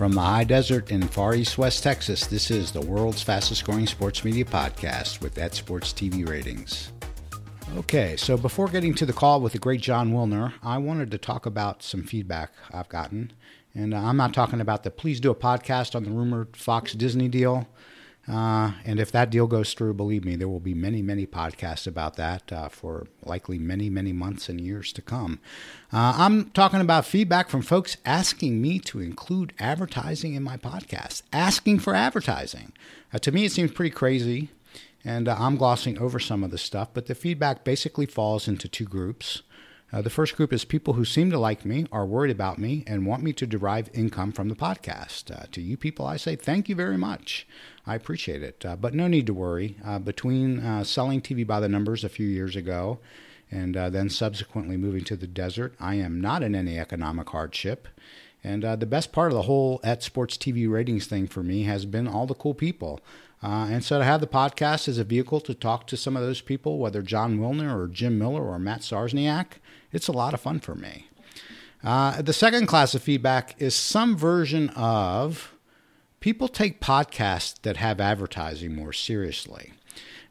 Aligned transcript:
From 0.00 0.12
the 0.12 0.22
high 0.22 0.44
desert 0.44 0.90
in 0.90 1.06
far 1.06 1.34
east 1.34 1.58
West 1.58 1.82
Texas, 1.82 2.26
this 2.26 2.50
is 2.50 2.72
the 2.72 2.80
world's 2.80 3.22
fastest 3.22 3.66
growing 3.66 3.86
sports 3.86 4.24
media 4.24 4.46
podcast 4.46 5.20
with 5.20 5.34
that 5.34 5.54
sports 5.54 5.92
TV 5.92 6.26
ratings. 6.26 6.90
Okay, 7.76 8.16
so 8.16 8.38
before 8.38 8.68
getting 8.68 8.94
to 8.94 9.04
the 9.04 9.12
call 9.12 9.42
with 9.42 9.52
the 9.52 9.58
great 9.58 9.82
Jon 9.82 10.14
Wilner, 10.14 10.54
I 10.62 10.78
wanted 10.78 11.10
to 11.10 11.18
talk 11.18 11.44
about 11.44 11.82
some 11.82 12.02
feedback 12.02 12.50
I've 12.72 12.88
gotten. 12.88 13.34
And 13.74 13.92
uh, 13.92 13.98
I'm 13.98 14.16
not 14.16 14.32
talking 14.32 14.62
about 14.62 14.84
the 14.84 14.90
please 14.90 15.20
do 15.20 15.32
a 15.32 15.34
podcast 15.34 15.94
on 15.94 16.04
the 16.04 16.10
rumored 16.10 16.56
Fox 16.56 16.94
Disney 16.94 17.28
deal. 17.28 17.68
Uh, 18.30 18.72
and 18.84 19.00
if 19.00 19.10
that 19.10 19.28
deal 19.30 19.48
goes 19.48 19.74
through, 19.74 19.92
believe 19.92 20.24
me, 20.24 20.36
there 20.36 20.48
will 20.48 20.60
be 20.60 20.74
many, 20.74 21.02
many 21.02 21.26
podcasts 21.26 21.86
about 21.86 22.14
that 22.14 22.52
uh, 22.52 22.68
for 22.68 23.08
likely 23.24 23.58
many, 23.58 23.90
many 23.90 24.12
months 24.12 24.48
and 24.48 24.60
years 24.60 24.92
to 24.92 25.02
come. 25.02 25.40
Uh, 25.92 26.14
I'm 26.16 26.50
talking 26.50 26.80
about 26.80 27.04
feedback 27.04 27.48
from 27.48 27.62
folks 27.62 27.96
asking 28.04 28.62
me 28.62 28.78
to 28.80 29.00
include 29.00 29.52
advertising 29.58 30.34
in 30.34 30.44
my 30.44 30.56
podcast, 30.56 31.22
asking 31.32 31.80
for 31.80 31.94
advertising. 31.94 32.72
Uh, 33.12 33.18
to 33.18 33.32
me, 33.32 33.46
it 33.46 33.52
seems 33.52 33.72
pretty 33.72 33.90
crazy, 33.90 34.50
and 35.04 35.26
uh, 35.26 35.34
I'm 35.36 35.56
glossing 35.56 35.98
over 35.98 36.20
some 36.20 36.44
of 36.44 36.52
the 36.52 36.58
stuff, 36.58 36.90
but 36.94 37.06
the 37.06 37.16
feedback 37.16 37.64
basically 37.64 38.06
falls 38.06 38.46
into 38.46 38.68
two 38.68 38.84
groups. 38.84 39.42
Uh, 39.92 40.00
the 40.00 40.10
first 40.10 40.36
group 40.36 40.52
is 40.52 40.64
people 40.64 40.94
who 40.94 41.04
seem 41.04 41.30
to 41.30 41.38
like 41.38 41.64
me, 41.64 41.84
are 41.90 42.06
worried 42.06 42.30
about 42.30 42.58
me, 42.58 42.84
and 42.86 43.06
want 43.06 43.22
me 43.22 43.32
to 43.32 43.46
derive 43.46 43.90
income 43.92 44.30
from 44.30 44.48
the 44.48 44.54
podcast. 44.54 45.30
Uh, 45.36 45.46
to 45.50 45.60
you 45.60 45.76
people, 45.76 46.06
I 46.06 46.16
say 46.16 46.36
thank 46.36 46.68
you 46.68 46.76
very 46.76 46.96
much. 46.96 47.46
I 47.86 47.96
appreciate 47.96 48.42
it. 48.42 48.64
Uh, 48.64 48.76
but 48.76 48.94
no 48.94 49.08
need 49.08 49.26
to 49.26 49.34
worry. 49.34 49.76
Uh, 49.84 49.98
between 49.98 50.60
uh, 50.60 50.84
selling 50.84 51.20
TV 51.20 51.44
by 51.44 51.58
the 51.58 51.68
numbers 51.68 52.04
a 52.04 52.08
few 52.08 52.26
years 52.26 52.54
ago 52.54 53.00
and 53.50 53.76
uh, 53.76 53.90
then 53.90 54.08
subsequently 54.08 54.76
moving 54.76 55.02
to 55.02 55.16
the 55.16 55.26
desert, 55.26 55.74
I 55.80 55.96
am 55.96 56.20
not 56.20 56.44
in 56.44 56.54
any 56.54 56.78
economic 56.78 57.28
hardship. 57.30 57.88
And 58.44 58.62
the 58.62 58.86
best 58.86 59.12
part 59.12 59.32
of 59.32 59.36
the 59.36 59.42
whole 59.42 59.80
at 59.82 60.02
Sports 60.02 60.38
TV 60.38 60.70
ratings 60.70 61.06
thing 61.06 61.26
for 61.26 61.42
me 61.42 61.64
has 61.64 61.84
been 61.84 62.06
all 62.08 62.26
the 62.26 62.34
cool 62.34 62.54
people. 62.54 63.00
Uh, 63.42 63.68
and 63.70 63.82
so 63.82 63.98
to 63.98 64.04
have 64.04 64.20
the 64.20 64.26
podcast 64.26 64.86
as 64.86 64.98
a 64.98 65.04
vehicle 65.04 65.40
to 65.40 65.54
talk 65.54 65.86
to 65.86 65.96
some 65.96 66.16
of 66.16 66.22
those 66.22 66.40
people, 66.40 66.78
whether 66.78 67.00
Jon 67.00 67.38
Wilner 67.38 67.74
or 67.74 67.88
Jim 67.88 68.18
Miller 68.18 68.44
or 68.44 68.58
Matt 68.58 68.80
Sarsniak, 68.80 69.58
it's 69.92 70.08
a 70.08 70.12
lot 70.12 70.34
of 70.34 70.40
fun 70.40 70.60
for 70.60 70.74
me. 70.74 71.08
Uh, 71.82 72.20
the 72.20 72.32
second 72.32 72.66
class 72.66 72.94
of 72.94 73.02
feedback 73.02 73.54
is 73.60 73.74
some 73.74 74.16
version 74.16 74.68
of 74.70 75.54
people 76.20 76.48
take 76.48 76.80
podcasts 76.80 77.60
that 77.62 77.78
have 77.78 78.00
advertising 78.00 78.74
more 78.74 78.92
seriously. 78.92 79.72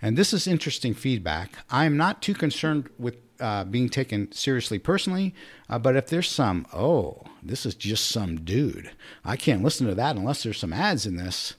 And 0.02 0.18
this 0.18 0.32
is 0.32 0.48
interesting 0.48 0.94
feedback. 0.94 1.54
I 1.70 1.86
am 1.86 1.98
not 1.98 2.22
too 2.22 2.34
concerned 2.34 2.90
with 2.98 3.18
uh, 3.40 3.64
being 3.64 3.90
taken 3.90 4.32
seriously 4.32 4.80
personally, 4.80 5.34
uh, 5.70 5.80
but 5.80 5.96
if 5.96 6.08
there's 6.08 6.30
some, 6.30 6.66
oh, 6.74 7.24
this 7.42 7.66
is 7.66 7.76
just 7.76 8.08
some 8.08 8.42
dude, 8.42 8.92
I 9.26 9.36
can't 9.36 9.64
listen 9.64 9.88
to 9.88 9.96
that 9.96 10.16
unless 10.16 10.44
there's 10.44 10.60
some 10.60 10.74
ads 10.74 11.06
in 11.06 11.16
this. 11.16 11.56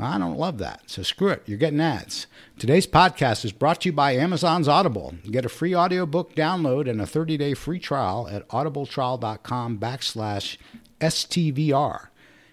I 0.00 0.18
don't 0.18 0.38
love 0.38 0.58
that. 0.58 0.82
So 0.86 1.02
screw 1.02 1.28
it. 1.28 1.42
You're 1.46 1.58
getting 1.58 1.80
ads. 1.80 2.26
Today's 2.58 2.86
podcast 2.86 3.44
is 3.44 3.52
brought 3.52 3.82
to 3.82 3.88
you 3.88 3.92
by 3.92 4.12
Amazon's 4.12 4.68
Audible. 4.68 5.14
Get 5.30 5.44
a 5.44 5.48
free 5.48 5.74
audiobook 5.74 6.34
download 6.34 6.88
and 6.88 7.00
a 7.00 7.04
30-day 7.04 7.54
free 7.54 7.78
trial 7.78 8.28
at 8.30 8.48
audibletrial.com 8.48 9.78
backslash 9.78 10.56
STVR. 11.00 12.08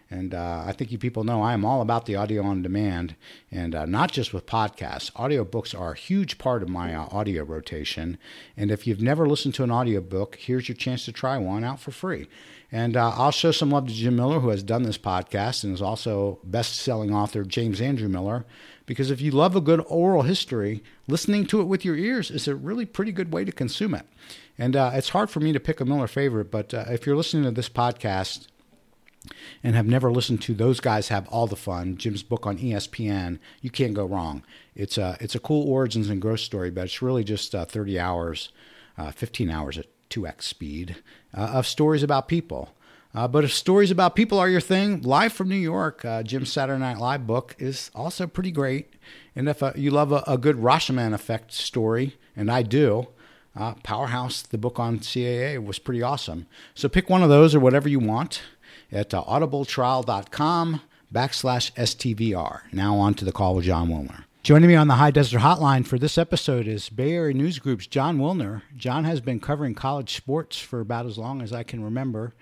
And 0.10 0.34
uh, 0.34 0.64
I 0.66 0.72
think 0.72 0.92
you 0.92 0.98
people 0.98 1.26
know 1.26 1.42
I 1.42 1.54
am 1.54 1.66
all 1.66 1.82
about 1.82 2.06
the 2.06 2.16
audio 2.16 2.44
on 2.44 2.62
demand, 2.62 3.16
and 3.52 3.76
uh, 3.76 3.86
not 3.86 4.12
just 4.12 4.34
with 4.34 4.46
podcasts. 4.46 5.12
Audiobooks 5.14 5.78
are 5.78 5.92
a 5.92 5.98
huge 5.98 6.38
part 6.38 6.64
of 6.64 6.70
my 6.70 6.96
uh, 6.96 7.08
audio 7.12 7.44
rotation. 7.44 8.18
And 8.56 8.72
if 8.72 8.88
you've 8.88 9.02
never 9.02 9.28
listened 9.28 9.54
to 9.56 9.64
an 9.64 9.72
audiobook, 9.72 10.36
here's 10.36 10.70
your 10.70 10.78
chance 10.78 11.04
to 11.06 11.12
try 11.12 11.38
one 11.38 11.66
out 11.66 11.82
for 11.82 11.92
free. 11.92 12.28
And 12.72 12.98
uh, 12.98 13.14
I'll 13.16 13.32
show 13.32 13.52
some 13.52 13.72
love 13.72 13.88
to 13.88 13.94
Jim 13.94 14.18
Miller, 14.18 14.40
who 14.40 14.50
has 14.50 14.62
done 14.62 14.84
this 14.84 14.98
podcast 14.98 15.64
and 15.64 15.74
is 15.74 15.82
also 15.82 16.40
best-selling 16.44 17.14
author 17.14 17.44
James 17.44 17.80
Andrew 17.80 18.10
Miller. 18.10 18.46
Because 18.86 19.10
if 19.10 19.22
you 19.22 19.32
love 19.32 19.56
a 19.56 19.62
good 19.62 19.84
oral 19.88 20.24
history, 20.24 20.84
listening 21.08 21.46
to 21.48 21.62
it 21.62 21.66
with 21.66 21.86
your 21.86 21.96
ears 21.96 22.30
is 22.30 22.48
a 22.48 22.56
really 22.56 22.86
pretty 22.86 23.12
good 23.12 23.32
way 23.32 23.46
to 23.46 23.52
consume 23.52 23.94
it. 23.94 24.06
And 24.58 24.76
uh, 24.76 24.92
it's 24.94 25.10
hard 25.10 25.30
for 25.30 25.40
me 25.40 25.54
to 25.54 25.60
pick 25.60 25.80
a 25.80 25.86
Miller 25.86 26.08
favorite, 26.08 26.52
but 26.52 26.74
uh, 26.74 26.86
if 26.90 27.06
you're 27.06 27.16
listening 27.16 27.44
to 27.44 27.52
this 27.52 27.70
podcast 27.70 28.48
and 29.64 29.76
have 29.76 29.86
never 29.86 30.12
listened 30.12 30.42
to 30.44 30.54
those 30.54 30.80
guys 30.80 31.10
have 31.10 31.28
all 31.28 31.48
the 31.48 31.56
fun, 31.56 31.98
Jim's 31.98 32.24
book 32.24 32.46
on 32.46 32.58
ESPN, 32.58 33.40
you 33.62 33.70
can't 33.70 33.94
go 33.94 34.06
wrong. 34.06 34.44
It's 34.76 34.98
a 34.98 35.18
it's 35.20 35.36
a 35.36 35.40
cool 35.40 35.70
origins 35.70 36.10
and 36.10 36.22
growth 36.22 36.40
story, 36.40 36.72
but 36.72 36.86
it's 36.86 37.02
really 37.02 37.24
just 37.24 37.54
uh, 37.54 37.66
30 37.66 38.00
hours, 38.00 38.50
uh, 38.98 39.12
15 39.12 39.50
hours 39.50 39.78
at 39.78 39.88
2x 40.10 40.44
speed 40.44 40.96
uh, 41.38 41.42
of 41.42 41.68
stories 41.68 42.04
about 42.04 42.28
people. 42.28 42.70
Uh, 43.14 43.28
but 43.28 43.44
if 43.44 43.54
stories 43.54 43.90
about 43.90 44.16
people 44.16 44.38
are 44.38 44.50
your 44.50 44.62
thing, 44.62 45.02
Live 45.02 45.34
from 45.34 45.48
New 45.48 45.56
York, 45.56 46.04
uh, 46.04 46.24
Jim's 46.24 46.52
Saturday 46.52 46.80
Night 46.80 46.98
Live 46.98 47.26
book 47.26 47.56
is 47.58 47.90
also 47.96 48.28
pretty 48.28 48.52
great. 48.52 48.94
And 49.36 49.48
if 49.48 49.64
uh, 49.64 49.72
you 49.76 49.92
love 49.92 50.12
a, 50.12 50.24
a, 50.28 50.38
good 50.38 50.58
Rashomon 50.58 51.14
effect 51.14 51.54
story, 51.54 52.18
and 52.36 52.52
I 52.52 52.64
do, 52.64 53.08
uh, 53.56 53.76
Powerhouse, 53.84 54.42
the 54.42 54.58
book 54.58 54.80
on 54.80 55.00
CAA, 55.00 55.64
was 55.64 55.80
pretty 55.80 56.04
awesome. 56.04 56.48
So 56.76 56.90
pick 56.90 57.10
one 57.10 57.24
of 57.24 57.30
those 57.30 57.56
or 57.56 57.60
whatever 57.60 57.88
you 57.90 58.00
want 58.00 58.42
at 58.92 59.14
uh, 59.14 59.24
audibletrial.com 59.24 60.82
backslash 61.12 61.72
STVR. 61.74 62.62
Now 62.72 62.98
on 62.98 63.14
to 63.16 63.26
the 63.26 63.32
call 63.32 63.56
with 63.56 63.66
Jon 63.66 63.90
Wilner. 63.90 64.27
Joining 64.48 64.70
me 64.70 64.76
on 64.76 64.88
the 64.88 64.96
High 64.96 65.12
Desert 65.12 65.42
Hotline 65.42 65.86
for 65.86 66.00
this 66.00 66.18
episode 66.18 66.70
is 66.70 66.88
Bay 66.88 67.12
Area 67.12 67.34
News 67.34 67.60
Group's 67.60 67.86
Jon 67.86 68.18
Wilner. 68.18 68.62
Jon 68.78 69.04
has 69.04 69.20
been 69.20 69.42
covering 69.42 69.76
college 69.76 70.16
sports 70.16 70.58
for 70.58 70.80
about 70.80 71.06
as 71.06 71.18
long 71.18 71.42
as 71.42 71.52
I 71.52 71.64
can 71.64 71.84
remember 71.84 72.34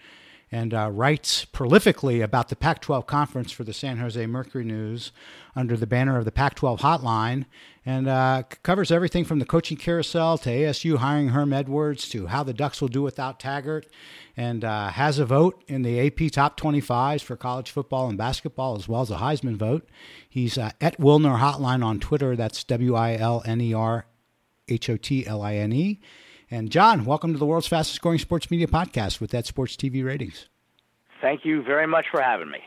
and 0.52 0.72
uh, 0.72 0.92
writes 0.94 1.46
prolifically 1.46 2.24
about 2.24 2.50
the 2.50 2.56
Pac 2.56 2.80
12 2.82 3.08
conference 3.08 3.52
for 3.52 3.64
the 3.64 3.74
San 3.74 3.98
Jose 3.98 4.24
Mercury 4.28 4.64
News 4.64 5.12
under 5.56 5.76
the 5.76 5.88
banner 5.88 6.16
of 6.20 6.26
the 6.26 6.32
Pac 6.32 6.54
12 6.54 6.82
Hotline 6.82 7.46
and 7.86 8.08
uh, 8.08 8.44
covers 8.64 8.92
everything 8.92 9.24
from 9.24 9.40
the 9.40 9.46
coaching 9.46 9.78
carousel 9.78 10.38
to 10.40 10.50
ASU 10.50 10.98
hiring 10.98 11.30
Herm 11.30 11.54
Edwards 11.54 12.10
to 12.10 12.28
how 12.28 12.42
the 12.44 12.54
Ducks 12.54 12.82
will 12.82 12.88
do 12.88 13.04
without 13.04 13.40
Taggart 13.40 13.86
and 14.36 14.64
uh, 14.64 14.90
has 14.90 15.20
a 15.20 15.26
vote 15.26 15.64
in 15.68 15.84
the 15.84 16.08
AP 16.08 16.32
top 16.32 16.60
25s 16.60 17.22
for 17.22 17.36
college 17.36 17.70
football 17.70 18.10
and 18.10 18.18
basketball, 18.18 18.76
as 18.76 18.88
well 18.88 19.02
as 19.02 19.12
a 19.12 19.18
Heisman 19.18 19.56
vote. 19.56 19.88
He's 20.28 20.58
uh, 20.58 20.72
at 20.82 20.98
Wilner 20.98 21.40
Hotline 21.40 21.86
on 21.86 22.00
Twitter. 22.00 22.36
That's 22.36 22.64
W 22.64 22.96
I 22.96 23.16
L 23.16 23.44
N 23.46 23.62
E 23.62 23.74
R 23.74 24.08
H 24.68 24.90
O 24.90 24.98
T 24.98 25.28
L 25.28 25.44
I 25.44 25.56
N 25.56 25.72
E. 25.72 26.02
And 26.50 26.72
Jon, 26.72 27.06
welcome 27.06 27.34
to 27.34 27.40
the 27.40 27.46
world's 27.46 27.68
fastest 27.68 28.02
growing 28.02 28.20
sports 28.20 28.50
media 28.50 28.68
podcast 28.68 29.20
with 29.20 29.32
that 29.32 29.46
sports 29.46 29.76
TV 29.76 30.04
ratings. 30.04 30.48
Thank 31.22 31.46
you 31.46 31.64
very 31.64 31.88
much 31.88 32.06
for 32.12 32.22
having 32.22 32.50
me. 32.50 32.60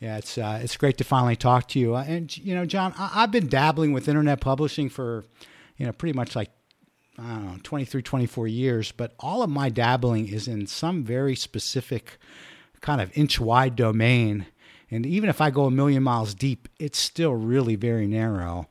Yeah, 0.00 0.16
it's 0.16 0.38
uh, 0.38 0.60
it's 0.62 0.76
great 0.78 0.96
to 0.98 1.04
finally 1.04 1.36
talk 1.36 1.68
to 1.68 1.78
you. 1.78 1.94
Uh, 1.94 2.04
and 2.08 2.34
you 2.38 2.54
know, 2.54 2.64
Jon, 2.64 2.94
I- 2.98 3.08
have 3.20 3.30
been 3.30 3.48
dabbling 3.48 3.92
with 3.92 4.08
internet 4.08 4.40
publishing 4.40 4.88
for 4.88 5.24
you 5.76 5.86
know 5.86 5.92
pretty 5.92 6.16
much 6.16 6.34
like 6.34 6.50
I 7.18 7.34
don't 7.34 7.46
know, 7.46 7.58
23, 7.62 8.00
24 8.02 8.48
years, 8.48 8.92
but 8.92 9.14
all 9.20 9.42
of 9.42 9.50
my 9.50 9.68
dabbling 9.68 10.28
is 10.28 10.48
in 10.48 10.66
some 10.66 11.04
very 11.04 11.36
specific 11.36 12.18
kind 12.80 13.00
of 13.00 13.16
inch 13.16 13.38
wide 13.38 13.76
domain. 13.76 14.46
And 14.90 15.04
even 15.04 15.28
if 15.28 15.40
I 15.40 15.50
go 15.50 15.66
a 15.66 15.70
million 15.70 16.02
miles 16.02 16.34
deep, 16.34 16.66
it's 16.78 16.98
still 16.98 17.34
really 17.34 17.76
very 17.76 18.06
narrow, 18.06 18.68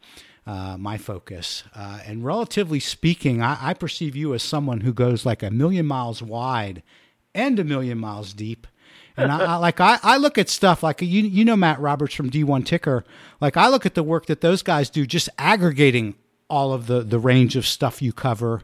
uh, 0.47 0.77
my 0.79 0.97
focus. 0.97 1.63
Uh, 1.75 1.99
and 2.05 2.25
relatively 2.25 2.79
speaking, 2.79 3.41
I, 3.41 3.69
I 3.69 3.73
perceive 3.75 4.15
you 4.15 4.33
as 4.33 4.41
someone 4.41 4.81
who 4.81 4.93
goes 4.93 5.27
like 5.27 5.43
a 5.43 5.51
million 5.51 5.85
miles 5.85 6.23
wide 6.23 6.81
and 7.35 7.59
a 7.59 7.63
million 7.63 7.99
miles 7.99 8.33
deep. 8.33 8.65
And 9.17 9.31
I, 9.31 9.53
I, 9.53 9.55
like 9.57 9.79
I, 9.79 9.99
I 10.01 10.17
look 10.17 10.37
at 10.37 10.49
stuff 10.49 10.81
like 10.81 11.01
you 11.01 11.23
you 11.23 11.43
know 11.43 11.55
Matt 11.55 11.79
Roberts 11.79 12.13
from 12.13 12.29
D1 12.29 12.65
Ticker. 12.65 13.03
Like 13.41 13.57
I 13.57 13.67
look 13.67 13.85
at 13.85 13.95
the 13.95 14.03
work 14.03 14.27
that 14.27 14.41
those 14.41 14.63
guys 14.63 14.89
do, 14.89 15.05
just 15.05 15.29
aggregating 15.37 16.15
all 16.49 16.73
of 16.73 16.87
the 16.87 17.01
the 17.01 17.19
range 17.19 17.55
of 17.55 17.65
stuff 17.65 18.01
you 18.01 18.13
cover 18.13 18.63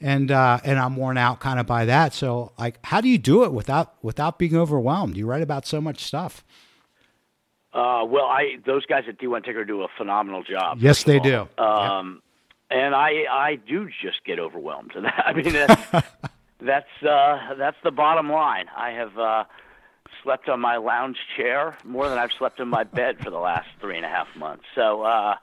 and 0.00 0.30
uh, 0.30 0.60
and 0.64 0.78
I'm 0.78 0.96
worn 0.96 1.16
out 1.16 1.40
kind 1.40 1.58
of 1.58 1.66
by 1.66 1.86
that. 1.86 2.12
So 2.12 2.52
like, 2.58 2.78
how 2.84 3.00
do 3.00 3.08
you 3.08 3.18
do 3.18 3.44
it 3.44 3.52
without 3.52 3.94
without 4.02 4.38
being 4.38 4.54
overwhelmed? 4.54 5.16
You 5.16 5.26
write 5.26 5.42
about 5.42 5.66
so 5.66 5.80
much 5.80 6.04
stuff. 6.04 6.44
Uh, 7.72 8.04
well, 8.06 8.26
I 8.26 8.56
those 8.66 8.84
guys 8.86 9.04
at 9.08 9.18
D1 9.18 9.44
Ticker 9.44 9.64
do 9.64 9.82
a 9.82 9.88
phenomenal 9.96 10.42
job. 10.42 10.78
Yes, 10.80 11.02
they 11.04 11.18
do. 11.18 11.48
Um. 11.58 12.20
And 12.70 12.94
I 12.94 13.24
I 13.30 13.56
do 13.56 13.88
just 14.02 14.24
get 14.24 14.38
overwhelmed. 14.38 14.92
I 14.96 15.32
mean 15.32 15.52
that's 15.52 15.92
that's 16.60 17.02
uh, 17.02 17.54
that's 17.56 17.76
the 17.82 17.90
bottom 17.90 18.30
line. 18.30 18.66
I 18.76 18.90
have 18.90 19.18
uh, 19.18 19.44
slept 20.22 20.48
on 20.48 20.60
my 20.60 20.76
lounge 20.76 21.18
chair 21.36 21.76
more 21.84 22.08
than 22.08 22.18
I've 22.18 22.32
slept 22.32 22.60
in 22.60 22.68
my 22.68 22.84
bed 22.84 23.18
for 23.22 23.30
the 23.30 23.38
last 23.38 23.68
three 23.80 23.96
and 23.96 24.04
a 24.04 24.08
half 24.08 24.34
months. 24.36 24.64
So. 24.74 25.02
Uh, 25.02 25.36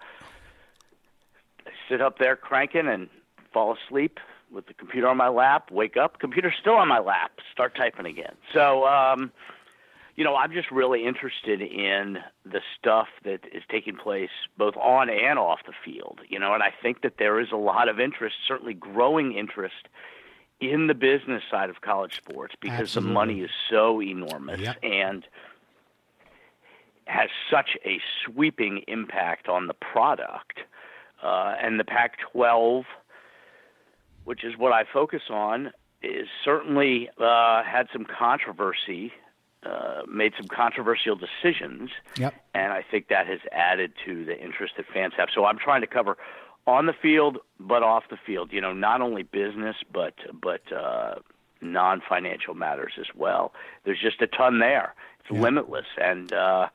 sit 1.89 2.01
up 2.01 2.17
there 2.17 2.35
cranking 2.35 2.87
and 2.87 3.09
fall 3.53 3.75
asleep 3.75 4.19
with 4.51 4.67
the 4.67 4.73
computer 4.73 5.07
on 5.07 5.17
my 5.17 5.29
lap, 5.29 5.71
wake 5.71 5.97
up, 5.97 6.19
computer 6.19 6.53
still 6.57 6.75
on 6.75 6.87
my 6.87 6.99
lap, 6.99 7.31
start 7.51 7.75
typing 7.75 8.05
again. 8.05 8.35
So, 8.53 8.85
um, 8.85 9.31
you 10.15 10.23
know, 10.23 10.35
I'm 10.35 10.51
just 10.51 10.71
really 10.71 11.05
interested 11.05 11.61
in 11.61 12.19
the 12.45 12.61
stuff 12.77 13.07
that 13.23 13.41
is 13.53 13.63
taking 13.69 13.95
place 13.95 14.29
both 14.57 14.75
on 14.75 15.09
and 15.09 15.39
off 15.39 15.59
the 15.65 15.73
field, 15.85 16.19
you 16.27 16.37
know, 16.37 16.53
and 16.53 16.61
I 16.61 16.73
think 16.81 17.01
that 17.01 17.13
there 17.17 17.39
is 17.39 17.51
a 17.51 17.57
lot 17.57 17.87
of 17.87 17.99
interest, 17.99 18.35
certainly 18.47 18.73
growing 18.73 19.33
interest 19.33 19.87
in 20.61 20.87
the 20.87 20.93
business 20.93 21.43
side 21.49 21.69
of 21.69 21.81
college 21.81 22.15
sports 22.15 22.55
because 22.61 22.81
Absolutely. 22.81 23.09
the 23.09 23.13
money 23.13 23.39
is 23.41 23.49
so 23.69 24.01
enormous 24.01 24.59
yep. 24.59 24.77
and 24.83 25.25
has 27.05 27.29
such 27.49 27.77
a 27.83 27.99
sweeping 28.23 28.83
impact 28.87 29.49
on 29.49 29.67
the 29.67 29.73
product. 29.73 30.59
Uh, 31.21 31.55
and 31.61 31.79
the 31.79 31.83
Pac 31.83 32.17
12, 32.31 32.85
which 34.23 34.43
is 34.43 34.57
what 34.57 34.71
I 34.71 34.85
focus 34.91 35.23
on, 35.29 35.71
is 36.01 36.27
certainly 36.43 37.09
uh, 37.19 37.63
had 37.63 37.87
some 37.91 38.05
controversy, 38.05 39.11
uh, 39.63 40.01
made 40.07 40.33
some 40.37 40.47
controversial 40.47 41.15
decisions. 41.15 41.89
Yep. 42.17 42.33
And 42.53 42.71
I 42.71 42.83
think 42.89 43.09
that 43.09 43.27
has 43.27 43.39
added 43.51 43.93
to 44.05 44.25
the 44.25 44.39
interest 44.39 44.75
that 44.77 44.85
fans 44.93 45.13
have. 45.17 45.29
So 45.33 45.45
I'm 45.45 45.57
trying 45.57 45.81
to 45.81 45.87
cover 45.87 46.17
on 46.67 46.85
the 46.85 46.93
field, 46.93 47.39
but 47.59 47.83
off 47.83 48.03
the 48.09 48.17
field. 48.25 48.51
You 48.51 48.61
know, 48.61 48.73
not 48.73 49.01
only 49.01 49.23
business, 49.23 49.75
but 49.91 50.13
but 50.41 50.71
uh, 50.71 51.15
non-financial 51.61 52.53
matters 52.53 52.93
as 52.99 53.07
well. 53.15 53.53
There's 53.83 53.99
just 53.99 54.21
a 54.21 54.27
ton 54.27 54.59
there. 54.59 54.93
It's 55.19 55.31
yeah. 55.31 55.41
limitless, 55.41 55.85
and 56.01 56.31
uh, 56.33 56.67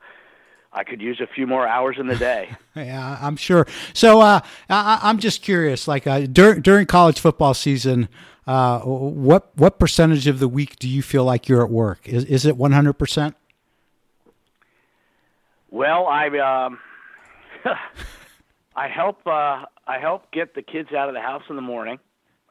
I 0.73 0.83
could 0.83 1.01
use 1.01 1.19
a 1.19 1.27
few 1.27 1.47
more 1.47 1.67
hours 1.67 1.97
in 1.99 2.07
the 2.07 2.15
day. 2.15 2.55
yeah, 2.75 3.17
I'm 3.21 3.35
sure. 3.35 3.67
So 3.93 4.21
uh, 4.21 4.41
I, 4.69 5.09
am 5.09 5.19
just 5.19 5.41
curious, 5.41 5.87
like 5.87 6.07
uh, 6.07 6.21
during 6.21 6.61
during 6.61 6.85
college 6.85 7.19
football 7.19 7.53
season, 7.53 8.09
uh, 8.45 8.79
what 8.79 9.51
what 9.55 9.79
percentage 9.79 10.27
of 10.27 10.39
the 10.39 10.47
week 10.47 10.77
do 10.77 10.87
you 10.87 11.01
feel 11.01 11.23
like 11.23 11.49
you're 11.49 11.63
at 11.63 11.69
work? 11.69 12.07
Is 12.07 12.25
is 12.25 12.45
it 12.45 12.57
100 12.57 12.93
percent? 12.93 13.35
Well, 15.69 16.07
I 16.07 16.27
um, 16.39 16.79
I 18.77 18.87
help 18.87 19.25
uh, 19.25 19.65
I 19.87 19.97
help 19.99 20.31
get 20.31 20.53
the 20.53 20.61
kids 20.61 20.93
out 20.93 21.09
of 21.09 21.15
the 21.15 21.21
house 21.21 21.41
in 21.49 21.55
the 21.55 21.63
morning. 21.63 21.97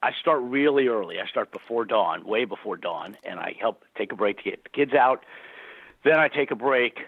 I 0.02 0.11
start 0.20 0.43
really 0.43 0.88
early. 0.88 1.20
I 1.20 1.26
start 1.28 1.52
before 1.52 1.84
dawn, 1.84 2.26
way 2.26 2.44
before 2.44 2.76
dawn, 2.76 3.17
and 3.25 3.38
I 3.38 3.55
help 3.61 3.84
take 3.96 4.12
a 4.12 4.17
break 4.17 4.38
to 4.38 4.43
get 4.43 4.64
the 4.64 4.70
kids 4.70 4.93
out. 4.93 5.25
Then 6.05 6.19
I 6.19 6.26
take 6.26 6.50
a 6.50 6.56
break 6.56 6.99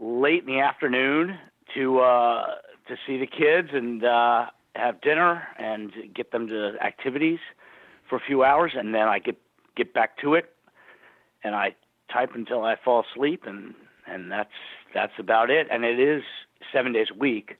late 0.00 0.40
in 0.40 0.46
the 0.46 0.58
afternoon 0.58 1.38
to 1.74 2.00
uh, 2.00 2.46
to 2.88 2.96
see 3.06 3.16
the 3.16 3.28
kids 3.28 3.68
and 3.72 4.04
uh, 4.04 4.46
have 4.74 5.00
dinner 5.02 5.46
and 5.56 5.92
get 6.12 6.32
them 6.32 6.48
to 6.48 6.74
activities 6.82 7.38
for 8.10 8.16
a 8.16 8.20
few 8.20 8.42
hours, 8.42 8.72
and 8.74 8.92
then 8.92 9.06
I 9.06 9.20
get 9.20 9.36
get 9.76 9.94
back 9.94 10.18
to 10.18 10.34
it, 10.34 10.52
and 11.44 11.54
I 11.54 11.76
type 12.12 12.30
until 12.34 12.64
I 12.64 12.74
fall 12.74 13.04
asleep, 13.08 13.44
and 13.46 13.76
and 14.04 14.32
that's 14.32 14.50
that's 14.92 15.16
about 15.16 15.48
it. 15.48 15.68
And 15.70 15.84
it 15.84 16.00
is 16.00 16.24
seven 16.72 16.92
days 16.92 17.06
a 17.14 17.16
week 17.16 17.56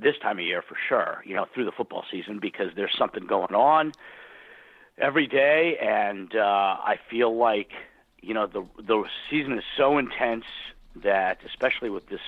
this 0.00 0.16
time 0.18 0.38
of 0.38 0.44
year 0.44 0.62
for 0.62 0.76
sure. 0.88 1.22
You 1.24 1.36
know, 1.36 1.46
through 1.52 1.64
the 1.64 1.72
football 1.72 2.04
season 2.10 2.38
because 2.38 2.72
there's 2.74 2.96
something 2.96 3.26
going 3.26 3.54
on 3.54 3.92
every 4.98 5.26
day, 5.26 5.76
and 5.78 6.34
uh, 6.34 6.76
I 6.82 6.98
feel 7.08 7.36
like 7.36 7.70
you 8.22 8.34
know 8.34 8.46
the 8.46 8.64
the 8.82 9.04
season 9.28 9.58
is 9.58 9.64
so 9.76 9.98
intense 9.98 10.44
that, 10.96 11.38
especially 11.46 11.90
with 11.90 12.08
this 12.08 12.20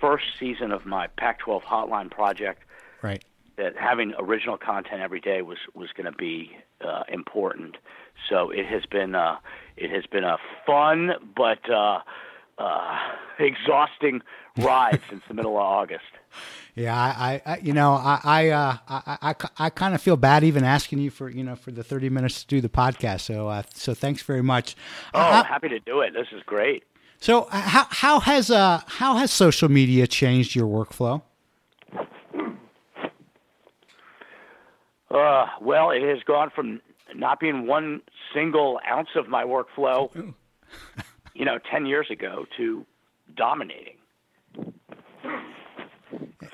first 0.00 0.24
season 0.38 0.72
of 0.72 0.84
my 0.84 1.06
Pac-12 1.06 1.62
Hotline 1.62 2.10
project, 2.10 2.62
right, 3.02 3.24
that 3.56 3.76
having 3.76 4.12
original 4.18 4.56
content 4.56 5.00
every 5.00 5.20
day 5.20 5.42
was 5.42 5.58
was 5.74 5.90
going 5.92 6.10
to 6.10 6.16
be 6.16 6.56
uh, 6.80 7.04
important. 7.08 7.76
So 8.28 8.50
it 8.50 8.66
has 8.66 8.86
been 8.86 9.14
uh, 9.14 9.38
it 9.76 9.90
has 9.90 10.06
been 10.06 10.24
a 10.24 10.38
fun 10.66 11.12
but 11.36 11.68
uh, 11.70 12.00
uh, 12.58 12.98
exhausting 13.38 14.22
ride 14.58 15.00
since 15.10 15.22
the 15.28 15.34
middle 15.34 15.56
of 15.56 15.62
August. 15.62 16.04
Yeah, 16.74 16.96
I, 16.96 17.40
I 17.46 17.58
you 17.58 17.72
know, 17.72 17.92
I, 17.92 18.20
I, 18.24 18.48
uh, 18.48 18.76
I, 18.88 19.18
I, 19.22 19.34
I 19.58 19.70
kind 19.70 19.94
of 19.94 20.02
feel 20.02 20.16
bad 20.16 20.42
even 20.42 20.64
asking 20.64 20.98
you 20.98 21.10
for, 21.10 21.28
you 21.28 21.44
know, 21.44 21.54
for 21.54 21.70
the 21.70 21.84
thirty 21.84 22.08
minutes 22.08 22.42
to 22.42 22.46
do 22.48 22.60
the 22.60 22.68
podcast. 22.68 23.20
So, 23.20 23.48
uh, 23.48 23.62
so 23.72 23.94
thanks 23.94 24.22
very 24.22 24.42
much. 24.42 24.74
Oh, 25.12 25.20
uh, 25.20 25.44
happy 25.44 25.68
to 25.68 25.78
do 25.80 26.00
it. 26.00 26.12
This 26.14 26.26
is 26.32 26.42
great. 26.44 26.82
So, 27.18 27.42
uh, 27.44 27.60
how 27.60 27.86
how 27.90 28.20
has 28.20 28.50
uh 28.50 28.80
how 28.86 29.16
has 29.16 29.30
social 29.32 29.68
media 29.68 30.06
changed 30.06 30.56
your 30.56 30.66
workflow? 30.66 31.22
Uh, 35.10 35.46
well, 35.60 35.90
it 35.90 36.02
has 36.02 36.18
gone 36.26 36.50
from 36.50 36.80
not 37.14 37.38
being 37.38 37.68
one 37.68 38.02
single 38.34 38.80
ounce 38.90 39.10
of 39.14 39.28
my 39.28 39.44
workflow, 39.44 40.34
you 41.34 41.44
know, 41.44 41.58
ten 41.70 41.86
years 41.86 42.08
ago, 42.10 42.46
to 42.56 42.84
dominating. 43.36 43.94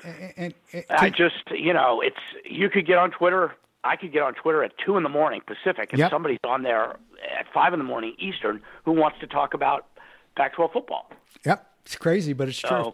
And, 0.03 0.33
and, 0.37 0.53
and, 0.73 0.85
I 0.89 1.09
just, 1.09 1.51
you 1.51 1.73
know, 1.73 2.01
it's 2.01 2.17
you 2.45 2.69
could 2.69 2.85
get 2.85 2.97
on 2.97 3.11
Twitter. 3.11 3.53
I 3.83 3.95
could 3.95 4.13
get 4.13 4.21
on 4.21 4.33
Twitter 4.35 4.63
at 4.63 4.73
two 4.83 4.97
in 4.97 5.03
the 5.03 5.09
morning 5.09 5.41
Pacific, 5.45 5.89
and 5.91 5.99
yep. 5.99 6.11
somebody's 6.11 6.39
on 6.43 6.63
there 6.63 6.97
at 7.37 7.45
five 7.53 7.73
in 7.73 7.79
the 7.79 7.85
morning 7.85 8.15
Eastern 8.19 8.61
who 8.85 8.91
wants 8.91 9.19
to 9.19 9.27
talk 9.27 9.53
about 9.53 9.87
Pac-12 10.35 10.73
football. 10.73 11.11
Yep, 11.45 11.67
it's 11.85 11.95
crazy, 11.95 12.33
but 12.33 12.47
it's 12.47 12.59
so, 12.59 12.67
true. 12.67 12.93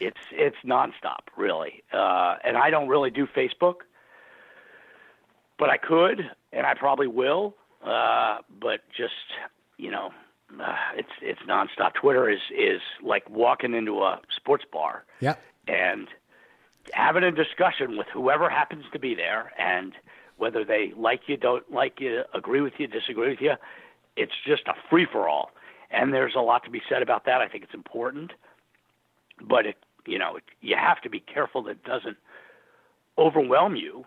It's 0.00 0.20
it's 0.32 0.56
nonstop, 0.64 1.28
really, 1.36 1.82
uh, 1.92 2.36
and 2.44 2.56
I 2.56 2.70
don't 2.70 2.88
really 2.88 3.10
do 3.10 3.26
Facebook, 3.26 3.76
but 5.58 5.70
I 5.70 5.76
could, 5.76 6.30
and 6.52 6.66
I 6.66 6.74
probably 6.74 7.06
will. 7.06 7.54
Uh, 7.84 8.38
but 8.60 8.80
just 8.96 9.12
you 9.76 9.90
know, 9.90 10.10
uh, 10.60 10.74
it's 10.96 11.10
it's 11.22 11.40
nonstop. 11.48 11.94
Twitter 11.94 12.28
is 12.28 12.40
is 12.56 12.80
like 13.02 13.28
walking 13.28 13.74
into 13.74 14.02
a 14.02 14.20
sports 14.34 14.64
bar. 14.70 15.04
Yeah. 15.20 15.36
And 15.66 16.08
having 16.92 17.24
a 17.24 17.32
discussion 17.32 17.96
with 17.96 18.06
whoever 18.12 18.48
happens 18.48 18.84
to 18.92 18.98
be 18.98 19.14
there, 19.14 19.52
and 19.58 19.92
whether 20.36 20.64
they 20.64 20.92
like 20.96 21.22
you, 21.26 21.36
don't 21.36 21.70
like 21.70 22.00
you, 22.00 22.22
agree 22.34 22.60
with 22.60 22.74
you, 22.78 22.86
disagree 22.86 23.30
with 23.30 23.40
you, 23.40 23.54
it's 24.16 24.32
just 24.46 24.66
a 24.68 24.74
free 24.90 25.06
for 25.10 25.28
all. 25.28 25.50
And 25.90 26.12
there's 26.12 26.34
a 26.34 26.40
lot 26.40 26.64
to 26.64 26.70
be 26.70 26.82
said 26.88 27.02
about 27.02 27.24
that. 27.26 27.40
I 27.40 27.48
think 27.48 27.64
it's 27.64 27.74
important, 27.74 28.32
but 29.40 29.66
it 29.66 29.76
you 30.06 30.18
know 30.18 30.36
it, 30.36 30.44
you 30.60 30.76
have 30.76 31.00
to 31.02 31.10
be 31.10 31.20
careful 31.20 31.62
that 31.64 31.72
it 31.72 31.84
doesn't 31.84 32.16
overwhelm 33.16 33.76
you, 33.76 34.04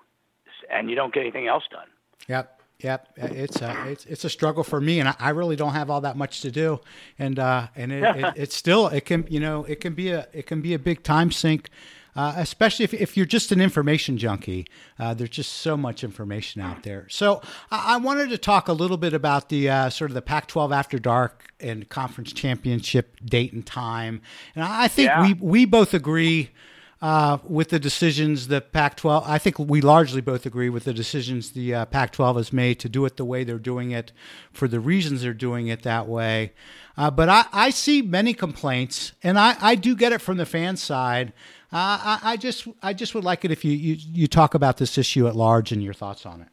and 0.69 0.89
you 0.89 0.95
don't 0.95 1.13
get 1.13 1.21
anything 1.21 1.47
else 1.47 1.63
done. 1.71 1.87
Yep. 2.27 2.56
Yep, 2.79 3.13
it's 3.17 3.59
a 3.59 3.89
it's 3.89 4.05
it's 4.05 4.23
a 4.23 4.29
struggle 4.29 4.63
for 4.63 4.79
me, 4.79 4.99
and 4.99 5.09
I, 5.09 5.15
I 5.17 5.29
really 5.31 5.55
don't 5.55 5.73
have 5.73 5.89
all 5.89 6.01
that 6.01 6.15
much 6.15 6.41
to 6.41 6.51
do, 6.51 6.79
and 7.17 7.39
uh, 7.39 7.69
and 7.75 7.91
it, 7.91 8.03
it, 8.03 8.33
it's 8.35 8.55
still 8.55 8.87
it 8.87 9.03
can 9.05 9.25
you 9.29 9.39
know 9.39 9.63
it 9.63 9.81
can 9.81 9.95
be 9.95 10.11
a 10.11 10.27
it 10.31 10.45
can 10.45 10.61
be 10.61 10.75
a 10.75 10.79
big 10.79 11.01
time 11.01 11.31
sink, 11.31 11.69
uh, 12.15 12.35
especially 12.37 12.83
if 12.83 12.93
if 12.93 13.17
you're 13.17 13.25
just 13.25 13.51
an 13.51 13.59
information 13.59 14.19
junkie. 14.19 14.67
Uh, 14.99 15.15
there's 15.15 15.31
just 15.31 15.53
so 15.53 15.75
much 15.75 16.03
information 16.03 16.61
out 16.61 16.83
there. 16.83 17.07
So 17.09 17.41
I, 17.71 17.95
I 17.95 17.97
wanted 17.97 18.29
to 18.29 18.37
talk 18.37 18.67
a 18.67 18.73
little 18.73 18.97
bit 18.97 19.13
about 19.13 19.49
the 19.49 19.71
uh, 19.71 19.89
sort 19.89 20.11
of 20.11 20.15
the 20.15 20.21
Pac-12 20.21 20.71
After 20.71 20.99
Dark 20.99 21.51
and 21.59 21.89
Conference 21.89 22.31
Championship 22.31 23.17
date 23.25 23.53
and 23.53 23.65
time, 23.65 24.21
and 24.53 24.63
I 24.63 24.87
think 24.87 25.07
yeah. 25.07 25.23
we 25.23 25.33
we 25.33 25.65
both 25.65 25.95
agree 25.95 26.51
uh, 27.01 27.37
with 27.43 27.69
the 27.69 27.79
decisions 27.79 28.47
that 28.47 28.71
Pac-12. 28.71 29.23
I 29.25 29.37
think 29.37 29.59
we 29.59 29.81
largely 29.81 30.21
both 30.21 30.45
agree 30.45 30.69
with 30.69 30.85
the 30.85 30.93
decisions 30.93 31.51
the 31.51 31.73
uh, 31.73 31.85
Pac-12 31.85 32.37
has 32.37 32.53
made 32.53 32.79
to 32.79 32.89
do 32.89 33.05
it 33.05 33.17
the 33.17 33.25
way 33.25 33.43
they're 33.43 33.59
doing 33.59 33.91
it, 33.91 34.11
for 34.51 34.67
the 34.67 34.79
reasons 34.79 35.21
they're 35.21 35.33
doing 35.33 35.67
it 35.67 35.83
that 35.83 36.07
way. 36.07 36.53
Uh, 36.97 37.11
but 37.11 37.29
I, 37.29 37.45
I, 37.53 37.69
see 37.69 38.01
many 38.01 38.33
complaints, 38.33 39.11
and 39.21 39.37
I, 39.37 39.55
I, 39.61 39.75
do 39.75 39.95
get 39.95 40.11
it 40.11 40.19
from 40.19 40.37
the 40.37 40.47
fan 40.47 40.77
side. 40.77 41.31
Uh, 41.71 41.99
I, 42.01 42.19
I, 42.23 42.37
just 42.37 42.67
I 42.81 42.93
just 42.93 43.13
would 43.13 43.23
like 43.23 43.45
it 43.45 43.51
if 43.51 43.63
you, 43.63 43.71
you 43.71 43.97
you 44.13 44.27
talk 44.27 44.55
about 44.55 44.77
this 44.77 44.97
issue 44.97 45.27
at 45.27 45.35
large 45.35 45.71
and 45.71 45.83
your 45.83 45.93
thoughts 45.93 46.25
on 46.25 46.41
it. 46.41 46.47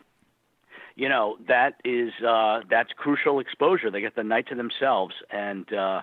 you 0.96 1.08
know 1.08 1.38
that 1.48 1.74
is 1.84 2.12
uh, 2.26 2.62
that's 2.68 2.92
crucial 2.92 3.40
exposure. 3.40 3.90
They 3.90 4.00
get 4.00 4.16
the 4.16 4.24
night 4.24 4.48
to 4.48 4.54
themselves, 4.54 5.14
and 5.30 5.72
uh, 5.72 6.02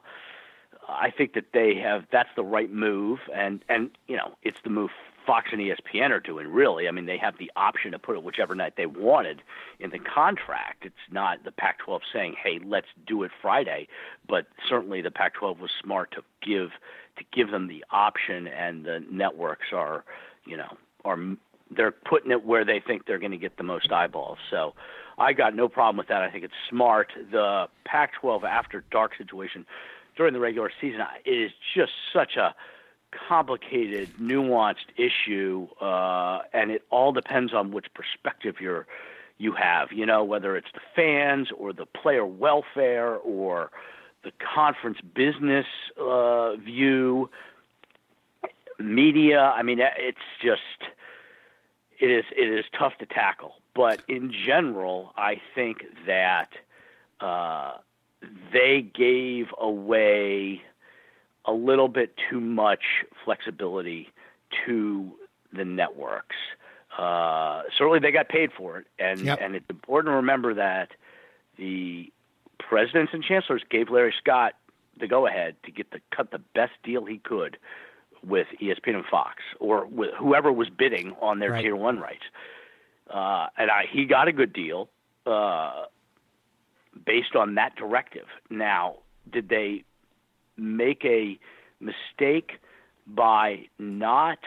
I 0.88 1.12
think 1.12 1.34
that 1.34 1.46
they 1.54 1.75
have 1.75 2.06
that's 2.12 2.30
the 2.36 2.44
right 2.44 2.72
move. 2.72 3.20
And 3.34 3.63
and 3.70 3.92
you 4.08 4.15
know 4.18 4.36
it's 4.44 4.60
the 4.63 4.70
move 4.70 4.92
Fox 5.25 5.50
and 5.51 5.62
ESPN 5.62 6.12
are 6.12 6.20
doing, 6.20 6.48
really. 6.48 6.88
I 6.88 6.92
mean, 6.92 7.06
they 7.06 7.18
have 7.18 7.38
the 7.38 7.51
option 7.56 7.92
to 7.92 8.00
put 8.00 8.15
it 8.15 8.24
whichever 8.24 8.56
night 8.56 8.74
they 8.77 8.86
wanted 8.86 9.42
in 9.80 9.89
the 9.89 10.00
contract. 10.00 10.86
It's 10.86 10.96
not 11.12 11.44
the 11.44 11.51
Pac 11.51 11.80
12 11.80 12.01
saying, 12.13 12.36
hey, 12.42 12.60
let's 12.63 12.88
do 13.08 13.24
it 13.24 13.32
Friday. 13.42 13.88
But 14.27 14.48
certainly 14.68 15.01
the 15.01 15.12
Pac 15.12 15.34
12 15.34 15.60
was 15.60 15.72
smart 15.82 16.12
to 16.12 16.24
give 16.42 16.72
to 17.18 17.24
give 17.32 17.50
them 17.50 17.68
the 17.68 17.84
option, 17.92 18.46
and 18.46 18.84
the 18.84 19.01
networks 19.10 19.68
are, 19.72 20.04
you 20.46 20.58
know, 20.58 20.77
are 21.06 21.18
they're 21.72 21.92
putting 21.92 22.32
it 22.32 22.46
where 22.46 22.65
they 22.65 22.82
think 22.86 23.06
they're 23.06 23.20
going 23.20 23.32
to 23.32 23.38
get 23.38 23.58
the 23.58 23.63
most 23.63 23.92
eyeballs. 23.92 24.38
So 24.51 24.74
I 25.18 25.32
got 25.34 25.56
no 25.56 25.70
problem 25.70 25.98
with 25.98 26.10
that. 26.10 26.22
I 26.22 26.30
think 26.30 26.44
it's 26.44 26.54
smart. 26.70 27.13
The 27.32 27.68
Pac 27.86 28.13
12 28.20 28.44
after 28.44 28.84
dark 28.92 29.13
situation 29.18 29.65
during 30.15 30.34
the 30.34 30.39
regular 30.39 30.72
season 30.81 31.01
it 31.25 31.31
is 31.31 31.51
just 31.75 31.91
such 32.13 32.36
a 32.38 32.55
complicated, 33.27 34.10
nuanced 34.19 34.91
issue, 34.98 35.67
uh, 35.81 36.39
and 36.53 36.72
it 36.72 36.84
all 36.89 37.12
depends 37.12 37.53
on 37.53 37.72
which 37.72 37.88
perspective 37.93 38.55
you're 38.60 38.88
you 39.38 39.53
have. 39.53 39.91
You 39.91 40.05
know, 40.05 40.24
whether 40.24 40.55
it's 40.55 40.72
the 40.74 40.81
fans 40.95 41.50
or 41.57 41.74
the 41.74 41.86
player 41.86 42.25
welfare 42.25 43.15
or 43.15 43.72
the 44.24 44.31
conference 44.55 45.00
business 45.13 45.65
uh, 46.00 46.55
view, 46.55 47.29
media. 48.79 49.39
I 49.41 49.63
mean, 49.63 49.79
it's 49.79 50.17
just 50.41 50.62
it 52.00 52.12
is 52.12 52.25
it 52.36 52.50
is 52.50 52.65
tough 52.77 52.98
to 53.00 53.05
tackle. 53.05 53.55
But 53.74 54.01
in 54.07 54.31
general, 54.31 55.13
I 55.17 55.41
think 55.53 55.84
that 56.05 56.50
uh, 57.19 57.74
they 58.53 58.82
gave 58.82 59.48
away 59.58 60.62
a 61.46 61.53
little 61.53 61.88
bit 61.88 62.15
too 62.29 62.39
much 62.39 62.84
flexibility 63.24 64.10
to 64.65 65.12
the 65.53 65.65
networks. 65.65 66.36
Uh, 66.98 67.63
certainly, 67.77 68.00
they 68.00 68.12
got 68.12 68.29
paid 68.29 68.51
for 68.51 68.77
it, 68.77 68.88
and 69.00 69.20
yep. 69.22 69.39
and 69.41 69.55
it's 69.55 69.70
important 69.70 70.12
to 70.12 70.15
remember 70.15 70.53
that 70.53 70.91
the 71.58 72.12
presidents 72.58 73.12
and 73.13 73.24
chancellors 73.24 73.63
gave 73.70 73.89
Larry 73.89 74.13
Scott 74.17 74.53
the 75.00 75.08
go 75.08 75.27
ahead 75.27 75.55
to 75.65 75.72
get 75.72 75.91
the 75.91 76.00
cut 76.15 76.32
the 76.32 76.39
best 76.53 76.72
deal 76.84 77.03
he 77.03 77.17
could 77.17 77.58
with 78.25 78.48
ESPN 78.62 78.96
and 78.96 79.05
Fox, 79.05 79.44
or 79.60 79.86
with 79.86 80.12
whoever 80.17 80.51
was 80.51 80.70
bidding 80.70 81.15
on 81.22 81.39
their 81.39 81.51
right. 81.51 81.62
tier 81.62 81.75
one 81.75 82.00
rights. 82.00 82.24
Uh, 83.10 83.48
and 83.58 83.70
I, 83.70 83.86
he 83.91 84.05
got 84.05 84.27
a 84.27 84.32
good 84.32 84.53
deal 84.53 84.89
uh, 85.25 85.86
based 87.05 87.35
on 87.35 87.55
that 87.55 87.75
directive. 87.75 88.25
Now, 88.49 88.97
did 89.31 89.49
they 89.49 89.83
make 90.57 91.03
a 91.03 91.37
mistake 91.79 92.59
by 93.07 93.67
not 93.77 94.39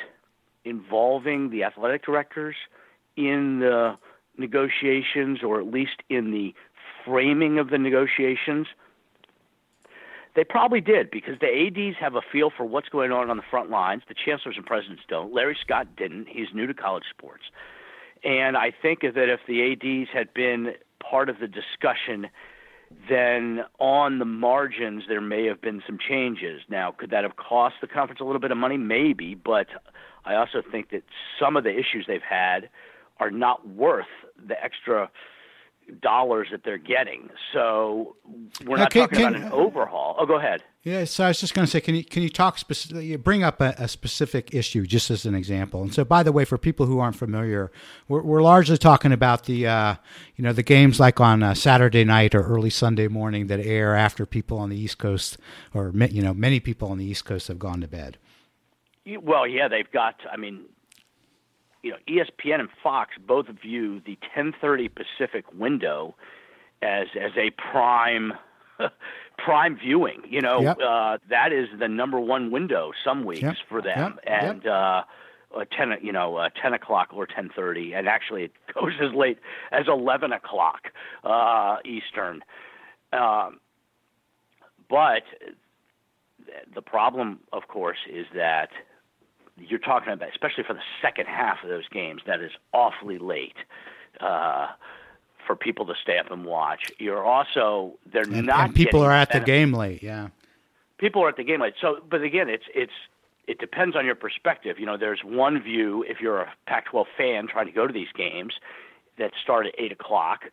involving 0.64 1.50
the 1.50 1.64
athletic 1.64 2.04
directors 2.04 2.56
in 3.16 3.60
the 3.60 3.96
negotiations 4.36 5.42
or 5.42 5.60
at 5.60 5.66
least 5.66 6.02
in 6.08 6.30
the 6.30 6.54
framing 7.04 7.58
of 7.58 7.70
the 7.70 7.78
negotiations? 7.78 8.66
They 10.34 10.44
probably 10.44 10.80
did 10.80 11.10
because 11.10 11.38
the 11.40 11.48
ADs 11.48 11.96
have 11.98 12.14
a 12.14 12.20
feel 12.20 12.50
for 12.56 12.64
what's 12.64 12.88
going 12.88 13.10
on 13.10 13.28
on 13.28 13.36
the 13.36 13.42
front 13.50 13.70
lines. 13.70 14.02
The 14.06 14.14
chancellors 14.14 14.56
and 14.56 14.64
presidents 14.64 15.02
don't. 15.08 15.32
Larry 15.32 15.56
Scott 15.60 15.96
didn't. 15.96 16.28
He's 16.28 16.48
new 16.54 16.66
to 16.66 16.74
college 16.74 17.04
sports. 17.10 17.44
And 18.22 18.56
I 18.56 18.70
think 18.70 19.00
that 19.00 19.16
if 19.16 19.40
the 19.48 19.72
ADs 19.72 20.10
had 20.12 20.32
been 20.34 20.74
part 21.00 21.28
of 21.28 21.38
the 21.40 21.48
discussion 21.48 22.28
then 23.08 23.60
on 23.78 24.18
the 24.18 24.24
margins 24.24 25.04
there 25.08 25.20
may 25.20 25.44
have 25.44 25.60
been 25.60 25.82
some 25.86 25.98
changes. 25.98 26.62
Now, 26.70 26.90
could 26.90 27.10
that 27.10 27.22
have 27.22 27.36
cost 27.36 27.76
the 27.80 27.86
conference 27.86 28.20
a 28.20 28.24
little 28.24 28.40
bit 28.40 28.50
of 28.50 28.56
money? 28.56 28.78
Maybe, 28.78 29.34
but 29.34 29.66
I 30.24 30.34
also 30.34 30.62
think 30.70 30.90
that 30.90 31.02
some 31.38 31.56
of 31.56 31.64
the 31.64 31.70
issues 31.70 32.06
they've 32.06 32.20
had 32.22 32.70
are 33.20 33.30
not 33.30 33.68
worth 33.68 34.06
the 34.46 34.62
extra 34.62 35.10
dollars 36.00 36.48
that 36.50 36.64
they're 36.64 36.78
getting. 36.78 37.30
So 37.52 38.16
we're 38.64 38.76
not 38.76 38.90
talking 38.90 39.18
can, 39.18 39.34
about 39.34 39.46
an 39.46 39.52
overhaul. 39.52 40.16
Oh, 40.18 40.26
go 40.26 40.36
ahead. 40.36 40.62
Yeah, 40.82 41.04
so 41.04 41.24
I 41.24 41.28
was 41.28 41.40
just 41.40 41.54
going 41.54 41.66
to 41.66 41.70
say, 41.70 41.80
can 41.80 41.94
you 41.94 42.04
can 42.04 42.22
you 42.22 42.28
talk 42.28 42.58
specifically, 42.58 43.14
bring 43.16 43.42
up 43.42 43.60
a, 43.60 43.74
a, 43.78 43.88
specific 43.88 44.54
issue 44.54 44.86
just 44.86 45.10
as 45.10 45.26
an 45.26 45.34
example? 45.34 45.82
And 45.82 45.92
so, 45.92 46.04
by 46.04 46.22
the 46.22 46.32
way, 46.32 46.44
for 46.44 46.56
people 46.56 46.86
who 46.86 46.98
aren't 46.98 47.16
familiar, 47.16 47.70
we're, 48.08 48.22
we're 48.22 48.42
largely 48.42 48.78
talking 48.78 49.12
about 49.12 49.44
the 49.44 49.66
uh, 49.66 49.96
you 50.36 50.44
know 50.44 50.52
the 50.52 50.62
games 50.62 50.98
like 51.00 51.20
on 51.20 51.42
uh, 51.42 51.54
Saturday 51.54 52.04
night 52.04 52.34
or 52.34 52.42
early 52.42 52.70
Sunday 52.70 53.08
morning 53.08 53.48
that 53.48 53.60
air 53.60 53.94
after 53.94 54.24
people 54.24 54.58
on 54.58 54.70
the 54.70 54.78
East 54.78 54.98
Coast 54.98 55.36
or 55.74 55.92
you 56.10 56.22
know 56.22 56.32
many 56.32 56.60
people 56.60 56.90
on 56.90 56.98
the 56.98 57.04
East 57.04 57.24
Coast 57.24 57.48
have 57.48 57.58
gone 57.58 57.80
to 57.80 57.88
bed. 57.88 58.16
Well, 59.20 59.46
yeah, 59.46 59.68
they've 59.68 59.90
got. 59.90 60.16
I 60.30 60.36
mean, 60.36 60.64
you 61.82 61.90
know, 61.92 61.96
ESPN 62.08 62.60
and 62.60 62.68
Fox 62.82 63.12
both 63.24 63.46
view 63.48 64.00
the 64.04 64.18
10:30 64.36 64.90
Pacific 64.94 65.44
window 65.52 66.14
as 66.82 67.08
as 67.18 67.32
a 67.36 67.50
prime 67.50 68.32
prime 69.38 69.78
viewing. 69.78 70.22
You 70.28 70.40
know, 70.40 70.60
yep. 70.60 70.78
uh, 70.84 71.18
that 71.30 71.52
is 71.52 71.68
the 71.78 71.88
number 71.88 72.20
one 72.20 72.50
window 72.50 72.92
some 73.04 73.24
weeks 73.24 73.42
yep. 73.42 73.56
for 73.68 73.82
them, 73.82 74.18
yep. 74.24 74.42
and 74.42 74.66
uh, 74.66 75.02
uh, 75.56 75.64
ten 75.76 75.94
you 76.02 76.12
know 76.12 76.36
uh, 76.36 76.48
ten 76.60 76.74
o'clock 76.74 77.08
or 77.12 77.26
10:30, 77.26 77.96
and 77.96 78.08
actually 78.08 78.44
it 78.44 78.52
goes 78.74 78.92
as 79.00 79.14
late 79.14 79.38
as 79.72 79.86
11 79.88 80.32
o'clock 80.32 80.88
uh, 81.24 81.76
Eastern. 81.84 82.42
Um, 83.12 83.60
but 84.90 85.22
the 86.74 86.82
problem, 86.82 87.40
of 87.52 87.68
course, 87.68 87.98
is 88.10 88.26
that 88.34 88.70
you're 89.60 89.78
talking 89.78 90.12
about, 90.12 90.28
especially 90.30 90.64
for 90.64 90.74
the 90.74 90.82
second 91.02 91.26
half 91.26 91.62
of 91.62 91.68
those 91.68 91.88
games, 91.88 92.22
that 92.26 92.40
is 92.40 92.52
awfully 92.72 93.18
late 93.18 93.56
uh, 94.20 94.68
for 95.46 95.56
people 95.56 95.86
to 95.86 95.94
stay 96.00 96.18
up 96.18 96.30
and 96.30 96.44
watch. 96.44 96.92
You're 96.98 97.24
also 97.24 97.98
they're 98.10 98.22
and, 98.22 98.46
not. 98.46 98.66
And 98.66 98.74
people 98.74 99.02
are 99.02 99.12
at 99.12 99.32
the 99.32 99.40
game 99.40 99.72
late. 99.72 100.02
Yeah. 100.02 100.28
People 100.98 101.22
are 101.22 101.28
at 101.28 101.36
the 101.36 101.44
game 101.44 101.60
late. 101.60 101.74
So, 101.80 102.00
but 102.08 102.22
again, 102.22 102.48
it's 102.48 102.64
it's 102.74 102.92
it 103.46 103.58
depends 103.58 103.96
on 103.96 104.04
your 104.04 104.14
perspective. 104.14 104.78
You 104.78 104.86
know, 104.86 104.96
there's 104.96 105.20
one 105.24 105.60
view 105.62 106.04
if 106.06 106.20
you're 106.20 106.40
a 106.40 106.52
Pac-12 106.66 107.06
fan 107.16 107.48
trying 107.48 107.66
to 107.66 107.72
go 107.72 107.86
to 107.86 107.92
these 107.92 108.12
games 108.14 108.54
that 109.18 109.32
start 109.42 109.66
at 109.66 109.74
eight 109.78 109.90
o'clock, 109.90 110.44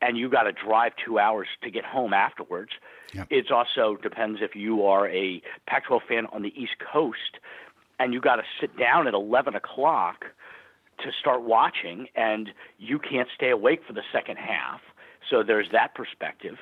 and 0.00 0.16
you 0.16 0.28
got 0.28 0.44
to 0.44 0.52
drive 0.52 0.92
two 1.04 1.18
hours 1.18 1.48
to 1.62 1.70
get 1.70 1.84
home 1.84 2.14
afterwards. 2.14 2.70
Yep. 3.12 3.26
It 3.30 3.50
also 3.50 3.96
depends 3.96 4.40
if 4.40 4.54
you 4.54 4.84
are 4.86 5.08
a 5.08 5.42
Pac-12 5.66 6.02
fan 6.06 6.26
on 6.26 6.42
the 6.42 6.52
East 6.60 6.76
Coast 6.78 7.38
and 7.98 8.12
you 8.12 8.20
got 8.20 8.36
to 8.36 8.44
sit 8.60 8.76
down 8.76 9.06
at 9.06 9.14
11 9.14 9.54
o'clock 9.54 10.26
to 11.00 11.10
start 11.20 11.42
watching, 11.42 12.08
and 12.16 12.50
you 12.78 12.98
can't 12.98 13.28
stay 13.34 13.50
awake 13.50 13.80
for 13.86 13.92
the 13.92 14.02
second 14.12 14.36
half. 14.36 14.80
So 15.30 15.42
there's 15.42 15.68
that 15.72 15.94
perspective. 15.94 16.56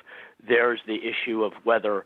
There's 0.45 0.79
the 0.85 0.97
issue 0.97 1.43
of 1.43 1.53
whether 1.63 2.05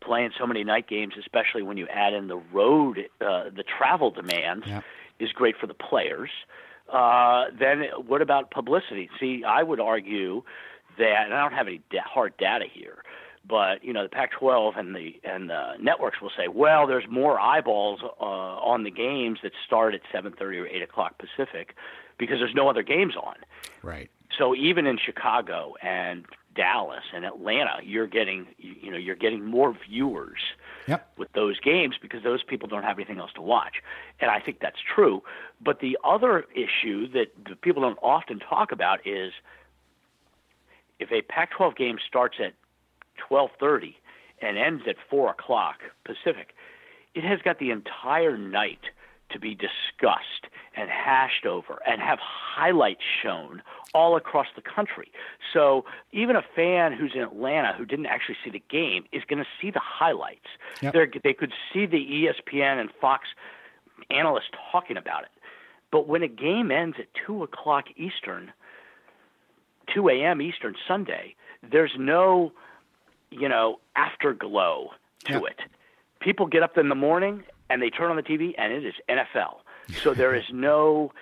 playing 0.00 0.30
so 0.38 0.46
many 0.46 0.64
night 0.64 0.88
games, 0.88 1.14
especially 1.18 1.62
when 1.62 1.76
you 1.76 1.86
add 1.88 2.12
in 2.12 2.26
the 2.26 2.40
road, 2.52 2.98
uh, 3.20 3.44
the 3.54 3.62
travel 3.62 4.10
demands, 4.10 4.64
yeah. 4.66 4.80
is 5.20 5.30
great 5.32 5.56
for 5.56 5.66
the 5.66 5.74
players. 5.74 6.30
Uh, 6.92 7.44
then 7.58 7.84
what 8.06 8.20
about 8.20 8.50
publicity? 8.50 9.08
See, 9.20 9.44
I 9.46 9.62
would 9.62 9.80
argue 9.80 10.42
that, 10.98 11.24
and 11.24 11.34
I 11.34 11.42
don't 11.42 11.56
have 11.56 11.68
any 11.68 11.80
hard 12.04 12.36
data 12.36 12.64
here, 12.70 13.02
but 13.44 13.84
you 13.84 13.92
know, 13.92 14.04
the 14.04 14.08
Pac-12 14.08 14.78
and 14.78 14.94
the 14.94 15.20
and 15.24 15.50
the 15.50 15.72
networks 15.80 16.20
will 16.20 16.30
say, 16.36 16.48
well, 16.48 16.86
there's 16.86 17.08
more 17.08 17.40
eyeballs 17.40 18.00
uh, 18.02 18.24
on 18.24 18.84
the 18.84 18.90
games 18.90 19.40
that 19.42 19.52
start 19.66 19.94
at 19.94 20.00
7:30 20.12 20.40
or 20.40 20.66
8 20.66 20.82
o'clock 20.82 21.18
Pacific 21.18 21.74
because 22.18 22.38
there's 22.38 22.54
no 22.54 22.68
other 22.68 22.82
games 22.82 23.14
on. 23.16 23.34
Right. 23.82 24.10
So 24.38 24.54
even 24.54 24.86
in 24.86 24.98
Chicago 24.98 25.74
and 25.82 26.24
Dallas 26.54 27.04
and 27.14 27.24
Atlanta, 27.24 27.78
you're 27.82 28.06
getting 28.06 28.46
you 28.58 28.90
know 28.90 28.96
you're 28.96 29.16
getting 29.16 29.44
more 29.44 29.76
viewers 29.88 30.38
yep. 30.86 31.10
with 31.16 31.32
those 31.32 31.58
games 31.60 31.96
because 32.00 32.22
those 32.22 32.42
people 32.42 32.68
don't 32.68 32.84
have 32.84 32.98
anything 32.98 33.18
else 33.18 33.32
to 33.34 33.42
watch, 33.42 33.82
and 34.20 34.30
I 34.30 34.40
think 34.40 34.60
that's 34.60 34.80
true. 34.94 35.22
But 35.60 35.80
the 35.80 35.98
other 36.04 36.46
issue 36.54 37.08
that 37.12 37.60
people 37.60 37.82
don't 37.82 37.98
often 38.02 38.38
talk 38.38 38.72
about 38.72 39.06
is 39.06 39.32
if 40.98 41.10
a 41.10 41.22
Pac-12 41.22 41.76
game 41.76 41.98
starts 42.06 42.36
at 42.38 42.54
12:30 43.28 43.94
and 44.40 44.58
ends 44.58 44.82
at 44.88 44.96
four 45.10 45.30
o'clock 45.30 45.80
Pacific, 46.04 46.54
it 47.14 47.24
has 47.24 47.40
got 47.42 47.58
the 47.58 47.70
entire 47.70 48.36
night 48.36 48.90
to 49.30 49.38
be 49.38 49.54
discussed 49.54 50.46
and 50.76 50.90
hashed 50.90 51.46
over 51.46 51.80
and 51.86 52.00
have 52.00 52.18
highlights 52.20 53.02
shown 53.22 53.62
all 53.94 54.16
across 54.16 54.46
the 54.56 54.62
country. 54.62 55.10
So 55.52 55.84
even 56.12 56.36
a 56.36 56.42
fan 56.54 56.92
who's 56.92 57.12
in 57.14 57.22
Atlanta 57.22 57.74
who 57.76 57.84
didn't 57.84 58.06
actually 58.06 58.36
see 58.44 58.50
the 58.50 58.62
game 58.70 59.04
is 59.12 59.22
going 59.26 59.38
to 59.38 59.48
see 59.60 59.70
the 59.70 59.80
highlights. 59.80 60.48
Yep. 60.82 60.94
They 61.22 61.34
could 61.34 61.52
see 61.72 61.86
the 61.86 61.98
ESPN 61.98 62.80
and 62.80 62.90
Fox 63.00 63.28
analysts 64.10 64.50
talking 64.70 64.96
about 64.96 65.24
it. 65.24 65.30
But 65.90 66.08
when 66.08 66.22
a 66.22 66.28
game 66.28 66.70
ends 66.70 66.96
at 66.98 67.06
2 67.26 67.42
o'clock 67.42 67.84
Eastern, 67.96 68.52
2 69.94 70.08
a.m. 70.08 70.40
Eastern 70.40 70.74
Sunday, 70.88 71.34
there's 71.70 71.92
no, 71.98 72.52
you 73.32 73.48
know, 73.48 73.80
afterglow 73.96 74.90
to 75.24 75.32
yep. 75.34 75.42
it. 75.42 75.60
People 76.20 76.46
get 76.46 76.62
up 76.62 76.78
in 76.78 76.88
the 76.88 76.94
morning 76.94 77.42
and 77.70 77.82
they 77.82 77.90
turn 77.90 78.10
on 78.10 78.16
the 78.16 78.22
TV 78.22 78.54
and 78.58 78.72
it 78.72 78.84
is 78.84 78.94
NFL. 79.08 79.56
So 80.02 80.14
there 80.14 80.34
is 80.34 80.44
no, 80.52 81.12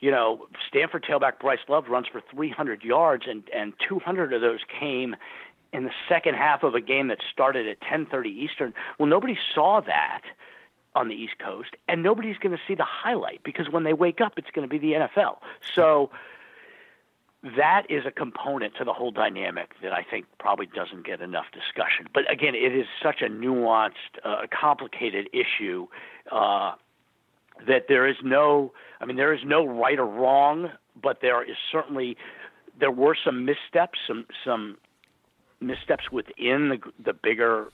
you 0.00 0.10
know, 0.10 0.46
Stanford 0.68 1.04
tailback 1.04 1.38
Bryce 1.40 1.60
Love 1.68 1.88
runs 1.88 2.06
for 2.06 2.20
300 2.30 2.82
yards 2.82 3.24
and 3.28 3.42
and 3.54 3.72
200 3.88 4.32
of 4.32 4.40
those 4.40 4.60
came 4.80 5.16
in 5.72 5.84
the 5.84 5.92
second 6.08 6.34
half 6.34 6.62
of 6.62 6.74
a 6.74 6.80
game 6.80 7.08
that 7.08 7.18
started 7.32 7.66
at 7.66 7.80
10:30 7.80 8.26
Eastern. 8.26 8.74
Well, 8.98 9.08
nobody 9.08 9.38
saw 9.54 9.80
that 9.80 10.22
on 10.94 11.08
the 11.08 11.14
East 11.14 11.38
Coast, 11.38 11.70
and 11.88 12.02
nobody's 12.02 12.36
going 12.36 12.54
to 12.54 12.62
see 12.68 12.74
the 12.74 12.84
highlight 12.84 13.40
because 13.42 13.70
when 13.70 13.84
they 13.84 13.94
wake 13.94 14.20
up, 14.20 14.34
it's 14.36 14.50
going 14.50 14.68
to 14.68 14.70
be 14.70 14.78
the 14.78 14.92
NFL. 14.92 15.38
So 15.74 16.10
that 17.42 17.82
is 17.88 18.04
a 18.06 18.10
component 18.12 18.74
to 18.76 18.84
the 18.84 18.92
whole 18.92 19.10
dynamic 19.10 19.72
that 19.82 19.92
I 19.92 20.04
think 20.08 20.26
probably 20.38 20.66
doesn't 20.66 21.04
get 21.04 21.20
enough 21.20 21.46
discussion. 21.52 22.06
But 22.14 22.30
again, 22.30 22.54
it 22.54 22.74
is 22.74 22.86
such 23.02 23.20
a 23.20 23.26
nuanced, 23.26 23.92
uh, 24.24 24.42
complicated 24.58 25.28
issue 25.32 25.88
uh, 26.30 26.72
that 27.66 27.86
there 27.88 28.06
is 28.06 28.16
no, 28.22 28.72
I 29.00 29.06
mean, 29.06 29.16
there 29.16 29.34
is 29.34 29.40
no 29.44 29.66
right 29.66 29.98
or 29.98 30.06
wrong, 30.06 30.70
but 31.00 31.18
there 31.20 31.42
is 31.42 31.56
certainly, 31.70 32.16
there 32.78 32.92
were 32.92 33.16
some 33.22 33.44
missteps, 33.44 33.98
some 34.06 34.24
some 34.44 34.78
missteps 35.60 36.10
within 36.12 36.68
the 36.68 36.78
the 37.04 37.12
bigger, 37.12 37.68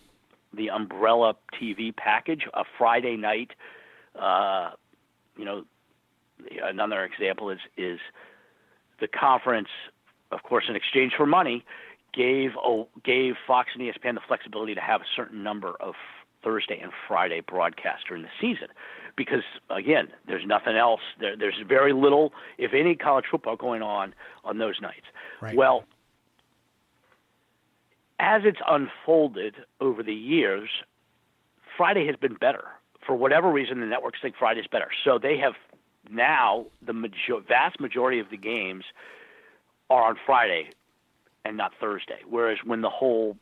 the 0.54 0.70
umbrella 0.70 1.34
TV 1.60 1.94
package. 1.94 2.46
A 2.54 2.64
Friday 2.78 3.16
night, 3.16 3.50
uh, 4.18 4.70
you 5.36 5.44
know, 5.44 5.64
another 6.62 7.04
example 7.04 7.50
is 7.50 7.60
is 7.76 7.98
the 9.00 9.08
conference, 9.08 9.68
of 10.32 10.42
course, 10.42 10.64
in 10.68 10.76
exchange 10.76 11.12
for 11.16 11.26
money, 11.26 11.64
gave 12.12 12.50
oh, 12.56 12.88
gave 13.04 13.34
Fox 13.46 13.70
and 13.74 13.82
ESPN 13.82 14.14
the 14.14 14.20
flexibility 14.26 14.74
to 14.74 14.80
have 14.80 15.00
a 15.00 15.06
certain 15.14 15.42
number 15.42 15.74
of 15.80 15.94
Thursday 16.42 16.78
and 16.80 16.92
Friday 17.06 17.40
broadcasts 17.40 18.04
during 18.06 18.22
the 18.22 18.28
season, 18.40 18.68
because 19.16 19.42
again, 19.70 20.08
there's 20.26 20.46
nothing 20.46 20.76
else. 20.76 21.00
There, 21.20 21.36
there's 21.36 21.60
very 21.66 21.92
little, 21.92 22.32
if 22.58 22.72
any, 22.74 22.94
college 22.94 23.26
football 23.30 23.56
going 23.56 23.82
on 23.82 24.14
on 24.44 24.58
those 24.58 24.80
nights. 24.80 25.06
Right. 25.40 25.56
Well, 25.56 25.84
as 28.20 28.42
it's 28.44 28.60
unfolded 28.68 29.56
over 29.80 30.02
the 30.02 30.14
years, 30.14 30.68
Friday 31.76 32.06
has 32.06 32.16
been 32.16 32.34
better. 32.34 32.64
For 33.06 33.14
whatever 33.14 33.50
reason, 33.50 33.80
the 33.80 33.86
networks 33.86 34.18
think 34.20 34.36
Friday's 34.36 34.66
better. 34.70 34.88
So 35.04 35.18
they 35.18 35.38
have 35.38 35.54
now 36.10 36.66
the 36.82 36.92
major- 36.92 37.40
vast 37.46 37.80
majority 37.80 38.18
of 38.18 38.30
the 38.30 38.36
games 38.36 38.84
are 39.90 40.04
on 40.04 40.16
Friday 40.26 40.70
and 41.44 41.56
not 41.56 41.72
Thursday. 41.80 42.20
Whereas 42.28 42.58
when 42.64 42.82
the 42.82 42.90
whole 42.90 43.36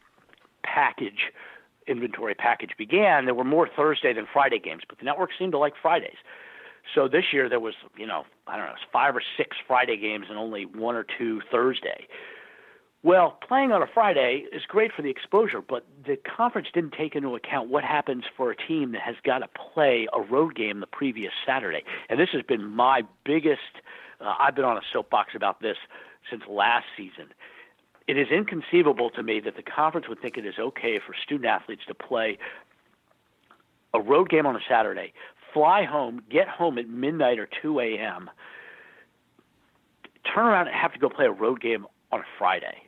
package 0.62 1.32
inventory 1.86 2.34
package 2.34 2.76
began, 2.76 3.24
there 3.24 3.34
were 3.34 3.44
more 3.44 3.68
Thursday 3.68 4.12
than 4.12 4.26
Friday 4.32 4.58
games, 4.58 4.82
but 4.88 4.98
the 4.98 5.04
network 5.04 5.30
seemed 5.38 5.52
to 5.52 5.58
like 5.58 5.74
Fridays. 5.80 6.16
So 6.94 7.08
this 7.08 7.32
year 7.32 7.48
there 7.48 7.60
was, 7.60 7.74
you 7.96 8.06
know, 8.06 8.24
I 8.46 8.56
don't 8.56 8.66
know, 8.66 8.74
five 8.92 9.16
or 9.16 9.22
six 9.36 9.56
Friday 9.66 9.96
games 9.96 10.26
and 10.28 10.38
only 10.38 10.66
one 10.66 10.94
or 10.94 11.04
two 11.18 11.40
Thursday. 11.50 12.06
Well, 13.06 13.38
playing 13.46 13.70
on 13.70 13.82
a 13.82 13.86
Friday 13.86 14.46
is 14.52 14.62
great 14.66 14.90
for 14.92 15.00
the 15.00 15.10
exposure, 15.10 15.60
but 15.60 15.86
the 16.04 16.16
conference 16.16 16.66
didn't 16.74 16.92
take 16.98 17.14
into 17.14 17.36
account 17.36 17.68
what 17.68 17.84
happens 17.84 18.24
for 18.36 18.50
a 18.50 18.56
team 18.56 18.90
that 18.90 19.02
has 19.02 19.14
got 19.22 19.38
to 19.38 19.48
play 19.72 20.08
a 20.12 20.20
road 20.20 20.56
game 20.56 20.80
the 20.80 20.88
previous 20.88 21.30
Saturday. 21.46 21.84
And 22.08 22.18
this 22.18 22.30
has 22.32 22.42
been 22.42 22.64
my 22.68 23.02
biggest, 23.24 23.60
uh, 24.20 24.34
I've 24.40 24.56
been 24.56 24.64
on 24.64 24.76
a 24.76 24.80
soapbox 24.92 25.36
about 25.36 25.62
this 25.62 25.76
since 26.28 26.42
last 26.48 26.86
season. 26.96 27.26
It 28.08 28.18
is 28.18 28.26
inconceivable 28.32 29.10
to 29.10 29.22
me 29.22 29.38
that 29.38 29.54
the 29.54 29.62
conference 29.62 30.08
would 30.08 30.20
think 30.20 30.36
it 30.36 30.44
is 30.44 30.58
okay 30.58 30.98
for 30.98 31.14
student 31.14 31.46
athletes 31.46 31.82
to 31.86 31.94
play 31.94 32.38
a 33.94 34.00
road 34.00 34.30
game 34.30 34.46
on 34.46 34.56
a 34.56 34.60
Saturday, 34.68 35.12
fly 35.54 35.84
home, 35.84 36.22
get 36.28 36.48
home 36.48 36.76
at 36.76 36.88
midnight 36.88 37.38
or 37.38 37.48
2 37.62 37.78
a.m., 37.78 38.28
turn 40.34 40.46
around 40.46 40.66
and 40.66 40.74
have 40.74 40.92
to 40.92 40.98
go 40.98 41.08
play 41.08 41.26
a 41.26 41.30
road 41.30 41.60
game 41.60 41.86
on 42.10 42.18
a 42.18 42.24
Friday. 42.36 42.82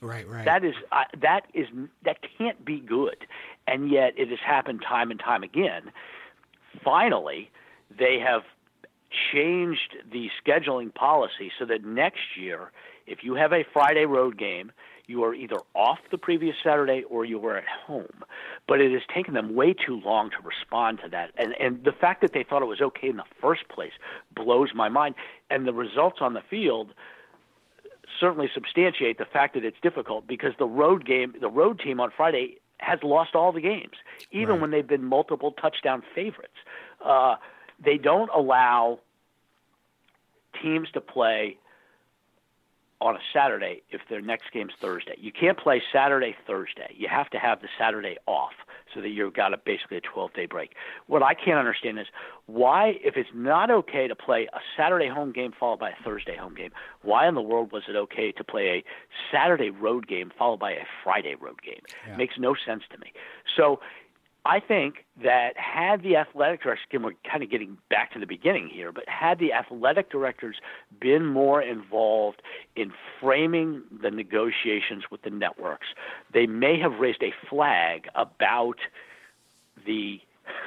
Right, 0.00 0.28
right. 0.28 0.44
That 0.44 0.64
is 0.64 0.74
uh, 0.92 1.04
that 1.20 1.46
is 1.54 1.66
that 2.04 2.18
can't 2.36 2.64
be 2.64 2.80
good, 2.80 3.26
and 3.66 3.90
yet 3.90 4.14
it 4.16 4.28
has 4.28 4.38
happened 4.44 4.82
time 4.86 5.10
and 5.10 5.18
time 5.18 5.42
again. 5.42 5.90
Finally, 6.84 7.50
they 7.96 8.18
have 8.18 8.42
changed 9.32 9.96
the 10.12 10.28
scheduling 10.44 10.94
policy 10.94 11.50
so 11.58 11.64
that 11.64 11.84
next 11.84 12.36
year, 12.36 12.70
if 13.06 13.24
you 13.24 13.34
have 13.34 13.52
a 13.52 13.64
Friday 13.72 14.04
road 14.04 14.38
game, 14.38 14.70
you 15.06 15.24
are 15.24 15.34
either 15.34 15.56
off 15.74 15.98
the 16.10 16.18
previous 16.18 16.54
Saturday 16.62 17.02
or 17.08 17.24
you 17.24 17.44
are 17.46 17.56
at 17.56 17.66
home. 17.66 18.22
But 18.66 18.80
it 18.80 18.92
has 18.92 19.02
taken 19.12 19.34
them 19.34 19.54
way 19.54 19.72
too 19.72 20.00
long 20.04 20.30
to 20.30 20.36
respond 20.44 21.00
to 21.02 21.08
that. 21.08 21.30
And 21.36 21.54
and 21.58 21.82
the 21.82 21.92
fact 21.92 22.20
that 22.20 22.32
they 22.32 22.44
thought 22.44 22.62
it 22.62 22.66
was 22.66 22.80
okay 22.80 23.08
in 23.08 23.16
the 23.16 23.24
first 23.40 23.68
place 23.68 23.92
blows 24.34 24.70
my 24.74 24.88
mind. 24.88 25.14
And 25.50 25.66
the 25.66 25.72
results 25.72 26.18
on 26.20 26.34
the 26.34 26.42
field 26.42 26.92
certainly 28.18 28.50
substantiate 28.52 29.18
the 29.18 29.24
fact 29.24 29.54
that 29.54 29.64
it's 29.64 29.76
difficult 29.82 30.26
because 30.26 30.52
the 30.58 30.66
road 30.66 31.04
game, 31.04 31.34
the 31.40 31.48
road 31.48 31.80
team 31.80 32.00
on 32.00 32.10
Friday 32.16 32.58
has 32.78 32.98
lost 33.02 33.34
all 33.34 33.52
the 33.52 33.60
games, 33.60 33.94
even 34.30 34.54
right. 34.54 34.60
when 34.60 34.70
they've 34.70 34.86
been 34.86 35.04
multiple 35.04 35.52
touchdown 35.52 36.02
favorites. 36.14 36.54
Uh, 37.04 37.36
they 37.84 37.98
don't 37.98 38.30
allow 38.34 39.00
teams 40.62 40.88
to 40.92 41.00
play 41.00 41.56
on 43.00 43.14
a 43.14 43.20
Saturday 43.32 43.82
if 43.90 44.00
their 44.08 44.20
next 44.20 44.52
game's 44.52 44.72
Thursday. 44.80 45.14
You 45.18 45.32
can't 45.32 45.58
play 45.58 45.82
Saturday, 45.92 46.36
Thursday. 46.46 46.94
You 46.96 47.08
have 47.08 47.30
to 47.30 47.38
have 47.38 47.60
the 47.60 47.68
Saturday 47.78 48.16
off 48.26 48.52
so 48.98 49.02
that 49.02 49.10
you've 49.10 49.34
got 49.34 49.54
a, 49.54 49.56
basically 49.56 49.96
a 49.96 50.00
12 50.00 50.32
day 50.32 50.46
break. 50.46 50.74
What 51.06 51.22
I 51.22 51.34
can't 51.34 51.58
understand 51.58 52.00
is 52.00 52.06
why, 52.46 52.94
if 53.04 53.16
it's 53.16 53.30
not 53.32 53.70
okay 53.70 54.08
to 54.08 54.16
play 54.16 54.48
a 54.52 54.58
Saturday 54.76 55.08
home 55.08 55.32
game 55.32 55.52
followed 55.58 55.78
by 55.78 55.90
a 55.90 56.04
Thursday 56.04 56.36
home 56.36 56.54
game, 56.54 56.70
why 57.02 57.28
in 57.28 57.36
the 57.36 57.42
world 57.42 57.70
was 57.70 57.84
it 57.88 57.94
okay 57.94 58.32
to 58.32 58.42
play 58.42 58.66
a 58.66 58.84
Saturday 59.32 59.70
road 59.70 60.08
game 60.08 60.32
followed 60.36 60.58
by 60.58 60.72
a 60.72 60.84
Friday 61.04 61.36
road 61.40 61.62
game? 61.62 61.82
Yeah. 62.08 62.16
Makes 62.16 62.34
no 62.38 62.56
sense 62.66 62.82
to 62.90 62.98
me. 62.98 63.12
So 63.56 63.78
I 64.44 64.60
think 64.60 65.04
that 65.22 65.56
had 65.56 66.02
the 66.02 66.16
athletic 66.16 66.62
directors, 66.62 66.86
again, 66.88 67.02
we're 67.02 67.12
kind 67.30 67.42
of 67.42 67.50
getting 67.50 67.76
back 67.90 68.12
to 68.12 68.18
the 68.18 68.26
beginning 68.26 68.68
here, 68.68 68.92
but 68.92 69.08
had 69.08 69.38
the 69.38 69.52
athletic 69.52 70.10
directors 70.10 70.56
been 71.00 71.26
more 71.26 71.60
involved 71.60 72.40
in 72.76 72.92
framing 73.20 73.82
the 74.02 74.10
negotiations 74.10 75.04
with 75.10 75.22
the 75.22 75.30
networks, 75.30 75.88
they 76.32 76.46
may 76.46 76.78
have 76.78 76.98
raised 76.98 77.22
a 77.22 77.32
flag 77.48 78.08
about 78.14 78.78
the 79.84 80.20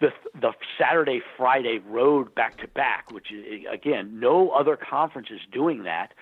the 0.00 0.12
the 0.40 0.52
Saturday 0.78 1.20
Friday 1.36 1.78
road 1.78 2.34
back 2.34 2.58
to 2.58 2.68
back, 2.68 3.10
which 3.10 3.32
is 3.32 3.64
again 3.70 4.20
no 4.20 4.50
other 4.50 4.76
conference 4.76 5.28
is 5.30 5.40
doing 5.50 5.84
that. 5.84 6.12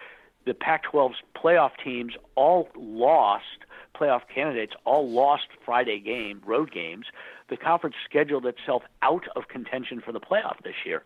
The 0.47 0.55
Pac-12's 0.55 1.17
playoff 1.35 1.71
teams 1.83 2.15
all 2.35 2.69
lost 2.77 3.65
playoff 3.95 4.23
candidates 4.33 4.73
all 4.85 5.09
lost 5.09 5.49
Friday 5.65 5.99
game 5.99 6.41
road 6.45 6.73
games. 6.73 7.07
The 7.49 7.57
conference 7.57 7.97
scheduled 8.09 8.47
itself 8.47 8.83
out 9.03 9.25
of 9.37 9.49
contention 9.49 10.03
for 10.05 10.13
the 10.13 10.21
playoff 10.21 10.63
this 10.63 10.75
year. 10.85 11.03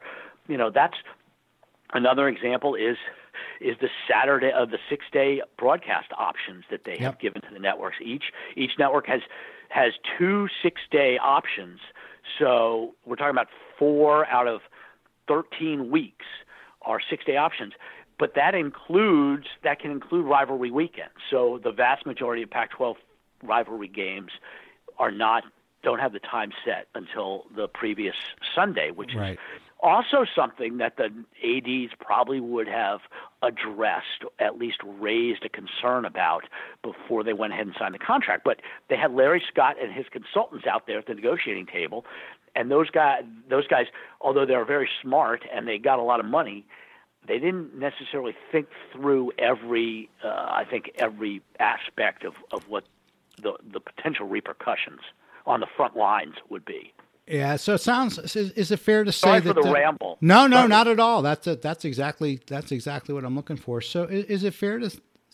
You 0.46 0.56
know, 0.56 0.70
that's 0.70 0.96
another 1.92 2.28
example 2.28 2.74
is 2.74 2.96
is 3.60 3.76
the 3.80 3.88
Saturday 4.10 4.50
of 4.50 4.70
the 4.70 4.78
six 4.88 5.04
day 5.12 5.42
broadcast 5.56 6.08
options 6.16 6.64
that 6.70 6.84
they 6.84 6.92
yep. 6.92 7.00
have 7.00 7.18
given 7.20 7.42
to 7.42 7.48
the 7.52 7.60
networks. 7.60 7.96
Each 8.02 8.24
each 8.56 8.72
network 8.78 9.06
has 9.06 9.20
has 9.68 9.92
two 10.18 10.48
six 10.62 10.80
day 10.90 11.18
options. 11.18 11.80
So 12.38 12.94
we're 13.04 13.16
talking 13.16 13.30
about 13.30 13.48
four 13.78 14.26
out 14.26 14.46
of 14.46 14.60
thirteen 15.26 15.90
weeks 15.90 16.26
are 16.82 17.00
six 17.10 17.24
day 17.24 17.36
options 17.36 17.74
but 18.18 18.34
that 18.34 18.54
includes 18.54 19.46
that 19.62 19.80
can 19.80 19.90
include 19.90 20.26
rivalry 20.26 20.70
weekends. 20.70 21.14
So 21.30 21.60
the 21.62 21.72
vast 21.72 22.06
majority 22.06 22.42
of 22.42 22.50
Pac-12 22.50 22.96
rivalry 23.42 23.88
games 23.88 24.32
are 24.98 25.10
not 25.10 25.44
don't 25.82 26.00
have 26.00 26.12
the 26.12 26.18
time 26.20 26.50
set 26.64 26.88
until 26.94 27.44
the 27.54 27.68
previous 27.68 28.16
Sunday, 28.54 28.90
which 28.90 29.14
right. 29.14 29.34
is 29.34 29.38
also 29.80 30.24
something 30.34 30.78
that 30.78 30.96
the 30.96 31.04
ads 31.44 31.92
probably 32.00 32.40
would 32.40 32.66
have 32.66 33.00
addressed, 33.42 34.24
at 34.40 34.58
least 34.58 34.78
raised 34.84 35.44
a 35.44 35.48
concern 35.48 36.04
about 36.04 36.44
before 36.82 37.22
they 37.22 37.32
went 37.32 37.52
ahead 37.52 37.66
and 37.66 37.76
signed 37.78 37.94
the 37.94 37.98
contract. 37.98 38.42
But 38.44 38.60
they 38.88 38.96
had 38.96 39.14
Larry 39.14 39.42
Scott 39.46 39.76
and 39.80 39.92
his 39.92 40.06
consultants 40.10 40.66
out 40.66 40.88
there 40.88 40.98
at 40.98 41.06
the 41.06 41.14
negotiating 41.14 41.66
table, 41.66 42.04
and 42.56 42.70
those 42.70 42.90
guys, 42.90 43.22
those 43.48 43.68
guys, 43.68 43.86
although 44.20 44.44
they're 44.44 44.64
very 44.64 44.88
smart 45.00 45.44
and 45.54 45.68
they 45.68 45.78
got 45.78 46.00
a 46.00 46.02
lot 46.02 46.18
of 46.18 46.26
money, 46.26 46.66
they 47.28 47.38
didn't 47.38 47.78
necessarily 47.78 48.34
think 48.50 48.68
through 48.92 49.32
every, 49.38 50.08
uh, 50.24 50.28
I 50.28 50.64
think, 50.68 50.90
every 50.96 51.42
aspect 51.60 52.24
of, 52.24 52.34
of 52.52 52.68
what 52.68 52.84
the 53.40 53.52
the 53.72 53.80
potential 53.80 54.26
repercussions 54.26 55.00
on 55.46 55.60
the 55.60 55.66
front 55.76 55.96
lines 55.96 56.34
would 56.48 56.64
be. 56.64 56.92
Yeah, 57.26 57.56
so 57.56 57.74
it 57.74 57.82
sounds. 57.82 58.18
Is, 58.18 58.34
is 58.52 58.70
it 58.70 58.78
fair 58.78 59.04
to 59.04 59.12
say 59.12 59.26
Sorry 59.28 59.40
that 59.40 59.54
for 59.54 59.62
the 59.62 59.68
the- 59.68 59.72
ramble. 59.74 60.16
No, 60.20 60.46
no, 60.46 60.56
Sorry. 60.58 60.68
not 60.68 60.88
at 60.88 60.98
all. 60.98 61.20
That's 61.22 61.46
a, 61.46 61.56
that's 61.56 61.84
exactly 61.84 62.40
that's 62.46 62.72
exactly 62.72 63.14
what 63.14 63.24
I'm 63.24 63.36
looking 63.36 63.56
for. 63.58 63.80
So, 63.82 64.04
is, 64.04 64.24
is 64.24 64.44
it 64.44 64.54
fair 64.54 64.78
to 64.78 64.90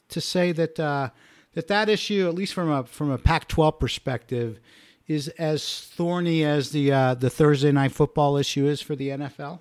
to 0.09 0.21
say 0.21 0.53
that 0.53 0.79
uh, 0.81 1.11
that 1.55 1.69
that 1.69 1.89
issue, 1.89 2.27
at 2.29 2.35
least 2.35 2.53
from 2.53 2.71
a 2.71 2.85
from 2.85 3.11
a 3.11 3.19
Pac-12 3.19 3.79
perspective, 3.79 4.59
is 5.07 5.29
as 5.29 5.81
thorny 5.95 6.45
as 6.45 6.71
the 6.73 6.91
uh, 6.93 7.15
the 7.15 7.31
Thursday 7.31 7.71
night 7.71 7.93
football 7.93 8.37
issue 8.37 8.67
is 8.67 8.81
for 8.83 8.97
the 8.97 9.11
NFL? 9.11 9.61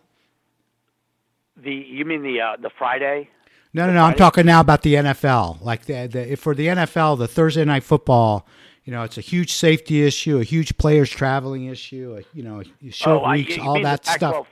The 1.58 1.74
you 1.74 2.06
mean 2.06 2.24
the 2.24 2.42
uh, 2.42 2.58
the 2.60 2.70
Friday? 2.78 3.30
No, 3.74 3.88
no, 3.88 3.94
no. 3.94 4.04
I'm 4.04 4.16
talking 4.16 4.46
now 4.46 4.62
about 4.62 4.84
the 4.84 4.96
NFL. 4.96 5.62
Like 5.62 5.86
the, 5.86 6.08
the 6.08 6.34
if 6.34 6.40
for 6.40 6.54
the 6.54 6.68
NFL, 6.68 7.18
the 7.18 7.28
Thursday 7.28 7.66
night 7.66 7.84
football. 7.84 8.48
You 8.86 8.92
know, 8.92 9.04
it's 9.04 9.18
a 9.18 9.22
huge 9.22 9.54
safety 9.54 10.04
issue, 10.04 10.40
a 10.40 10.44
huge 10.44 10.78
players 10.78 11.10
traveling 11.10 11.68
issue, 11.68 12.20
a, 12.20 12.38
you 12.38 12.44
know, 12.44 12.64
short 12.90 13.24
oh, 13.24 13.32
weeks, 13.32 13.56
you 13.56 13.64
all 13.64 13.82
that 13.82 14.06
stuff. 14.06 14.46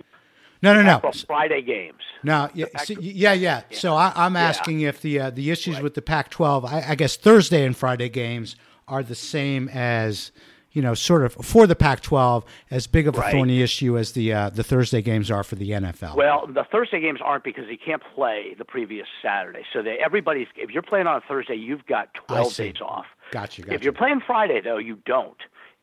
No, 0.63 0.73
no, 0.73 0.83
no. 0.83 0.99
Pac-12 0.99 1.25
Friday 1.25 1.61
games. 1.61 1.99
No, 2.23 2.49
yeah, 2.53 2.65
so- 2.83 2.93
yeah, 2.99 3.33
yeah. 3.33 3.63
So 3.71 3.95
I, 3.95 4.13
I'm 4.15 4.37
asking 4.37 4.81
if 4.81 5.01
the 5.01 5.19
uh, 5.19 5.29
the 5.31 5.49
issues 5.49 5.81
with 5.81 5.95
the 5.95 6.01
Pac-12, 6.01 6.65
I, 6.65 6.91
I 6.91 6.95
guess 6.95 7.17
Thursday 7.17 7.65
and 7.65 7.75
Friday 7.75 8.09
games 8.09 8.55
are 8.87 9.03
the 9.03 9.15
same 9.15 9.67
as 9.69 10.31
you 10.73 10.81
know, 10.81 10.93
sort 10.93 11.23
of 11.23 11.33
for 11.33 11.67
the 11.67 11.75
Pac-12 11.75 12.43
as 12.69 12.87
big 12.87 13.07
of 13.07 13.15
a 13.15 13.19
Right. 13.19 13.31
thorny 13.33 13.61
issue 13.61 13.97
as 13.97 14.13
the 14.13 14.31
uh, 14.33 14.49
the 14.49 14.63
Thursday 14.63 15.01
games 15.01 15.29
are 15.29 15.43
for 15.43 15.55
the 15.55 15.71
NFL. 15.71 16.15
Well, 16.15 16.47
the 16.47 16.63
Thursday 16.71 17.01
games 17.01 17.19
aren't 17.23 17.43
because 17.43 17.65
you 17.69 17.77
can't 17.77 18.01
play 18.15 18.55
the 18.57 18.65
previous 18.65 19.07
Saturday. 19.21 19.63
So 19.73 19.81
they, 19.81 19.97
everybody's 20.03 20.47
if 20.55 20.69
you're 20.71 20.81
playing 20.83 21.07
on 21.07 21.17
a 21.17 21.21
Thursday, 21.27 21.55
you've 21.55 21.85
got 21.85 22.13
12 22.27 22.55
days 22.55 22.75
off. 22.81 23.05
gotcha, 23.31 23.63
If 23.73 23.83
you're 23.83 23.93
playing 23.93 24.21
Friday 24.25 24.61
though, 24.63 24.77
you 24.77 24.97
don't. 25.05 25.37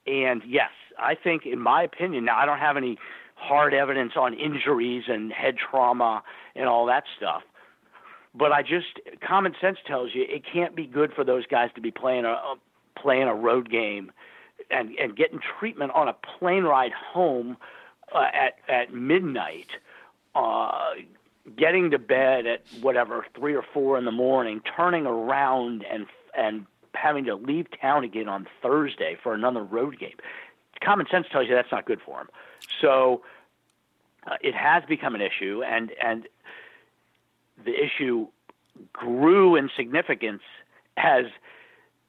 And 0.07 0.43
yes, 0.47 0.71
I 0.99 1.15
think 1.15 1.45
in 1.45 1.61
my 1.61 1.83
opinion, 1.83 2.25
now 2.25 2.39
I 2.39 2.47
don't 2.47 2.59
have 2.59 2.77
any 2.79 2.97
hard 3.35 3.75
evidence 3.75 4.13
on 4.17 4.35
injuries 4.35 5.05
and 5.07 5.31
head 5.33 5.57
trauma 5.59 6.23
and 6.57 6.67
all 6.67 6.87
that 6.87 7.05
stuff. 7.17 7.43
But 8.35 8.53
I 8.53 8.63
just 8.63 9.01
common 9.27 9.55
sense 9.61 9.79
tells 9.87 10.15
you 10.15 10.25
it 10.29 10.45
can't 10.51 10.75
be 10.75 10.87
good 10.87 11.13
for 11.13 11.25
those 11.25 11.47
guys 11.47 11.71
to 11.75 11.81
be 11.81 11.91
playing 11.91 12.25
a, 12.25 12.31
a 12.33 12.55
playing 13.01 13.29
a 13.29 13.35
road 13.35 13.71
game 13.71 14.11
and 14.71 14.95
and 14.99 15.17
getting 15.17 15.41
treatment 15.59 15.93
on 15.95 16.09
a 16.09 16.13
plane 16.13 16.65
ride 16.65 16.93
home 16.93 17.57
uh, 18.15 18.27
at 18.33 18.59
at 18.69 18.93
midnight, 18.93 19.69
uh, 20.35 20.93
getting 21.57 21.91
to 21.91 21.99
bed 21.99 22.47
at 22.47 22.63
whatever 22.81 23.27
three 23.37 23.55
or 23.55 23.65
four 23.75 23.99
in 23.99 24.05
the 24.05 24.13
morning, 24.13 24.61
turning 24.77 25.07
around 25.07 25.85
and 25.91 26.07
and 26.37 26.67
having 26.95 27.25
to 27.25 27.35
leave 27.35 27.67
town 27.81 28.05
again 28.05 28.29
on 28.29 28.47
Thursday 28.63 29.17
for 29.23 29.35
another 29.35 29.63
road 29.63 29.99
game. 29.99 30.17
Common 30.83 31.07
sense 31.11 31.27
tells 31.31 31.49
you 31.49 31.55
that's 31.55 31.73
not 31.73 31.85
good 31.87 32.01
for 32.05 32.21
him. 32.21 32.29
So 32.81 33.23
uh, 34.27 34.37
it 34.41 34.55
has 34.55 34.85
become 34.85 35.15
an 35.15 35.21
issue, 35.21 35.63
and 35.63 35.93
and 36.03 36.29
the 37.65 37.75
issue 37.75 38.29
grew 38.93 39.57
in 39.57 39.71
significance 39.77 40.43
as 40.97 41.27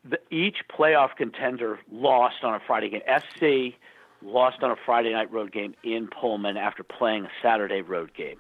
the, 0.04 0.20
each 0.32 0.58
playoff 0.70 1.16
contender 1.16 1.80
lost 1.92 2.44
on 2.44 2.54
a 2.54 2.60
Friday 2.66 2.90
game. 2.90 3.02
SC 3.08 3.76
lost 4.22 4.62
on 4.64 4.72
a 4.72 4.76
Friday 4.86 5.14
night 5.14 5.32
road 5.32 5.52
game 5.52 5.76
in 5.84 6.08
Pullman 6.08 6.58
after 6.58 6.84
playing 6.84 7.26
a 7.26 7.30
Saturday 7.42 7.82
road 7.82 8.14
game. 8.14 8.40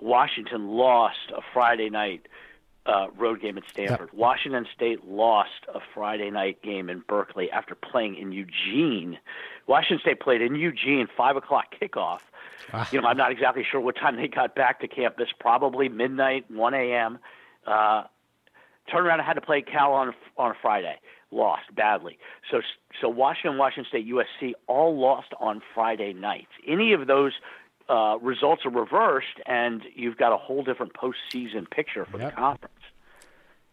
Washington 0.00 0.68
lost 0.68 1.32
a 1.34 1.40
Friday 1.52 1.88
night 1.88 2.26
uh, 2.86 3.08
road 3.16 3.40
game 3.40 3.58
at 3.58 3.64
Stanford. 3.68 4.10
Washington 4.12 4.66
State 4.74 5.04
lost 5.06 5.66
a 5.74 5.80
Friday 5.94 6.30
night 6.30 6.62
game 6.62 6.88
in 6.88 7.02
Berkeley 7.06 7.50
after 7.50 7.74
playing 7.74 8.16
in 8.16 8.32
Eugene. 8.32 9.18
Washington 9.66 9.98
State 10.00 10.20
played 10.20 10.40
in 10.40 10.54
Eugene, 10.54 11.08
five 11.16 11.36
o'clock 11.36 11.74
kickoff. 11.80 12.20
Ah. 12.72 12.88
You 12.92 13.00
know, 13.00 13.08
I'm 13.08 13.16
not 13.16 13.32
exactly 13.32 13.64
sure 13.68 13.80
what 13.80 13.96
time 13.96 14.16
they 14.16 14.28
got 14.28 14.54
back 14.54 14.80
to 14.80 14.88
campus. 14.88 15.28
Probably 15.38 15.88
midnight, 15.88 16.50
1 16.50 16.74
a.m. 16.74 17.18
Uh, 17.66 18.04
turned 18.90 19.06
around 19.06 19.20
and 19.20 19.26
had 19.26 19.34
to 19.34 19.40
play 19.40 19.62
Cal 19.62 19.92
on 19.92 20.12
on 20.36 20.50
a 20.50 20.54
Friday. 20.60 20.96
Lost 21.30 21.74
badly. 21.74 22.18
So 22.50 22.60
so 23.00 23.08
Washington, 23.08 23.58
Washington 23.58 23.86
State, 23.88 24.06
USC 24.08 24.52
all 24.68 24.96
lost 24.98 25.28
on 25.40 25.60
Friday 25.74 26.12
nights. 26.12 26.52
Any 26.66 26.92
of 26.92 27.06
those 27.06 27.32
uh, 27.88 28.16
results 28.20 28.64
are 28.64 28.70
reversed, 28.70 29.40
and 29.46 29.82
you've 29.94 30.16
got 30.16 30.32
a 30.32 30.36
whole 30.36 30.62
different 30.62 30.92
postseason 30.94 31.68
picture 31.70 32.04
for 32.04 32.18
Yep. 32.18 32.30
the 32.30 32.36
conference. 32.36 32.72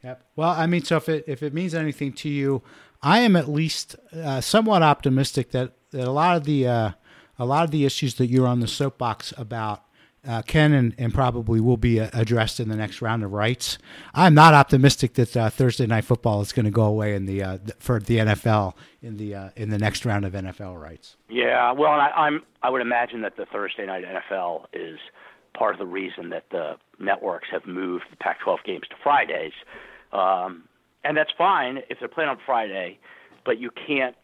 Yep. 0.04 0.26
Well, 0.36 0.50
I 0.50 0.66
mean, 0.68 0.84
so 0.84 0.98
if 0.98 1.08
it 1.10 1.24
if 1.28 1.42
it 1.44 1.54
means 1.54 1.74
anything 1.74 2.12
to 2.14 2.30
you, 2.30 2.62
I 3.02 3.20
am 3.20 3.36
at 3.36 3.48
least 3.48 3.96
uh, 4.14 4.42
somewhat 4.42 4.84
optimistic 4.84 5.52
that, 5.52 5.74
that 5.92 6.08
a 6.08 6.12
lot 6.12 6.36
of 6.38 6.44
the 6.44 6.68
uh, 6.68 6.92
a 7.40 7.46
lot 7.46 7.64
of 7.64 7.72
the 7.72 7.86
issues 7.86 8.16
that 8.16 8.28
you're 8.28 8.48
on 8.48 8.60
the 8.60 8.68
soapbox 8.68 9.34
about 9.38 9.84
uh, 10.28 10.42
can 10.42 10.74
and, 10.74 10.96
and 10.98 11.14
probably 11.14 11.60
will 11.60 11.78
be 11.78 12.00
uh, 12.00 12.10
addressed 12.14 12.60
in 12.60 12.70
the 12.70 12.76
next 12.76 13.02
round 13.02 13.24
of 13.24 13.32
rights. 13.32 13.78
I'm 14.14 14.34
not 14.34 14.54
optimistic 14.54 15.16
that 15.16 15.36
uh, 15.36 15.50
Thursday 15.50 15.86
night 15.86 16.06
football 16.06 16.42
is 16.42 16.54
going 16.54 16.66
to 16.66 16.72
go 16.72 16.84
away 16.84 17.16
in 17.16 17.26
the 17.26 17.44
uh, 17.44 17.58
th- 17.58 17.74
for 17.80 18.00
the 18.00 18.18
NFL 18.18 18.74
in 19.02 19.18
the 19.18 19.36
uh, 19.36 19.50
in 19.56 19.70
the 19.70 19.78
next 19.78 20.06
round 20.06 20.26
of 20.26 20.34
NFL 20.34 20.82
rights. 20.82 21.18
Yeah, 21.30 21.72
well, 21.74 21.92
I, 21.92 22.10
I'm 22.16 22.44
I 22.62 22.70
would 22.70 22.82
imagine 22.82 23.22
that 23.22 23.36
the 23.36 23.46
Thursday 23.46 23.86
night 23.86 24.06
NFL 24.06 24.66
is 24.74 25.00
part 25.58 25.76
of 25.76 25.80
the 25.80 25.86
reason 25.86 26.30
that 26.30 26.46
the 26.52 26.78
networks 27.00 27.48
have 27.52 27.66
moved 27.68 28.06
the 28.10 28.18
Pac-12 28.18 28.64
games 28.66 28.88
to 28.90 28.96
Fridays, 29.04 29.54
um, 30.14 30.64
and 31.04 31.18
that's 31.18 31.32
fine 31.38 31.80
if 31.90 32.00
they're 32.00 32.08
playing 32.08 32.30
on 32.30 32.40
Friday, 32.46 32.98
but 33.46 33.60
you 33.60 33.70
can't 33.72 34.16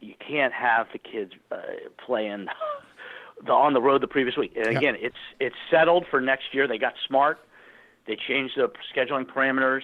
you 0.00 0.14
can't 0.18 0.52
have 0.52 0.88
the 0.92 0.98
kids 0.98 1.32
uh, 1.50 1.56
playing 2.04 2.46
the 3.44 3.52
on 3.52 3.72
the 3.74 3.80
road 3.80 4.02
the 4.02 4.08
previous 4.08 4.36
week. 4.36 4.52
And 4.56 4.76
again, 4.76 4.96
it's 4.98 5.16
it's 5.40 5.56
settled 5.70 6.06
for 6.10 6.20
next 6.20 6.52
year. 6.52 6.66
They 6.66 6.78
got 6.78 6.94
smart. 7.06 7.38
They 8.06 8.16
changed 8.16 8.54
the 8.56 8.70
scheduling 8.94 9.26
parameters, 9.26 9.82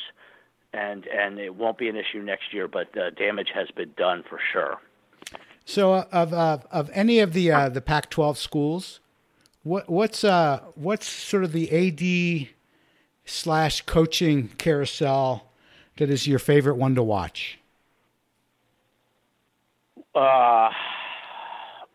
and 0.72 1.06
and 1.06 1.38
it 1.38 1.54
won't 1.54 1.78
be 1.78 1.88
an 1.88 1.96
issue 1.96 2.22
next 2.22 2.52
year. 2.52 2.68
But 2.68 2.96
uh, 2.96 3.10
damage 3.10 3.48
has 3.54 3.70
been 3.70 3.92
done 3.96 4.24
for 4.28 4.38
sure. 4.52 4.78
So 5.64 5.92
uh, 5.92 6.06
of 6.12 6.32
of 6.32 6.66
of 6.70 6.90
any 6.92 7.20
of 7.20 7.32
the 7.32 7.52
uh, 7.52 7.68
the 7.68 7.80
Pac-12 7.80 8.36
schools, 8.36 9.00
what 9.62 9.88
what's 9.88 10.24
uh 10.24 10.60
what's 10.74 11.06
sort 11.06 11.44
of 11.44 11.52
the 11.52 11.70
AD 11.70 12.48
slash 13.24 13.82
coaching 13.82 14.48
carousel 14.58 15.52
that 15.98 16.10
is 16.10 16.26
your 16.26 16.38
favorite 16.38 16.76
one 16.76 16.94
to 16.94 17.02
watch? 17.02 17.58
Uh, 20.14 20.70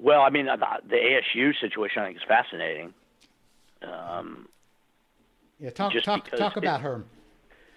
well, 0.03 0.21
I 0.21 0.29
mean, 0.29 0.45
the, 0.45 0.95
ASU 0.95 1.53
situation 1.59 2.01
I 2.03 2.07
think 2.07 2.17
is 2.17 2.23
fascinating. 2.27 2.93
Um, 3.81 4.47
Yeah, 5.59 5.69
talk 5.71 5.93
talk 6.03 6.29
talk 6.29 6.57
it- 6.57 6.63
about 6.63 6.81
Herm. 6.81 7.05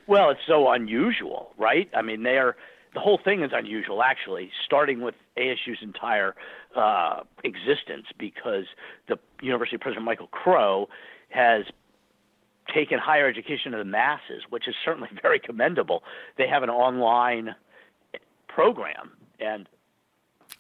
well, 0.07 0.31
it's 0.31 0.41
so 0.47 0.69
unusual, 0.71 1.53
right? 1.57 1.89
I 1.95 2.03
mean, 2.03 2.23
they 2.25 2.37
are 2.37 2.57
the 2.95 3.01
whole 3.01 3.19
thing 3.23 3.43
is 3.43 3.51
unusual, 3.55 4.03
actually, 4.03 4.51
starting 4.65 5.03
with 5.03 5.15
ASU's 5.37 5.79
entire 5.83 6.35
uh, 6.75 7.23
existence, 7.45 8.07
because 8.19 8.65
the 9.07 9.19
University 9.43 9.77
President 9.77 10.05
Michael 10.05 10.29
Crow 10.29 10.89
has 11.29 11.65
taken 12.75 12.99
higher 12.99 13.29
education 13.29 13.73
to 13.73 13.79
the 13.79 13.85
masses, 13.85 14.43
which 14.51 14.67
is 14.67 14.75
certainly 14.85 15.09
very 15.23 15.39
commendable. 15.39 16.03
They 16.39 16.49
have 16.49 16.62
an 16.65 16.71
online 16.71 17.55
program, 18.49 19.12
and 19.39 19.69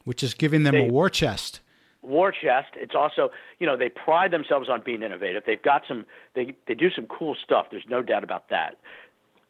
which 0.06 0.22
is 0.22 0.34
giving 0.34 0.62
them 0.62 0.74
a 0.76 0.88
war 0.88 1.10
chest. 1.10 1.60
war 2.00 2.30
chest. 2.30 2.68
It's 2.76 2.94
also, 2.94 3.30
you 3.58 3.66
know, 3.66 3.76
they 3.76 3.88
pride 3.88 4.30
themselves 4.30 4.68
on 4.70 4.80
being 4.82 5.02
innovative. 5.02 5.42
They've 5.44 5.60
got 5.60 5.82
some, 5.86 6.06
they 6.34 6.54
they 6.66 6.74
do 6.74 6.90
some 6.90 7.06
cool 7.06 7.36
stuff. 7.44 7.66
There's 7.70 7.84
no 7.90 8.02
doubt 8.02 8.22
about 8.22 8.48
that. 8.48 8.76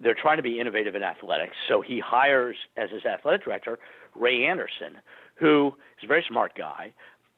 They're 0.00 0.16
trying 0.20 0.38
to 0.38 0.42
be 0.42 0.58
innovative 0.58 0.94
in 0.94 1.02
athletics. 1.02 1.54
So 1.68 1.82
he 1.82 2.00
hires 2.00 2.56
as 2.76 2.90
his 2.90 3.04
athletic 3.04 3.44
director 3.44 3.78
Ray 4.14 4.46
Anderson, 4.46 4.98
who 5.34 5.74
is 5.98 6.04
a 6.04 6.06
very 6.06 6.24
smart 6.26 6.54
guy. 6.56 6.92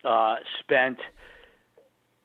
Uh, 0.05 0.37
spent, 0.61 0.99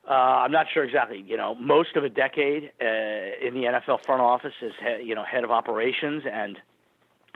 uh, 0.08 0.14
I'm 0.14 0.52
not 0.52 0.68
sure 0.72 0.84
exactly, 0.84 1.24
you 1.26 1.38
know, 1.38 1.56
most 1.56 1.96
of 1.96 2.04
a 2.04 2.10
decade 2.10 2.72
uh, 2.80 3.46
in 3.46 3.56
the 3.56 3.64
NFL 3.64 4.06
front 4.06 4.22
office 4.22 4.54
as 4.62 4.72
he, 4.80 5.08
you 5.08 5.16
know 5.16 5.24
head 5.24 5.44
of 5.44 5.50
operations 5.50 6.22
and 6.32 6.60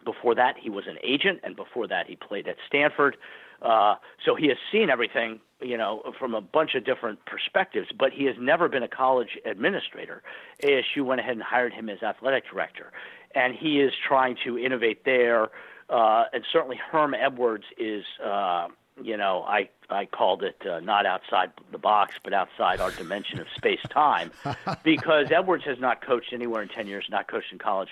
before 0.08 0.36
that, 0.36 0.56
he 0.58 0.70
was 0.70 0.86
an 0.88 0.98
agent, 1.04 1.41
and 1.43 1.56
before 1.56 1.88
that, 1.88 2.08
he 2.08 2.15
played 2.15 2.48
at 2.48 2.56
Stanford. 2.65 3.17
Uh, 3.62 3.96
so 4.26 4.36
he 4.36 4.48
has 4.48 4.58
seen 4.72 4.89
everything, 4.89 5.39
you 5.62 5.78
know, 5.78 6.13
from 6.20 6.34
a 6.34 6.41
bunch 6.41 6.76
of 6.76 6.86
different 6.86 7.20
perspectives. 7.26 7.89
But 7.98 8.12
he 8.13 8.26
has 8.26 8.36
never 8.39 8.70
been 8.70 8.84
a 8.84 8.88
college 8.88 9.38
administrator. 9.46 10.24
ASU 10.63 11.04
went 11.04 11.20
ahead 11.20 11.34
and 11.34 11.43
hired 11.43 11.74
him 11.74 11.89
as 11.89 12.04
athletic 12.04 12.50
director, 12.50 12.91
and 13.34 13.54
he 13.56 13.80
is 13.80 13.93
trying 14.08 14.38
to 14.46 14.58
innovate 14.58 15.06
there. 15.06 15.50
Uh, 15.89 16.26
and 16.34 16.43
certainly, 16.52 16.78
Herm 16.78 17.13
Edwards 17.13 17.63
is, 17.78 18.04
uh, 18.24 18.67
you 19.02 19.15
know, 19.15 19.43
I, 19.43 19.70
I 19.89 20.06
called 20.06 20.43
it 20.43 20.62
uh, 20.67 20.82
not 20.82 21.06
outside 21.06 21.52
the 21.72 21.78
box, 21.78 22.15
but 22.24 22.34
outside 22.34 22.82
our 22.82 22.91
dimension 22.91 23.39
of 23.39 23.48
space 23.56 23.80
time, 23.89 24.32
because 24.84 25.32
Edwards 25.32 25.63
has 25.63 25.80
not 25.80 26.06
coached 26.06 26.34
anywhere 26.34 26.62
in 26.62 26.67
10 26.67 26.88
years, 26.88 27.06
not 27.10 27.28
coached 27.30 27.54
in 27.54 27.58
college 27.58 27.89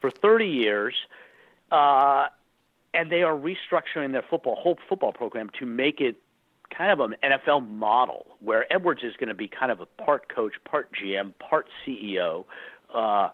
for 0.00 0.10
30 0.10 0.48
years, 0.48 0.94
uh, 1.72 2.26
and 2.94 3.10
they 3.10 3.22
are 3.22 3.34
restructuring 3.34 4.12
their 4.12 4.24
football 4.28 4.56
whole 4.56 4.78
football 4.88 5.12
program 5.12 5.50
to 5.58 5.66
make 5.66 6.00
it 6.00 6.16
kind 6.76 6.90
of 6.90 7.00
an 7.00 7.16
NFL 7.22 7.68
model 7.68 8.26
where 8.40 8.72
Edwards 8.72 9.02
is 9.02 9.14
going 9.18 9.28
to 9.28 9.34
be 9.34 9.48
kind 9.48 9.70
of 9.70 9.80
a 9.80 9.86
part 9.86 10.34
coach, 10.34 10.54
part 10.64 10.88
GM, 10.92 11.32
part 11.38 11.66
CEO. 11.86 12.44
Uh, 12.92 13.28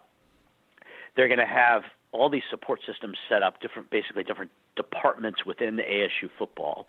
they're 1.15 1.27
going 1.27 1.39
to 1.39 1.45
have 1.45 1.83
all 2.11 2.29
these 2.29 2.43
support 2.49 2.81
systems 2.85 3.17
set 3.29 3.41
up, 3.41 3.61
different, 3.61 3.89
basically 3.89 4.23
different 4.23 4.51
departments 4.75 5.45
within 5.45 5.75
the 5.75 5.83
ASU 5.83 6.29
football. 6.37 6.87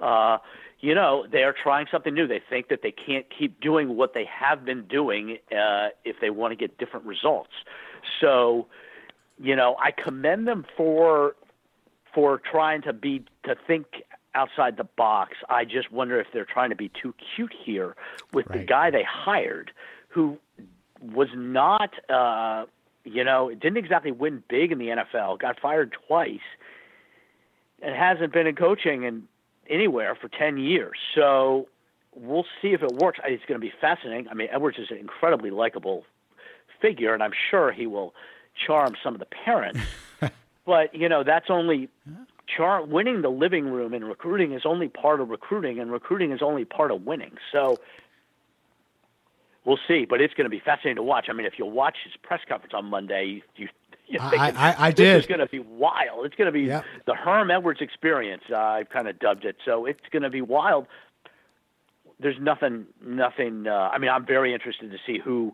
Uh, 0.00 0.38
you 0.80 0.94
know, 0.94 1.26
they 1.30 1.44
are 1.44 1.54
trying 1.54 1.86
something 1.90 2.12
new. 2.12 2.26
They 2.26 2.42
think 2.50 2.68
that 2.68 2.80
they 2.82 2.90
can't 2.92 3.26
keep 3.36 3.60
doing 3.60 3.96
what 3.96 4.12
they 4.14 4.24
have 4.24 4.64
been 4.64 4.86
doing 4.86 5.38
uh, 5.52 5.88
if 6.04 6.16
they 6.20 6.30
want 6.30 6.52
to 6.52 6.56
get 6.56 6.76
different 6.78 7.06
results. 7.06 7.52
So, 8.20 8.66
you 9.38 9.54
know, 9.54 9.76
I 9.80 9.92
commend 9.92 10.48
them 10.48 10.66
for 10.76 11.36
for 12.14 12.40
trying 12.50 12.82
to 12.82 12.92
be 12.92 13.24
to 13.44 13.56
think 13.66 13.86
outside 14.34 14.76
the 14.76 14.84
box. 14.84 15.36
I 15.48 15.64
just 15.64 15.92
wonder 15.92 16.20
if 16.20 16.28
they're 16.32 16.44
trying 16.44 16.70
to 16.70 16.76
be 16.76 16.90
too 17.00 17.14
cute 17.34 17.52
here 17.64 17.96
with 18.32 18.46
right. 18.48 18.60
the 18.60 18.64
guy 18.64 18.90
they 18.90 19.04
hired, 19.08 19.70
who 20.08 20.38
was 21.02 21.28
not, 21.34 21.90
uh, 22.08 22.66
you 23.04 23.24
know, 23.24 23.50
didn't 23.50 23.76
exactly 23.76 24.12
win 24.12 24.42
big 24.48 24.72
in 24.72 24.78
the 24.78 24.88
NFL. 24.88 25.38
Got 25.38 25.60
fired 25.60 25.96
twice, 26.06 26.40
and 27.82 27.94
hasn't 27.94 28.32
been 28.32 28.46
in 28.46 28.56
coaching 28.56 29.04
and 29.04 29.24
anywhere 29.68 30.14
for 30.14 30.28
ten 30.28 30.56
years. 30.58 30.98
So 31.14 31.68
we'll 32.14 32.46
see 32.62 32.68
if 32.68 32.82
it 32.82 32.92
works. 32.92 33.18
It's 33.24 33.44
going 33.46 33.60
to 33.60 33.64
be 33.64 33.72
fascinating. 33.80 34.28
I 34.28 34.34
mean, 34.34 34.48
Edwards 34.50 34.78
is 34.78 34.90
an 34.90 34.98
incredibly 34.98 35.50
likable 35.50 36.04
figure, 36.80 37.14
and 37.14 37.22
I'm 37.22 37.32
sure 37.50 37.72
he 37.72 37.86
will 37.86 38.14
charm 38.66 38.94
some 39.02 39.14
of 39.14 39.20
the 39.20 39.26
parents. 39.26 39.80
but 40.66 40.94
you 40.94 41.08
know, 41.08 41.22
that's 41.24 41.46
only 41.50 41.88
char- 42.46 42.84
winning 42.84 43.22
the 43.22 43.30
living 43.30 43.66
room 43.66 43.94
in 43.94 44.04
recruiting 44.04 44.52
is 44.52 44.62
only 44.64 44.88
part 44.88 45.20
of 45.20 45.30
recruiting, 45.30 45.78
and 45.78 45.90
recruiting 45.90 46.32
is 46.32 46.42
only 46.42 46.64
part 46.64 46.90
of 46.90 47.04
winning. 47.04 47.32
So 47.52 47.78
we'll 49.64 49.78
see. 49.88 50.04
But 50.04 50.20
it's 50.20 50.34
going 50.34 50.44
to 50.44 50.50
be 50.50 50.60
fascinating 50.60 50.96
to 50.96 51.02
watch. 51.02 51.26
I 51.28 51.32
mean, 51.32 51.46
if 51.46 51.58
you 51.58 51.66
watch 51.66 51.96
his 52.04 52.14
press 52.22 52.40
conference 52.48 52.74
on 52.74 52.86
Monday, 52.86 53.42
you. 53.56 53.68
you 54.06 54.18
I, 54.20 54.50
I, 54.50 54.86
I 54.86 54.90
did. 54.90 55.16
It's 55.16 55.26
going 55.26 55.40
to 55.40 55.46
be 55.46 55.60
wild. 55.60 56.26
It's 56.26 56.34
going 56.34 56.46
to 56.46 56.52
be 56.52 56.62
yep. 56.62 56.84
the 57.06 57.14
Herm 57.14 57.50
Edwards 57.50 57.80
experience. 57.80 58.42
Uh, 58.50 58.56
I've 58.56 58.90
kind 58.90 59.08
of 59.08 59.18
dubbed 59.18 59.44
it. 59.44 59.56
So 59.64 59.86
it's 59.86 60.00
going 60.10 60.22
to 60.22 60.30
be 60.30 60.42
wild. 60.42 60.86
There's 62.20 62.38
nothing, 62.40 62.86
nothing. 63.04 63.66
Uh, 63.66 63.90
I 63.92 63.98
mean, 63.98 64.10
I'm 64.10 64.24
very 64.24 64.54
interested 64.54 64.90
to 64.90 64.98
see 65.04 65.18
who 65.18 65.52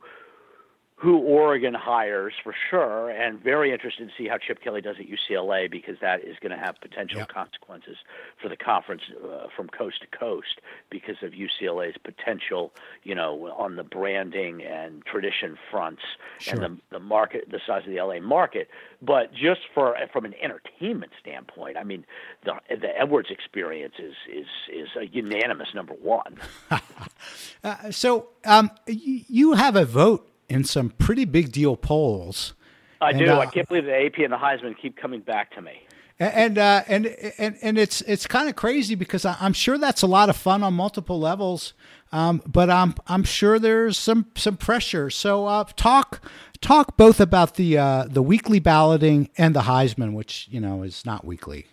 who 1.01 1.17
Oregon 1.17 1.73
hires 1.73 2.35
for 2.45 2.55
sure, 2.69 3.09
and 3.09 3.43
very 3.43 3.73
interested 3.73 4.07
to 4.07 4.15
see 4.19 4.29
how 4.29 4.37
Chip 4.37 4.63
Kelly 4.63 4.83
does 4.83 4.97
at 4.99 5.07
UCLA 5.07 5.71
because 5.71 5.97
that 6.03 6.23
is 6.23 6.37
going 6.43 6.53
to 6.53 6.63
have 6.63 6.75
potential 6.83 7.21
yep. 7.21 7.29
consequences 7.29 7.97
for 8.41 8.51
the 8.51 8.57
conference 8.57 9.01
uh, 9.25 9.47
from 9.57 9.69
coast 9.69 10.03
to 10.03 10.19
coast 10.19 10.61
because 10.91 11.17
of 11.23 11.33
UCLA's 11.33 11.97
potential, 12.05 12.75
you 13.03 13.15
know, 13.15 13.51
on 13.57 13.77
the 13.77 13.83
branding 13.83 14.63
and 14.63 15.03
tradition 15.07 15.57
fronts 15.71 16.03
sure. 16.39 16.63
and 16.63 16.79
the, 16.91 16.99
the 16.99 17.01
market, 17.01 17.51
the 17.51 17.61
size 17.67 17.83
of 17.87 17.91
the 17.91 17.99
LA 17.99 18.21
market. 18.21 18.69
But 19.01 19.33
just 19.33 19.63
for 19.73 19.97
from 20.13 20.27
an 20.27 20.35
entertainment 20.43 21.13
standpoint, 21.19 21.79
I 21.79 21.85
mean, 21.85 22.05
the 22.45 22.53
the 22.69 22.95
Edwards 22.95 23.31
experience 23.31 23.95
is 23.99 24.15
is 24.31 24.47
is 24.71 24.89
a 25.01 25.07
unanimous 25.07 25.69
number 25.75 25.95
one. 25.95 26.37
uh, 27.65 27.91
so 27.91 28.29
um, 28.45 28.71
you 28.87 29.55
have 29.55 29.77
a 29.77 29.87
vote 29.87 30.30
in 30.51 30.65
some 30.65 30.91
pretty 30.91 31.25
big 31.25 31.53
deal 31.53 31.77
polls. 31.77 32.55
I 33.01 33.11
and, 33.11 33.19
do. 33.19 33.31
Uh, 33.31 33.39
I 33.39 33.47
can't 33.47 33.69
believe 33.69 33.87
the 33.87 34.05
AP 34.05 34.19
and 34.19 34.33
the 34.33 34.37
Heisman 34.37 34.77
keep 34.77 34.97
coming 34.97 35.21
back 35.21 35.55
to 35.55 35.63
me. 35.63 35.87
And 36.19 36.59
uh, 36.59 36.83
and 36.87 37.07
and 37.39 37.57
and 37.63 37.79
it's 37.79 38.03
it's 38.03 38.27
kind 38.27 38.51
of 38.51 38.55
crazy 38.55 38.95
because 38.95 39.25
I'm 39.25 39.55
sure 39.55 39.79
that's 39.79 40.03
a 40.03 40.07
lot 40.07 40.29
of 40.29 40.37
fun 40.37 40.63
on 40.63 40.75
multiple 40.75 41.19
levels, 41.19 41.73
um, 42.13 42.43
but 42.47 42.69
I'm 42.69 42.95
I'm 43.07 43.25
sure 43.25 43.59
there's 43.59 43.97
some 43.97 44.27
some 44.35 44.59
pressure. 44.59 45.09
So 45.09 45.47
uh, 45.47 45.65
talk 45.77 46.23
talk 46.61 46.99
both 46.99 47.21
about 47.21 47.55
the 47.55 47.79
uh, 47.79 48.05
the 48.07 48.21
weekly 48.21 48.59
balloting 48.59 49.31
and 49.39 49.57
the 49.57 49.63
Heisman, 49.63 50.13
which 50.13 50.47
you 50.51 50.61
know 50.61 50.83
is 50.83 51.07
not 51.07 51.25
weekly. 51.25 51.65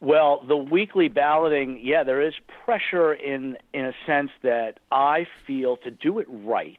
Well, 0.00 0.44
the 0.46 0.56
weekly 0.56 1.08
balloting, 1.08 1.80
yeah, 1.82 2.04
there 2.04 2.22
is 2.22 2.34
pressure 2.64 3.12
in 3.12 3.56
in 3.74 3.86
a 3.86 3.92
sense 4.06 4.30
that 4.42 4.78
I 4.92 5.26
feel 5.46 5.76
to 5.78 5.90
do 5.90 6.18
it 6.18 6.26
right. 6.28 6.78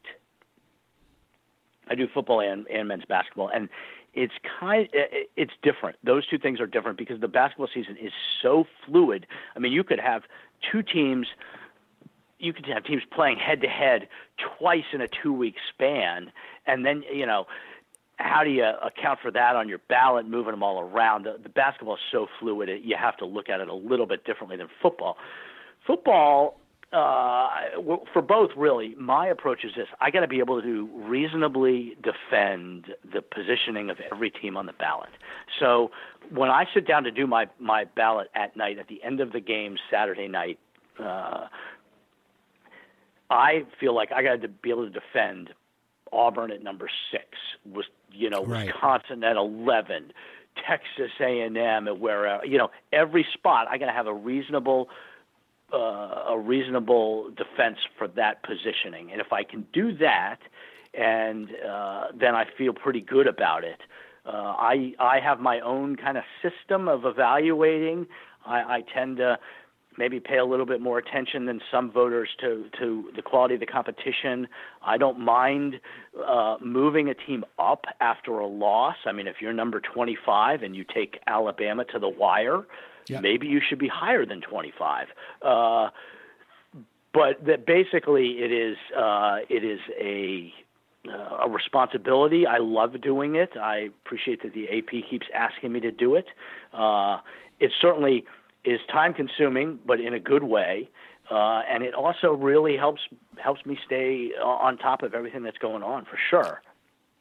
I 1.88 1.94
do 1.96 2.06
football 2.12 2.40
and, 2.40 2.66
and 2.68 2.88
men's 2.88 3.04
basketball, 3.04 3.48
and 3.48 3.68
it's 4.14 4.32
kind 4.58 4.88
it's 5.36 5.52
different. 5.62 5.96
Those 6.02 6.26
two 6.26 6.38
things 6.38 6.60
are 6.60 6.66
different 6.66 6.96
because 6.96 7.20
the 7.20 7.28
basketball 7.28 7.68
season 7.72 7.96
is 7.96 8.12
so 8.42 8.64
fluid. 8.86 9.26
I 9.54 9.58
mean, 9.58 9.72
you 9.72 9.84
could 9.84 10.00
have 10.00 10.22
two 10.72 10.82
teams 10.82 11.26
you 12.38 12.54
could 12.54 12.64
have 12.66 12.84
teams 12.84 13.02
playing 13.12 13.36
head 13.36 13.60
to 13.60 13.68
head 13.68 14.08
twice 14.58 14.84
in 14.92 15.02
a 15.02 15.08
two 15.08 15.32
week 15.32 15.56
span 15.68 16.32
and 16.66 16.86
then 16.86 17.04
you 17.12 17.26
know 17.26 17.46
how 18.20 18.44
do 18.44 18.50
you 18.50 18.64
account 18.64 19.18
for 19.22 19.30
that 19.30 19.56
on 19.56 19.68
your 19.68 19.80
ballot, 19.88 20.26
moving 20.26 20.52
them 20.52 20.62
all 20.62 20.80
around? 20.80 21.24
The, 21.24 21.36
the 21.42 21.48
basketball 21.48 21.94
is 21.94 22.00
so 22.12 22.26
fluid; 22.38 22.68
you 22.82 22.96
have 22.98 23.16
to 23.18 23.26
look 23.26 23.48
at 23.48 23.60
it 23.60 23.68
a 23.68 23.74
little 23.74 24.06
bit 24.06 24.24
differently 24.24 24.56
than 24.56 24.68
football. 24.82 25.16
Football, 25.86 26.60
uh, 26.92 27.48
for 28.12 28.20
both, 28.20 28.50
really, 28.56 28.94
my 28.98 29.26
approach 29.26 29.64
is 29.64 29.72
this: 29.76 29.86
I 30.00 30.10
got 30.10 30.20
to 30.20 30.28
be 30.28 30.38
able 30.38 30.60
to 30.60 30.88
reasonably 30.94 31.96
defend 32.02 32.86
the 33.12 33.22
positioning 33.22 33.90
of 33.90 33.98
every 34.12 34.30
team 34.30 34.56
on 34.56 34.66
the 34.66 34.74
ballot. 34.74 35.10
So 35.58 35.90
when 36.32 36.50
I 36.50 36.66
sit 36.74 36.86
down 36.86 37.04
to 37.04 37.10
do 37.10 37.26
my 37.26 37.46
my 37.58 37.84
ballot 37.84 38.28
at 38.34 38.56
night, 38.56 38.78
at 38.78 38.88
the 38.88 39.02
end 39.02 39.20
of 39.20 39.32
the 39.32 39.40
game 39.40 39.76
Saturday 39.90 40.28
night. 40.28 40.58
Uh, 41.02 41.46
I 43.32 43.64
feel 43.78 43.94
like 43.94 44.10
I 44.10 44.24
got 44.24 44.42
to 44.42 44.48
be 44.48 44.70
able 44.70 44.90
to 44.90 44.90
defend 44.90 45.50
Auburn 46.12 46.50
at 46.50 46.62
number 46.62 46.90
six, 47.12 47.24
was 47.64 47.84
you 48.12 48.30
know 48.30 48.44
right. 48.44 48.66
Wisconsin 48.66 49.24
at 49.24 49.36
eleven, 49.36 50.12
Texas 50.68 51.12
A 51.20 51.40
and 51.40 51.56
M 51.56 51.88
at 51.88 51.98
where 51.98 52.44
you 52.44 52.58
know 52.58 52.70
every 52.92 53.26
spot 53.34 53.68
I 53.68 53.78
got 53.78 53.86
to 53.86 53.92
have 53.92 54.06
a 54.06 54.14
reasonable 54.14 54.88
uh, 55.72 56.24
a 56.28 56.38
reasonable 56.38 57.30
defense 57.30 57.78
for 57.96 58.08
that 58.08 58.42
positioning, 58.42 59.10
and 59.12 59.20
if 59.20 59.32
I 59.32 59.44
can 59.44 59.66
do 59.72 59.96
that, 59.98 60.38
and 60.94 61.48
uh, 61.68 62.06
then 62.18 62.34
I 62.34 62.44
feel 62.58 62.72
pretty 62.72 63.00
good 63.00 63.26
about 63.26 63.64
it. 63.64 63.80
Uh, 64.26 64.30
I 64.30 64.94
I 64.98 65.20
have 65.20 65.40
my 65.40 65.60
own 65.60 65.96
kind 65.96 66.18
of 66.18 66.24
system 66.42 66.88
of 66.88 67.04
evaluating. 67.04 68.06
I, 68.44 68.76
I 68.76 68.84
tend 68.92 69.18
to 69.18 69.38
maybe 69.98 70.20
pay 70.20 70.38
a 70.38 70.44
little 70.44 70.66
bit 70.66 70.80
more 70.80 70.98
attention 70.98 71.46
than 71.46 71.60
some 71.70 71.90
voters 71.90 72.28
to 72.40 72.66
to 72.78 73.10
the 73.16 73.22
quality 73.22 73.54
of 73.54 73.60
the 73.60 73.66
competition. 73.66 74.48
I 74.82 74.96
don't 74.96 75.20
mind 75.20 75.80
uh, 76.26 76.56
moving 76.60 77.08
a 77.08 77.14
team 77.14 77.44
up 77.58 77.84
after 78.00 78.38
a 78.38 78.46
loss. 78.46 78.96
I 79.06 79.12
mean, 79.12 79.26
if 79.26 79.36
you're 79.40 79.52
number 79.52 79.80
25 79.80 80.62
and 80.62 80.74
you 80.74 80.84
take 80.84 81.18
Alabama 81.26 81.84
to 81.86 81.98
the 81.98 82.08
wire, 82.08 82.66
yep. 83.08 83.22
maybe 83.22 83.46
you 83.46 83.60
should 83.66 83.78
be 83.78 83.88
higher 83.88 84.24
than 84.24 84.40
25. 84.40 85.08
Uh, 85.42 85.88
but 87.12 87.44
that 87.44 87.66
basically 87.66 88.38
it 88.38 88.52
is 88.52 88.76
uh, 88.96 89.38
it 89.48 89.64
is 89.64 89.80
a 90.00 90.52
uh, 91.08 91.46
a 91.46 91.48
responsibility. 91.48 92.46
I 92.46 92.58
love 92.58 93.00
doing 93.00 93.34
it. 93.34 93.56
I 93.56 93.88
appreciate 94.04 94.42
that 94.42 94.52
the 94.52 94.68
AP 94.68 95.08
keeps 95.10 95.26
asking 95.34 95.72
me 95.72 95.80
to 95.80 95.90
do 95.90 96.14
it. 96.14 96.26
Uh, 96.72 97.18
it's 97.58 97.74
certainly 97.80 98.24
is 98.64 98.80
time 98.92 99.14
consuming, 99.14 99.78
but 99.86 100.00
in 100.00 100.14
a 100.14 100.20
good 100.20 100.44
way. 100.44 100.88
Uh, 101.30 101.62
and 101.70 101.84
it 101.84 101.94
also 101.94 102.32
really 102.32 102.76
helps 102.76 103.00
helps 103.38 103.64
me 103.64 103.78
stay 103.86 104.30
on 104.42 104.76
top 104.76 105.02
of 105.02 105.14
everything 105.14 105.42
that's 105.42 105.58
going 105.58 105.82
on 105.82 106.04
for 106.04 106.18
sure. 106.28 106.60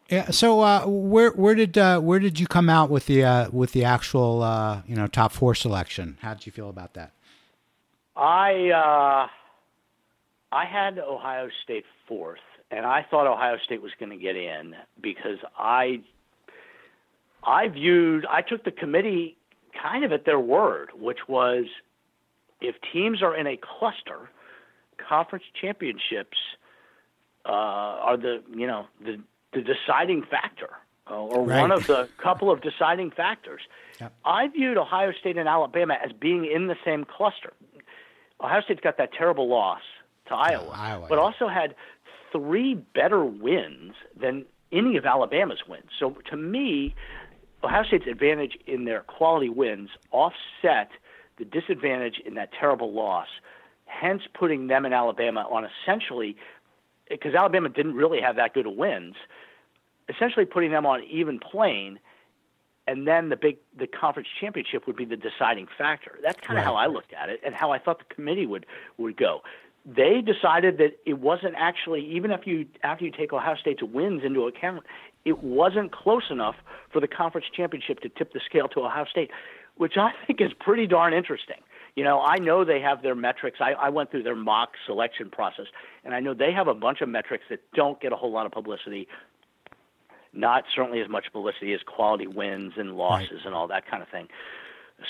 Yeah. 0.10 0.32
So 0.32 0.62
uh, 0.62 0.86
where 0.88 1.32
where 1.32 1.54
did 1.54 1.78
uh, 1.78 2.00
where 2.00 2.20
did 2.20 2.40
you 2.40 2.48
come 2.48 2.70
out 2.70 2.90
with 2.90 3.06
the 3.06 3.24
uh, 3.24 3.50
with 3.52 3.74
the 3.74 3.86
actual 3.86 4.42
uh, 4.42 4.82
you 4.88 4.96
know 4.96 5.06
top 5.06 5.32
four 5.32 5.54
selection? 5.54 6.18
How 6.22 6.34
did 6.34 6.48
you 6.48 6.52
feel 6.52 6.70
about 6.70 6.96
that? 6.96 7.12
I 8.16 8.72
uh, 8.72 9.28
I 10.52 10.66
had 10.66 10.98
Ohio 10.98 11.50
State 11.64 11.86
fourth, 12.08 12.40
and 12.72 12.88
I 12.88 13.06
thought 13.10 13.28
Ohio 13.28 13.58
State 13.64 13.84
was 13.84 13.92
going 14.00 14.10
to 14.10 14.18
get 14.18 14.36
in 14.36 14.74
because 15.00 15.38
I 15.56 16.02
I 17.44 17.68
viewed 17.68 18.26
I 18.26 18.42
took 18.42 18.64
the 18.64 18.72
committee 18.72 19.38
kind 19.82 20.04
of 20.04 20.12
at 20.12 20.26
their 20.26 20.40
word, 20.40 20.90
which 21.00 21.28
was 21.28 21.66
if 22.62 22.76
teams 22.94 23.22
are 23.22 23.36
in 23.36 23.48
a 23.48 23.58
cluster, 23.58 24.30
conference 24.98 25.46
championships 25.60 26.38
uh, 27.46 27.50
are 27.52 28.18
the 28.18 28.44
you 28.54 28.68
know 28.68 28.86
the 29.04 29.20
the 29.54 29.62
deciding 29.62 30.24
factor. 30.24 30.70
uh, 31.10 31.16
or 31.16 31.46
right. 31.46 31.60
one 31.60 31.72
of 31.72 31.88
the 31.88 32.08
couple 32.18 32.52
of 32.52 32.62
deciding 32.62 33.12
factors. 33.12 33.62
Yep. 34.00 34.14
I 34.26 34.48
viewed 34.48 34.78
Ohio 34.78 35.12
State 35.20 35.38
and 35.38 35.48
Alabama 35.50 35.98
as 36.04 36.12
being 36.12 36.46
in 36.46 36.68
the 36.68 36.76
same 36.86 37.06
cluster. 37.06 37.54
Ohio 38.42 38.62
State's 38.62 38.82
got 38.82 38.98
that 38.98 39.12
terrible 39.14 39.48
loss 39.50 39.82
to 40.28 40.36
Iowa, 40.36 40.68
oh, 40.68 40.74
Iowa 40.74 41.06
but 41.10 41.16
yeah. 41.16 41.22
also 41.22 41.48
had 41.48 41.76
three 42.32 42.76
better 42.76 43.26
wins 43.26 43.94
than 44.20 44.46
any 44.72 44.98
of 44.98 45.06
Alabama's 45.06 45.64
wins. 45.68 45.90
So 46.00 46.12
to 46.30 46.38
me, 46.38 46.94
Ohio 47.64 47.84
State's 47.84 48.08
advantage 48.08 48.58
in 48.66 48.86
their 48.86 49.02
quality 49.02 49.50
wins 49.50 49.90
offset 50.12 50.90
the 51.38 51.46
disadvantage 51.46 52.20
in 52.26 52.36
that 52.36 52.52
terrible 52.58 52.92
loss, 52.92 53.28
hence 53.86 54.24
putting 54.34 54.68
them 54.68 54.86
and 54.86 54.94
Alabama 54.94 55.48
on 55.50 55.66
essentially 55.66 56.36
because 57.10 57.34
Alabama 57.34 57.70
didn't 57.70 57.96
really 57.96 58.22
have 58.22 58.36
that 58.36 58.54
good 58.54 58.68
of 58.68 58.74
wins, 58.74 59.16
essentially 60.08 60.46
putting 60.46 60.72
them 60.72 60.86
on 60.86 61.04
even 61.04 61.40
plane 61.40 62.00
and 62.90 63.08
then 63.08 63.30
the 63.30 63.36
big 63.36 63.58
the 63.78 63.86
conference 63.86 64.28
championship 64.40 64.88
would 64.88 64.96
be 64.96 65.06
the 65.06 65.16
deciding 65.16 65.68
factor. 65.78 66.18
That's 66.24 66.40
kind 66.40 66.58
of 66.58 66.66
right. 66.66 66.72
how 66.72 66.76
I 66.76 66.88
looked 66.88 67.14
at 67.14 67.30
it 67.30 67.40
and 67.46 67.54
how 67.54 67.72
I 67.72 67.78
thought 67.78 68.00
the 68.00 68.14
committee 68.14 68.48
would 68.48 68.66
would 68.98 69.16
go. 69.16 69.44
They 69.86 70.22
decided 70.22 70.80
that 70.80 71.00
it 71.06 71.20
wasn't 71.20 71.54
actually 71.56 72.04
even 72.06 72.32
if 72.32 72.48
you 72.48 72.66
after 72.84 73.06
you 73.06 73.12
take 73.12 73.32
Ohio 73.32 73.56
State's 73.56 73.84
wins 73.84 74.24
into 74.24 74.48
account, 74.48 74.86
it 75.26 75.44
wasn't 75.44 75.92
close 75.92 76.24
enough 76.30 76.56
for 76.92 77.00
the 77.00 77.08
conference 77.08 77.48
championship 77.56 78.00
to 78.02 78.10
tip 78.10 78.34
the 78.34 78.40
scale 78.46 78.68
to 78.70 78.82
Ohio 78.82 79.06
State, 79.06 79.32
which 79.76 79.98
I 79.98 80.12
think 80.28 80.42
is 80.42 80.52
pretty 80.60 80.88
darn 80.88 81.14
interesting. 81.14 81.58
You 81.96 82.04
know, 82.04 82.22
I 82.22 82.38
know 82.38 82.64
they 82.64 82.80
have 82.80 83.02
their 83.02 83.16
metrics. 83.16 83.58
I, 83.60 83.72
I 83.74 83.90
went 83.90 84.12
through 84.12 84.24
their 84.24 84.36
mock 84.36 84.74
selection 84.86 85.30
process, 85.30 85.66
and 86.06 86.14
I 86.14 86.20
know 86.20 86.34
they 86.34 86.54
have 86.54 86.68
a 86.68 86.74
bunch 86.74 87.02
of 87.02 87.10
metrics 87.10 87.44
that 87.50 87.60
don't 87.74 88.00
get 88.00 88.14
a 88.14 88.16
whole 88.16 88.32
lot 88.32 88.46
of 88.46 88.52
publicity 88.52 89.08
not 90.34 90.64
certainly 90.76 91.02
as 91.02 91.10
much 91.10 91.26
publicity 91.32 91.74
as 91.74 91.82
quality 91.86 92.28
wins 92.28 92.74
and 92.78 92.96
losses 92.96 93.32
right. 93.32 93.46
and 93.46 93.56
all 93.56 93.68
that 93.68 93.90
kind 93.90 94.04
of 94.04 94.10
thing. 94.10 94.28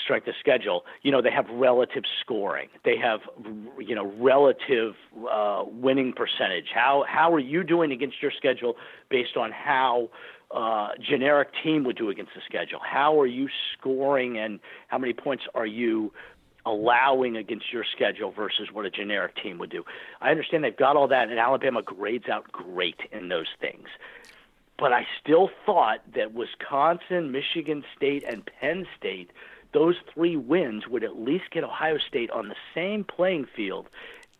Strength 0.04 0.28
of 0.28 0.34
schedule. 0.38 0.84
You 1.02 1.10
know, 1.12 1.22
they 1.22 1.30
have 1.30 1.46
relative 1.50 2.04
scoring. 2.20 2.68
They 2.84 2.96
have, 2.96 3.20
you 3.78 3.94
know, 3.94 4.12
relative 4.18 4.94
uh, 5.30 5.64
winning 5.66 6.12
percentage. 6.12 6.66
How 6.74 7.04
how 7.08 7.32
are 7.32 7.40
you 7.40 7.64
doing 7.64 7.92
against 7.92 8.22
your 8.22 8.30
schedule 8.36 8.76
based 9.08 9.36
on 9.36 9.50
how 9.50 10.10
uh, 10.50 10.88
generic 11.00 11.48
team 11.62 11.84
would 11.84 11.96
do 11.96 12.10
against 12.10 12.32
the 12.34 12.40
schedule? 12.46 12.80
How 12.82 13.20
are 13.20 13.26
you 13.26 13.48
scoring 13.72 14.38
and 14.38 14.60
how 14.88 14.98
many 14.98 15.12
points 15.12 15.44
are 15.54 15.66
you 15.66 16.12
allowing 16.66 17.36
against 17.36 17.72
your 17.72 17.84
schedule 17.90 18.30
versus 18.30 18.68
what 18.72 18.84
a 18.84 18.90
generic 18.90 19.34
team 19.42 19.58
would 19.58 19.70
do? 19.70 19.84
I 20.20 20.30
understand 20.30 20.62
they've 20.62 20.76
got 20.76 20.96
all 20.96 21.08
that, 21.08 21.30
and 21.30 21.38
Alabama 21.38 21.82
grades 21.82 22.28
out 22.28 22.50
great 22.52 23.00
in 23.12 23.28
those 23.28 23.48
things 23.60 23.88
but 24.80 24.94
I 24.94 25.06
still 25.22 25.50
thought 25.66 25.98
that 26.14 26.32
Wisconsin, 26.32 27.30
Michigan 27.30 27.84
State, 27.94 28.24
and 28.26 28.42
Penn 28.46 28.86
State, 28.98 29.30
those 29.72 29.96
three 30.12 30.36
wins 30.36 30.86
would 30.88 31.04
at 31.04 31.18
least 31.18 31.44
get 31.50 31.64
Ohio 31.64 31.98
State 32.08 32.30
on 32.30 32.48
the 32.48 32.56
same 32.74 33.04
playing 33.04 33.46
field 33.54 33.86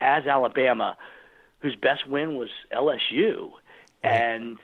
as 0.01 0.27
Alabama, 0.27 0.97
whose 1.61 1.77
best 1.77 2.09
win 2.09 2.37
was 2.37 2.49
LSU, 2.73 3.51
and 4.03 4.59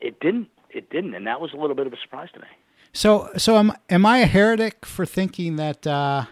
it 0.00 0.20
didn't. 0.20 0.48
It 0.70 0.88
didn't, 0.88 1.14
and 1.14 1.26
that 1.26 1.40
was 1.40 1.52
a 1.52 1.56
little 1.56 1.74
bit 1.74 1.88
of 1.88 1.92
a 1.92 1.96
surprise 1.96 2.28
to 2.34 2.40
me. 2.40 2.46
So, 2.92 3.30
so 3.36 3.56
am 3.56 3.72
am 3.88 4.06
I 4.06 4.18
a 4.18 4.26
heretic 4.26 4.86
for 4.86 5.04
thinking 5.04 5.56
that? 5.56 5.86
Uh, 5.86 6.26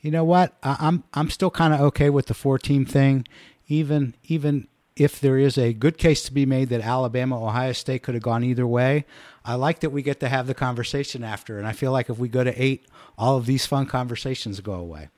you 0.00 0.10
know 0.10 0.24
what? 0.24 0.56
I, 0.62 0.76
I'm 0.80 1.04
I'm 1.14 1.30
still 1.30 1.50
kind 1.50 1.74
of 1.74 1.80
okay 1.80 2.10
with 2.10 2.26
the 2.26 2.34
four 2.34 2.58
team 2.58 2.86
thing, 2.86 3.26
even 3.68 4.14
even 4.24 4.66
if 4.96 5.20
there 5.20 5.38
is 5.38 5.56
a 5.56 5.72
good 5.72 5.98
case 5.98 6.22
to 6.24 6.32
be 6.32 6.46
made 6.46 6.68
that 6.68 6.80
Alabama, 6.80 7.42
Ohio 7.42 7.72
State 7.72 8.02
could 8.02 8.14
have 8.14 8.22
gone 8.22 8.44
either 8.44 8.66
way, 8.66 9.04
I 9.44 9.54
like 9.54 9.80
that 9.80 9.90
we 9.90 10.02
get 10.02 10.20
to 10.20 10.28
have 10.28 10.46
the 10.46 10.54
conversation 10.54 11.24
after. 11.24 11.58
And 11.58 11.66
I 11.66 11.72
feel 11.72 11.92
like 11.92 12.10
if 12.10 12.18
we 12.18 12.28
go 12.28 12.44
to 12.44 12.62
eight, 12.62 12.86
all 13.16 13.36
of 13.36 13.46
these 13.46 13.66
fun 13.66 13.86
conversations 13.86 14.60
go 14.60 14.74
away. 14.74 15.08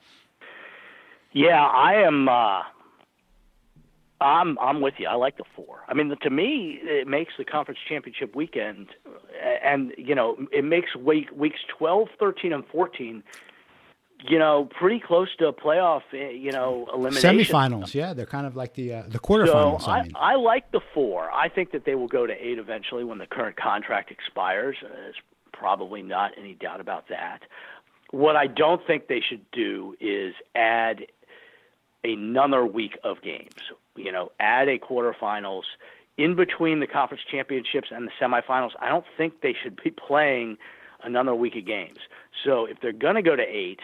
Yeah, 1.33 1.63
I 1.63 1.95
am. 1.95 2.29
Uh, 2.29 2.63
I'm 4.21 4.59
I'm 4.59 4.81
with 4.81 4.95
you. 4.99 5.09
I 5.09 5.15
like 5.15 5.37
the 5.37 5.45
four. 5.57 5.81
I 5.89 5.95
mean, 5.95 6.15
to 6.23 6.31
me, 6.31 6.79
it 6.83 7.09
makes 7.09 7.35
the 7.37 7.45
conference 7.45 7.81
championship 7.89 8.37
weekend, 8.37 8.89
and 9.63 9.93
you 9.99 10.15
know, 10.15 10.37
it 10.53 10.65
makes 10.65 10.95
week 10.95 11.29
weeks 11.37 11.59
12, 11.77 12.09
13, 12.19 12.53
and 12.53 12.65
14 12.69 13.23
you 14.27 14.39
know, 14.39 14.69
pretty 14.79 15.01
close 15.01 15.29
to 15.39 15.49
a 15.49 15.53
playoff, 15.53 16.03
eh, 16.13 16.31
you 16.31 16.51
know, 16.51 16.89
elimination. 16.95 17.39
Semifinals, 17.39 17.95
yeah, 17.95 18.15
they're 18.15 18.27
kind 18.27 18.47
of 18.47 18.57
like 18.57 18.75
the 18.75 18.95
uh, 18.95 19.03
the 19.07 19.19
quarterfinals. 19.19 19.83
So 19.83 19.91
I, 19.91 19.99
I, 19.99 20.03
mean. 20.03 20.13
I 20.17 20.35
like 20.37 20.71
the 20.71 20.81
four. 20.95 21.31
I 21.31 21.49
think 21.49 21.73
that 21.73 21.85
they 21.85 21.95
will 21.95 22.09
go 22.09 22.27
to 22.27 22.33
eight 22.33 22.59
eventually 22.59 23.05
when 23.05 23.19
the 23.19 23.27
current 23.27 23.57
contract 23.57 24.11
expires. 24.11 24.77
Uh, 24.83 24.89
there's 24.89 25.17
probably 25.53 26.03
not 26.03 26.33
any 26.39 26.55
doubt 26.55 26.81
about 26.81 27.09
that. 27.09 27.41
What 28.11 28.37
I 28.37 28.47
don't 28.47 28.81
think 28.87 29.09
they 29.09 29.21
should 29.21 29.45
do 29.53 29.95
is 30.01 30.35
add 30.55 31.07
another 32.03 32.65
week 32.65 32.99
of 33.05 33.21
games. 33.23 33.55
You 33.97 34.11
know, 34.11 34.33
add 34.41 34.69
a 34.69 34.79
quarterfinals 34.79 35.65
in 36.17 36.35
between 36.35 36.81
the 36.81 36.87
conference 36.87 37.23
championships 37.31 37.89
and 37.91 38.09
the 38.09 38.13
semifinals. 38.21 38.71
I 38.81 38.89
don't 38.89 39.05
think 39.19 39.43
they 39.43 39.55
should 39.61 39.79
be 39.83 39.91
playing 40.09 40.57
another 41.03 41.35
week 41.35 41.57
of 41.57 41.67
games. 41.67 41.99
So 42.43 42.65
if 42.65 42.81
they're 42.81 42.93
going 42.93 43.17
to 43.17 43.23
go 43.23 43.37
to 43.37 43.43
eight 43.43 43.81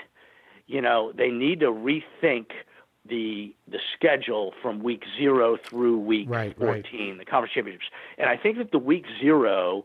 you 0.71 0.81
know, 0.81 1.13
they 1.13 1.31
need 1.31 1.61
to 1.61 1.67
rethink 1.67 2.47
the 3.05 3.53
the 3.67 3.81
schedule 3.97 4.55
from 4.63 4.83
week 4.85 5.03
zero 5.19 5.57
through 5.57 5.99
week 5.99 6.31
right, 6.31 6.57
14, 6.57 6.69
right. 6.69 7.19
the 7.19 7.25
conference 7.25 7.53
championships. 7.53 7.91
And 8.19 8.29
I 8.29 8.37
think 8.37 8.57
that 8.59 8.71
the 8.71 8.79
week 8.79 9.05
zero, 9.21 9.85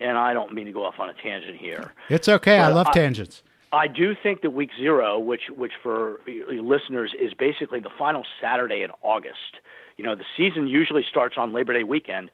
and 0.00 0.18
I 0.18 0.32
don't 0.32 0.52
mean 0.52 0.66
to 0.66 0.72
go 0.72 0.84
off 0.84 0.98
on 0.98 1.08
a 1.08 1.14
tangent 1.14 1.56
here. 1.56 1.92
It's 2.08 2.28
okay. 2.28 2.58
I 2.58 2.68
love 2.68 2.88
I, 2.88 2.92
tangents. 2.92 3.44
I 3.72 3.86
do 3.86 4.16
think 4.20 4.42
that 4.42 4.50
week 4.50 4.70
zero, 4.76 5.20
which 5.20 5.42
which 5.56 5.72
for 5.80 6.20
listeners 6.26 7.14
is 7.20 7.32
basically 7.34 7.78
the 7.78 7.92
final 7.96 8.24
Saturday 8.40 8.82
in 8.82 8.90
August. 9.02 9.60
You 9.96 10.04
know, 10.04 10.16
the 10.16 10.24
season 10.36 10.66
usually 10.66 11.04
starts 11.08 11.36
on 11.38 11.52
Labor 11.52 11.74
Day 11.74 11.84
weekend, 11.84 12.32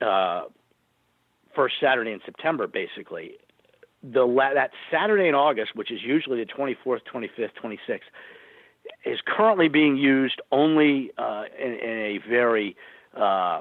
uh, 0.00 0.44
first 1.54 1.74
Saturday 1.78 2.12
in 2.12 2.20
September, 2.24 2.66
basically 2.66 3.36
the 4.02 4.26
that 4.54 4.70
Saturday 4.90 5.28
in 5.28 5.34
August, 5.34 5.74
which 5.74 5.90
is 5.90 6.02
usually 6.02 6.42
the 6.42 6.50
24th, 6.50 7.00
25th, 7.12 7.50
26th, 7.62 8.00
is 9.04 9.18
currently 9.26 9.68
being 9.68 9.96
used 9.96 10.40
only 10.50 11.10
uh, 11.18 11.44
in, 11.58 11.72
in, 11.72 11.98
a 11.98 12.18
very 12.28 12.76
uh, 13.16 13.20
uh, 13.20 13.60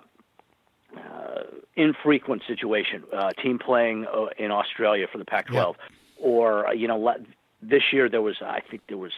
infrequent 1.76 2.42
situation. 2.48 3.04
Uh, 3.14 3.32
team 3.32 3.60
playing 3.60 4.06
uh, 4.06 4.28
in 4.38 4.52
Australia 4.52 5.08
for 5.12 5.18
the 5.18 5.26
Pac-12, 5.26 5.54
yep. 5.54 5.76
or 6.18 6.68
uh, 6.68 6.72
you 6.72 6.88
know, 6.88 7.16
this 7.62 7.84
year 7.92 8.10
there 8.10 8.22
was 8.22 8.38
I 8.42 8.62
think 8.62 8.84
there 8.88 8.98
was 8.98 9.12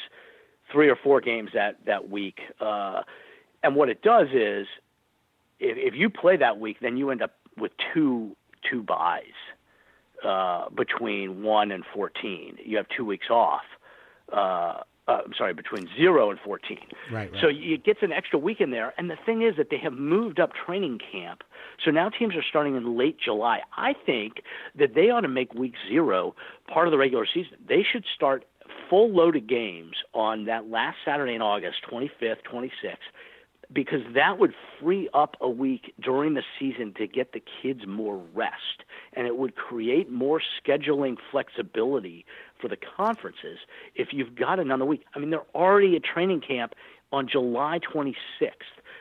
three 0.72 0.90
or 0.90 0.96
four 0.96 1.22
games 1.22 1.52
that 1.54 1.78
that 1.86 2.10
week. 2.10 2.40
and 2.60 3.76
what 3.76 3.90
it 3.90 4.02
does 4.02 4.30
is, 4.34 4.68
if, 5.60 5.78
if 5.78 5.94
you 5.94 6.10
play 6.10 6.36
that 6.38 6.60
week, 6.60 6.78
then 6.82 6.98
you 6.98 7.12
end 7.12 7.22
up 7.22 7.36
with 7.58 7.72
two 7.94 8.36
two 8.70 8.82
buys 8.82 9.24
uh, 10.24 10.70
between 10.70 11.44
1 11.44 11.72
and 11.72 11.84
14. 11.94 12.58
You 12.64 12.78
have 12.78 12.88
two 12.96 13.06
weeks 13.06 13.28
off. 13.30 13.64
Uh, 14.32 14.82
uh, 15.08 15.22
I'm 15.26 15.34
sorry, 15.38 15.54
between 15.54 15.90
0 15.98 16.30
and 16.30 16.40
14. 16.40 16.78
Right, 17.12 17.32
right. 17.32 17.42
So 17.42 17.48
it 17.50 17.84
gets 17.84 18.00
an 18.02 18.12
extra 18.12 18.38
week 18.38 18.62
in 18.62 18.72
there. 18.72 18.94
And 18.98 19.10
the 19.10 19.18
thing 19.26 19.42
is 19.42 19.56
that 19.58 19.70
they 19.70 19.78
have 19.78 19.94
moved 19.94 20.40
up 20.40 20.52
training 20.66 21.00
camp. 21.12 21.44
So 21.84 21.92
now 21.92 22.10
teams 22.10 22.36
are 22.36 22.44
starting 22.48 22.76
in 22.76 22.98
late 22.98 23.18
July. 23.20 23.62
I 23.76 23.94
think 24.06 24.44
that 24.76 24.94
they 24.94 25.10
ought 25.10 25.22
to 25.22 25.28
make 25.28 25.54
week 25.54 25.74
zero 25.90 26.36
part 26.72 26.88
of 26.88 26.92
the 26.92 26.98
regular 26.98 27.26
season. 27.32 27.58
They 27.68 27.84
should 27.90 28.06
start 28.16 28.46
full 28.90 29.10
load 29.10 29.36
of 29.36 29.48
games 29.48 29.96
on 30.14 30.46
that 30.46 30.70
last 30.70 30.98
Saturday 31.04 31.34
in 31.34 31.42
August, 31.42 31.78
25th, 31.92 32.44
26th, 32.52 32.98
because 33.74 34.02
that 34.14 34.38
would 34.40 34.54
free 34.80 35.10
up 35.14 35.38
a 35.40 35.50
week 35.50 35.94
during 36.00 36.34
the 36.34 36.44
season 36.60 36.94
to 36.98 37.08
get 37.08 37.34
the 37.34 37.42
kids 37.62 37.82
more 37.88 38.22
rest 38.34 38.84
and 39.14 39.28
it 39.28 39.38
would 39.38 39.56
create 39.56 40.12
more 40.12 40.42
scheduling 40.62 41.16
flexibility 41.32 42.26
for 42.60 42.68
the 42.68 42.78
conferences 42.98 43.60
if 43.96 44.10
you've 44.12 44.36
got 44.36 44.60
another 44.60 44.86
week. 44.86 45.06
I 45.16 45.20
mean, 45.20 45.30
they're 45.30 45.46
already 45.56 45.96
at 45.96 46.04
training 46.04 46.42
camp 46.42 46.74
on 47.12 47.28
July 47.28 47.80
26th. 47.80 48.16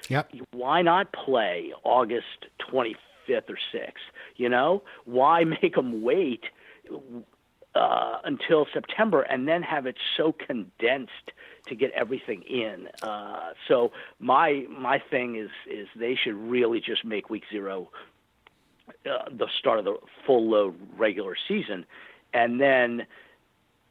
Yep. 0.09 0.33
Why 0.53 0.83
not 0.83 1.13
play 1.13 1.73
August 1.85 2.47
25th 2.73 3.49
or 3.49 3.59
6th? 3.75 3.93
You 4.37 4.49
know, 4.49 4.83
why 5.05 5.45
make 5.45 5.75
them 5.75 6.03
wait 6.03 6.45
uh, 7.75 8.19
until 8.25 8.67
September 8.73 9.23
and 9.23 9.47
then 9.47 9.63
have 9.63 9.87
it 9.87 9.97
so 10.17 10.33
condensed 10.33 11.33
to 11.69 11.75
get 11.75 11.91
everything 11.93 12.43
in? 12.43 12.89
Uh, 13.03 13.51
so 13.69 13.93
my 14.19 14.67
my 14.69 15.01
thing 15.11 15.37
is 15.37 15.51
is 15.71 15.89
they 15.97 16.15
should 16.15 16.35
really 16.35 16.81
just 16.81 17.05
make 17.05 17.31
week 17.31 17.45
zero 17.51 17.89
uh, 19.07 19.29
the 19.31 19.47
start 19.59 19.79
of 19.79 19.85
the 19.85 19.97
full 20.27 20.51
load 20.51 20.75
regular 20.97 21.37
season, 21.49 21.87
and 22.35 22.61
then 22.61 23.07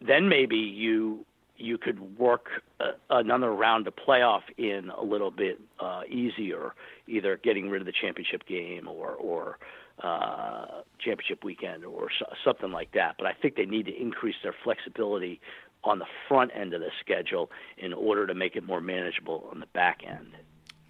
then 0.01 0.30
maybe 0.30 0.57
you 0.57 1.25
you 1.57 1.77
could 1.77 2.17
work 2.17 2.47
uh, 2.80 2.91
another 3.09 3.51
round 3.53 3.86
of 3.88 3.93
playoff 3.95 4.43
in 4.57 4.89
a 4.97 5.03
little 5.03 5.32
bit 5.32 5.59
uh, 5.80 6.01
easier, 6.09 6.73
either 7.07 7.38
getting 7.38 7.69
rid 7.69 7.82
of 7.82 7.86
the 7.86 7.93
championship 7.93 8.45
game 8.45 8.88
or 8.88 9.11
or 9.11 9.57
uh, 10.04 10.82
championship 11.00 11.43
weekend 11.43 11.84
or 11.84 12.10
so, 12.20 12.26
something 12.43 12.72
like 12.72 12.91
that. 12.93 13.16
But 13.18 13.28
I 13.28 13.34
think 13.34 13.56
they 13.56 13.66
need 13.66 13.86
to 13.88 14.02
increase 14.02 14.36
their 14.43 14.56
flexibility 14.64 15.41
on 15.84 16.00
the 16.00 16.06
front 16.28 16.52
end 16.56 16.74
of 16.74 16.82
the 16.82 16.91
schedule 17.00 17.50
in 17.78 17.93
order 17.93 18.28
to 18.28 18.34
make 18.34 18.56
it 18.56 18.66
more 18.66 18.82
manageable 18.82 19.47
on 19.52 19.60
the 19.60 19.66
back 19.68 20.02
end. 20.06 20.36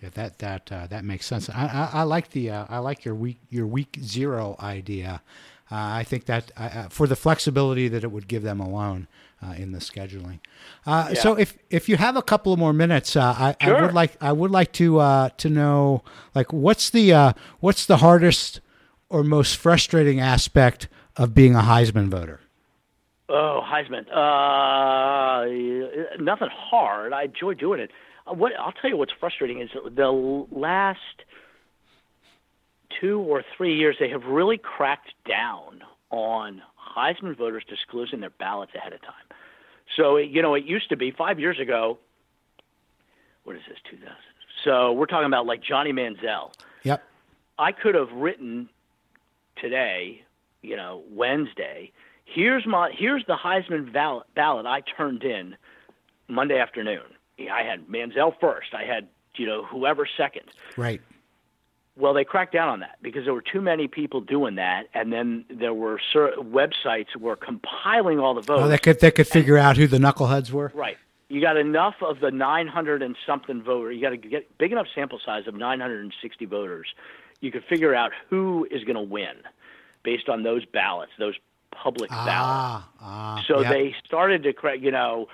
Yeah, 0.01 0.09
that 0.13 0.39
that 0.39 0.71
uh, 0.71 0.87
that 0.87 1.03
makes 1.03 1.25
sense. 1.25 1.49
I, 1.49 1.89
I, 1.93 1.99
I 1.99 2.03
like 2.03 2.29
the 2.31 2.51
uh, 2.51 2.65
I 2.69 2.77
like 2.79 3.03
your 3.03 3.15
week 3.15 3.39
your 3.49 3.67
week 3.67 3.97
zero 4.01 4.55
idea. 4.59 5.21
Uh, 5.71 5.75
I 5.75 6.03
think 6.03 6.25
that 6.25 6.51
uh, 6.57 6.61
uh, 6.61 6.89
for 6.89 7.05
the 7.05 7.15
flexibility 7.15 7.89
that 7.89 8.03
it 8.03 8.11
would 8.11 8.27
give 8.27 8.41
them 8.41 8.59
alone 8.59 9.07
uh, 9.43 9.53
in 9.57 9.71
the 9.71 9.79
scheduling. 9.79 10.39
Yeah. 10.87 11.13
So 11.15 11.33
if 11.33 11.57
if 11.69 11.89
you 11.89 11.97
have 11.97 12.15
a 12.15 12.21
couple 12.21 12.53
of 12.53 12.59
more 12.59 12.73
minutes, 12.73 13.15
I, 13.17 13.55
sure. 13.61 13.75
I, 13.75 13.81
would 13.81 13.93
like 13.93 14.17
I 14.21 14.31
would 14.31 14.51
like 14.51 14.71
to 14.73 15.29
to 15.37 15.49
know 15.49 16.03
like 16.33 16.53
what's 16.53 16.89
the 16.89 17.35
what's 17.59 17.85
the 17.85 17.97
hardest 17.97 18.61
or 19.09 19.23
most 19.23 19.57
frustrating 19.57 20.19
aspect 20.19 20.87
of 21.15 21.33
being 21.33 21.55
a 21.55 21.61
Heisman 21.61 22.07
voter? 22.07 22.39
Oh, 23.27 23.61
Heisman. 23.63 24.07
Uh, 24.11 25.45
nothing 26.19 26.49
hard. 26.51 27.13
I 27.13 27.23
enjoy 27.23 27.53
doing 27.53 27.79
it. 27.79 27.91
Uh, 28.25 28.33
what 28.33 28.53
I'll 28.59 28.71
tell 28.71 28.89
you 28.89 28.97
what's 28.97 29.13
frustrating 29.19 29.61
is 29.61 29.69
the 29.73 30.09
last 30.51 30.99
two 32.99 33.19
or 33.19 33.43
three 33.55 33.77
years 33.77 33.97
they 33.99 34.09
have 34.09 34.23
really 34.25 34.57
cracked 34.57 35.13
down 35.27 35.81
on 36.09 36.61
Heisman 36.97 37.37
voters 37.37 37.63
disclosing 37.69 38.19
their 38.19 38.31
ballots 38.31 38.73
ahead 38.73 38.93
of 38.93 39.01
time. 39.01 39.13
So 39.95 40.17
you 40.17 40.41
know, 40.41 40.55
it 40.55 40.65
used 40.65 40.89
to 40.89 40.97
be 40.97 41.11
five 41.11 41.39
years 41.39 41.59
ago. 41.59 41.99
What 43.43 43.55
is 43.55 43.61
this? 43.67 43.77
2000. 43.91 44.15
So 44.63 44.91
we're 44.91 45.05
talking 45.05 45.27
about 45.27 45.45
like 45.45 45.61
Johnny 45.63 45.93
Manziel. 45.93 46.51
Yep. 46.83 47.03
I 47.57 47.71
could 47.71 47.95
have 47.95 48.11
written 48.11 48.69
today, 49.61 50.23
you 50.61 50.75
know, 50.75 51.03
Wednesday. 51.11 51.91
Here's 52.25 52.65
my 52.65 52.91
here's 52.95 53.25
the 53.25 53.35
Heisman 53.35 53.91
ballot, 53.91 54.27
ballot 54.35 54.65
I 54.65 54.81
turned 54.81 55.23
in 55.23 55.55
Monday 56.27 56.59
afternoon. 56.59 57.03
I 57.51 57.63
had 57.63 57.87
Manziel 57.87 58.33
first. 58.39 58.73
I 58.73 58.83
had 58.83 59.07
you 59.35 59.45
know 59.45 59.63
whoever 59.63 60.07
second. 60.17 60.45
Right. 60.77 61.01
Well, 61.95 62.13
they 62.13 62.23
cracked 62.23 62.53
down 62.53 62.69
on 62.69 62.79
that 62.79 62.97
because 63.01 63.25
there 63.25 63.33
were 63.33 63.41
too 63.41 63.59
many 63.59 63.89
people 63.89 64.21
doing 64.21 64.55
that, 64.55 64.87
and 64.93 65.11
then 65.11 65.43
there 65.49 65.73
were 65.73 65.99
websites 66.15 67.13
were 67.19 67.35
compiling 67.35 68.19
all 68.19 68.33
the 68.33 68.39
oh, 68.41 68.43
votes. 68.43 68.61
Oh, 68.63 68.67
they 68.67 68.77
could 68.77 68.99
they 68.99 69.11
could 69.11 69.27
figure 69.27 69.57
and, 69.57 69.65
out 69.65 69.77
who 69.77 69.87
the 69.87 69.97
knuckleheads 69.97 70.51
were. 70.51 70.71
Right. 70.73 70.97
You 71.27 71.41
got 71.41 71.57
enough 71.57 71.95
of 72.01 72.21
the 72.21 72.31
900 72.31 73.03
and 73.03 73.15
something 73.25 73.61
voter. 73.61 73.91
You 73.91 74.01
got 74.01 74.09
to 74.09 74.17
get 74.17 74.57
big 74.57 74.71
enough 74.71 74.87
sample 74.95 75.19
size 75.23 75.45
of 75.45 75.53
960 75.53 76.45
voters 76.45 76.87
you 77.41 77.51
could 77.51 77.63
figure 77.65 77.95
out 77.95 78.11
who 78.29 78.67
is 78.71 78.83
going 78.83 78.95
to 78.95 79.01
win 79.01 79.35
based 80.03 80.29
on 80.29 80.43
those 80.43 80.65
ballots, 80.65 81.11
those 81.19 81.35
public 81.71 82.09
ah, 82.11 82.25
ballots. 82.25 82.87
Ah, 83.01 83.43
so 83.47 83.61
yep. 83.61 83.71
they 83.71 83.95
started 84.05 84.43
to 84.43 84.53
create, 84.53 84.81
you 84.81 84.91
know, 84.91 85.27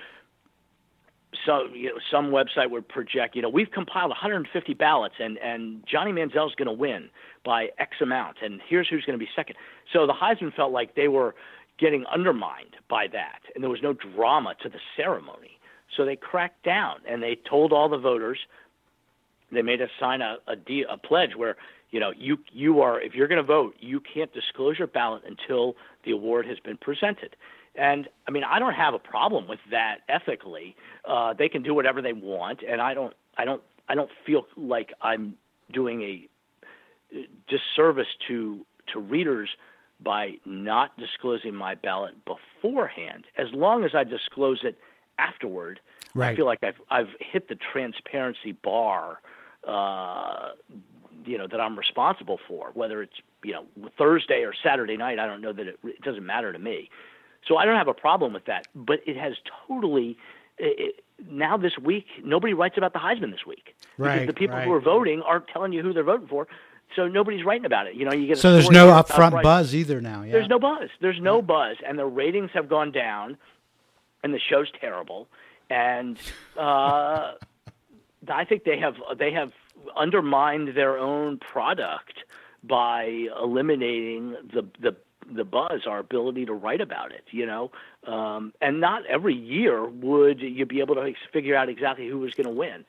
so 1.44 1.66
you 1.72 1.90
know, 1.90 1.98
some 2.10 2.30
website 2.30 2.70
would 2.70 2.88
project, 2.88 3.36
you 3.36 3.42
know, 3.42 3.48
we've 3.48 3.70
compiled 3.70 4.10
150 4.10 4.74
ballots, 4.74 5.16
and 5.18 5.38
and 5.38 5.84
Johnny 5.86 6.12
Manziel's 6.12 6.54
going 6.54 6.66
to 6.66 6.72
win 6.72 7.10
by 7.44 7.68
X 7.78 7.96
amount, 8.00 8.38
and 8.42 8.60
here's 8.66 8.88
who's 8.88 9.04
going 9.04 9.18
to 9.18 9.24
be 9.24 9.30
second. 9.34 9.56
So 9.92 10.06
the 10.06 10.12
Heisman 10.12 10.54
felt 10.54 10.72
like 10.72 10.94
they 10.94 11.08
were 11.08 11.34
getting 11.78 12.04
undermined 12.06 12.76
by 12.88 13.06
that, 13.08 13.40
and 13.54 13.62
there 13.62 13.70
was 13.70 13.82
no 13.82 13.92
drama 13.92 14.54
to 14.62 14.68
the 14.68 14.78
ceremony. 14.96 15.58
So 15.96 16.04
they 16.04 16.16
cracked 16.16 16.62
down, 16.64 17.00
and 17.08 17.22
they 17.22 17.38
told 17.48 17.72
all 17.72 17.88
the 17.88 17.98
voters. 17.98 18.38
They 19.52 19.62
made 19.62 19.80
us 19.80 19.90
sign 20.00 20.22
a 20.22 20.38
a, 20.46 20.56
de- 20.56 20.86
a 20.88 20.96
pledge 20.96 21.36
where 21.36 21.56
you 21.90 22.00
know, 22.00 22.12
you 22.16 22.38
you 22.52 22.80
are 22.80 23.00
if 23.00 23.14
you're 23.14 23.28
going 23.28 23.40
to 23.40 23.46
vote, 23.46 23.76
you 23.78 24.00
can't 24.00 24.32
disclose 24.32 24.78
your 24.78 24.88
ballot 24.88 25.22
until 25.26 25.76
the 26.04 26.10
award 26.12 26.46
has 26.46 26.58
been 26.58 26.76
presented. 26.76 27.36
And 27.74 28.08
I 28.26 28.30
mean, 28.30 28.44
I 28.44 28.58
don't 28.58 28.74
have 28.74 28.94
a 28.94 28.98
problem 28.98 29.46
with 29.48 29.60
that 29.70 29.98
ethically. 30.08 30.76
Uh, 31.04 31.34
they 31.34 31.48
can 31.48 31.62
do 31.62 31.74
whatever 31.74 32.02
they 32.02 32.12
want, 32.12 32.62
and 32.62 32.80
I 32.80 32.94
don't, 32.94 33.14
I 33.36 33.44
don't, 33.44 33.62
I 33.88 33.94
don't 33.94 34.10
feel 34.24 34.46
like 34.56 34.92
I'm 35.00 35.34
doing 35.72 36.02
a 36.02 36.28
disservice 37.48 38.08
to 38.28 38.64
to 38.92 39.00
readers 39.00 39.50
by 40.00 40.34
not 40.44 40.96
disclosing 40.98 41.54
my 41.54 41.74
ballot 41.74 42.14
beforehand. 42.24 43.24
As 43.36 43.48
long 43.52 43.84
as 43.84 43.94
I 43.94 44.04
disclose 44.04 44.60
it 44.62 44.78
afterward, 45.18 45.80
right. 46.14 46.32
I 46.32 46.36
feel 46.36 46.46
like 46.46 46.62
I've 46.62 46.80
I've 46.90 47.14
hit 47.20 47.48
the 47.48 47.56
transparency 47.72 48.52
bar 48.52 49.20
uh, 49.66 50.50
you 51.26 51.38
know 51.38 51.46
that 51.46 51.60
I'm 51.60 51.78
responsible 51.78 52.38
for, 52.48 52.70
whether 52.74 53.02
it's 53.02 53.16
you 53.44 53.52
know 53.52 53.64
Thursday 53.98 54.42
or 54.42 54.52
Saturday 54.62 54.96
night. 54.96 55.18
I 55.18 55.26
don't 55.26 55.40
know 55.40 55.52
that 55.52 55.66
it, 55.66 55.78
it 55.84 56.02
doesn't 56.02 56.24
matter 56.24 56.52
to 56.52 56.58
me. 56.58 56.90
So 57.46 57.56
I 57.56 57.64
don't 57.64 57.76
have 57.76 57.88
a 57.88 57.94
problem 57.94 58.32
with 58.32 58.46
that. 58.46 58.66
But 58.74 59.00
it 59.06 59.16
has 59.16 59.34
totally 59.68 60.18
it, 60.58 61.04
now 61.30 61.56
this 61.56 61.78
week 61.78 62.06
nobody 62.24 62.54
writes 62.54 62.76
about 62.76 62.92
the 62.92 62.98
Heisman 62.98 63.30
this 63.30 63.46
week 63.46 63.74
right, 63.98 64.20
because 64.20 64.26
the 64.26 64.32
people 64.32 64.56
right. 64.56 64.66
who 64.66 64.72
are 64.72 64.80
voting 64.80 65.22
aren't 65.22 65.48
telling 65.48 65.72
you 65.72 65.82
who 65.82 65.92
they're 65.92 66.04
voting 66.04 66.28
for. 66.28 66.46
So 66.94 67.08
nobody's 67.08 67.44
writing 67.44 67.66
about 67.66 67.88
it. 67.88 67.94
You 67.94 68.04
know, 68.04 68.12
you 68.12 68.28
get 68.28 68.38
so 68.38 68.52
there's 68.52 68.70
no 68.70 68.88
upfront 68.88 69.42
buzz 69.42 69.74
either 69.74 70.00
now. 70.00 70.22
Yeah. 70.22 70.32
There's 70.32 70.48
no 70.48 70.58
buzz. 70.58 70.88
There's 71.00 71.20
no 71.20 71.36
yeah. 71.36 71.42
buzz, 71.42 71.76
and 71.86 71.98
the 71.98 72.06
ratings 72.06 72.50
have 72.54 72.68
gone 72.68 72.92
down, 72.92 73.36
and 74.22 74.32
the 74.32 74.38
show's 74.38 74.70
terrible. 74.80 75.26
And 75.68 76.16
uh, 76.56 77.32
I 78.28 78.44
think 78.44 78.64
they 78.64 78.78
have 78.78 78.96
they 79.18 79.32
have 79.32 79.52
undermined 79.96 80.76
their 80.76 80.98
own 80.98 81.38
product 81.38 82.24
by 82.62 83.26
eliminating 83.40 84.36
the 84.52 84.66
the 84.80 84.96
the 85.34 85.44
buzz, 85.44 85.86
our 85.86 85.98
ability 85.98 86.46
to 86.46 86.52
write 86.52 86.80
about 86.80 87.12
it, 87.12 87.24
you 87.30 87.46
know. 87.46 87.70
Um, 88.06 88.52
and 88.60 88.80
not 88.80 89.04
every 89.06 89.34
year 89.34 89.84
would 89.84 90.40
you 90.40 90.66
be 90.66 90.80
able 90.80 90.94
to 90.94 91.12
figure 91.32 91.56
out 91.56 91.68
exactly 91.68 92.08
who 92.08 92.18
was 92.18 92.34
going 92.34 92.46
to 92.46 92.52
win. 92.52 92.84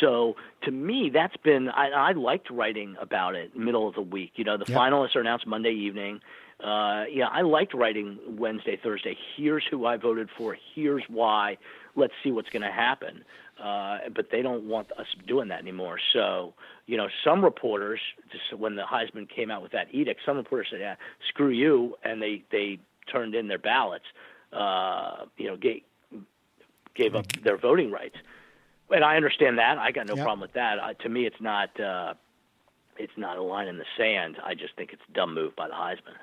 So 0.00 0.36
to 0.62 0.70
me, 0.70 1.10
that's 1.12 1.36
been 1.38 1.68
I, 1.68 1.90
I 1.90 2.12
liked 2.12 2.50
writing 2.50 2.96
about 3.00 3.34
it 3.34 3.56
middle 3.56 3.88
of 3.88 3.94
the 3.94 4.02
week. 4.02 4.32
You 4.36 4.44
know, 4.44 4.56
the 4.56 4.66
yep. 4.68 4.78
finalists 4.78 5.16
are 5.16 5.20
announced 5.20 5.46
Monday 5.46 5.72
evening. 5.72 6.20
Uh, 6.62 7.04
yeah, 7.10 7.26
I 7.26 7.40
liked 7.40 7.72
writing 7.72 8.18
Wednesday, 8.28 8.78
Thursday. 8.80 9.16
Here's 9.36 9.64
who 9.68 9.86
I 9.86 9.96
voted 9.96 10.28
for. 10.36 10.56
Here's 10.74 11.02
why. 11.08 11.56
Let's 11.96 12.12
see 12.22 12.30
what's 12.30 12.50
going 12.50 12.62
to 12.62 12.70
happen 12.70 13.24
uh, 13.62 13.98
but 14.14 14.30
they 14.30 14.42
don't 14.42 14.64
want 14.64 14.90
us 14.92 15.06
doing 15.26 15.48
that 15.48 15.60
anymore. 15.60 15.98
So, 16.12 16.54
you 16.86 16.96
know, 16.96 17.08
some 17.24 17.44
reporters, 17.44 18.00
just 18.32 18.58
when 18.58 18.76
the 18.76 18.82
Heisman 18.82 19.28
came 19.28 19.50
out 19.50 19.62
with 19.62 19.72
that 19.72 19.88
edict, 19.92 20.20
some 20.24 20.36
reporters 20.36 20.68
said, 20.70 20.80
"Yeah, 20.80 20.96
screw 21.28 21.50
you," 21.50 21.96
and 22.02 22.22
they 22.22 22.44
they 22.50 22.78
turned 23.10 23.34
in 23.34 23.48
their 23.48 23.58
ballots. 23.58 24.06
Uh, 24.52 25.26
you 25.36 25.48
know, 25.48 25.56
gave 25.56 25.82
gave 26.94 27.14
up 27.14 27.26
their 27.44 27.56
voting 27.56 27.90
rights. 27.90 28.16
And 28.90 29.04
I 29.04 29.16
understand 29.16 29.58
that. 29.58 29.78
I 29.78 29.92
got 29.92 30.06
no 30.06 30.14
yep. 30.16 30.24
problem 30.24 30.40
with 30.40 30.54
that. 30.54 30.78
Uh, 30.78 30.94
to 30.94 31.08
me, 31.08 31.26
it's 31.26 31.40
not 31.40 31.78
uh, 31.78 32.14
it's 32.98 33.12
not 33.16 33.36
a 33.36 33.42
line 33.42 33.68
in 33.68 33.78
the 33.78 33.84
sand. 33.96 34.36
I 34.44 34.54
just 34.54 34.74
think 34.76 34.92
it's 34.92 35.02
a 35.08 35.12
dumb 35.12 35.34
move 35.34 35.54
by 35.54 35.68
the 35.68 35.74
Heisman. 35.74 36.16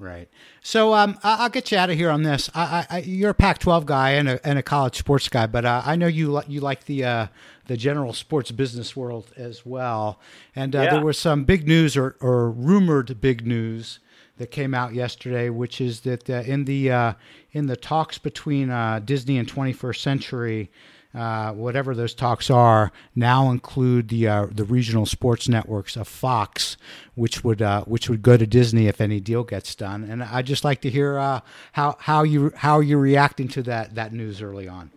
Right. 0.00 0.30
So 0.62 0.94
um, 0.94 1.18
I- 1.22 1.42
will 1.42 1.50
get 1.50 1.70
you 1.70 1.76
out 1.76 1.90
of 1.90 1.96
here 1.96 2.08
on 2.08 2.22
this. 2.22 2.48
I- 2.54 2.86
I- 2.88 2.98
you're 3.00 3.30
a 3.30 3.34
Pac-12 3.34 3.84
guy 3.84 4.12
and 4.12 4.30
a, 4.30 4.46
and 4.48 4.58
a 4.58 4.62
college 4.62 4.96
sports 4.96 5.28
guy, 5.28 5.46
but 5.46 5.66
uh, 5.66 5.82
I 5.84 5.94
know 5.94 6.06
you 6.06 6.32
li- 6.32 6.44
you 6.48 6.62
like 6.62 6.86
the 6.86 7.04
uh, 7.04 7.26
the 7.66 7.76
general 7.76 8.14
sports 8.14 8.50
business 8.50 8.96
world 8.96 9.30
as 9.36 9.66
well. 9.66 10.18
And 10.56 10.74
uh, 10.74 10.80
yeah. 10.82 10.90
there 10.92 11.04
was 11.04 11.18
some 11.18 11.44
big 11.44 11.68
news 11.68 11.98
or, 11.98 12.16
or 12.20 12.50
rumored 12.50 13.20
big 13.20 13.46
news 13.46 14.00
that 14.38 14.50
came 14.50 14.72
out 14.72 14.94
yesterday, 14.94 15.50
which 15.50 15.82
is 15.82 16.00
that 16.00 16.30
uh, 16.30 16.44
in 16.46 16.64
the 16.64 16.90
uh, 16.90 17.12
in 17.52 17.66
the 17.66 17.76
talks 17.76 18.16
between 18.16 18.70
uh, 18.70 19.00
Disney 19.04 19.36
and 19.36 19.46
21st 19.46 19.98
Century 19.98 20.70
uh, 21.14 21.52
whatever 21.52 21.94
those 21.94 22.14
talks 22.14 22.50
are, 22.50 22.92
now 23.14 23.50
include 23.50 24.08
the 24.08 24.28
uh, 24.28 24.46
the 24.50 24.64
regional 24.64 25.06
sports 25.06 25.48
networks 25.48 25.96
of 25.96 26.06
Fox, 26.06 26.76
which 27.14 27.42
would 27.42 27.60
uh, 27.60 27.82
which 27.84 28.08
would 28.08 28.22
go 28.22 28.36
to 28.36 28.46
Disney 28.46 28.86
if 28.86 29.00
any 29.00 29.20
deal 29.20 29.42
gets 29.42 29.74
done. 29.74 30.04
And 30.04 30.22
I'd 30.22 30.46
just 30.46 30.64
like 30.64 30.80
to 30.82 30.90
hear 30.90 31.18
uh, 31.18 31.40
how 31.72 31.96
how 31.98 32.22
you 32.22 32.52
how 32.56 32.80
you're 32.80 32.98
reacting 32.98 33.48
to 33.48 33.62
that 33.64 33.94
that 33.96 34.12
news 34.12 34.40
early 34.40 34.68
on. 34.68 34.90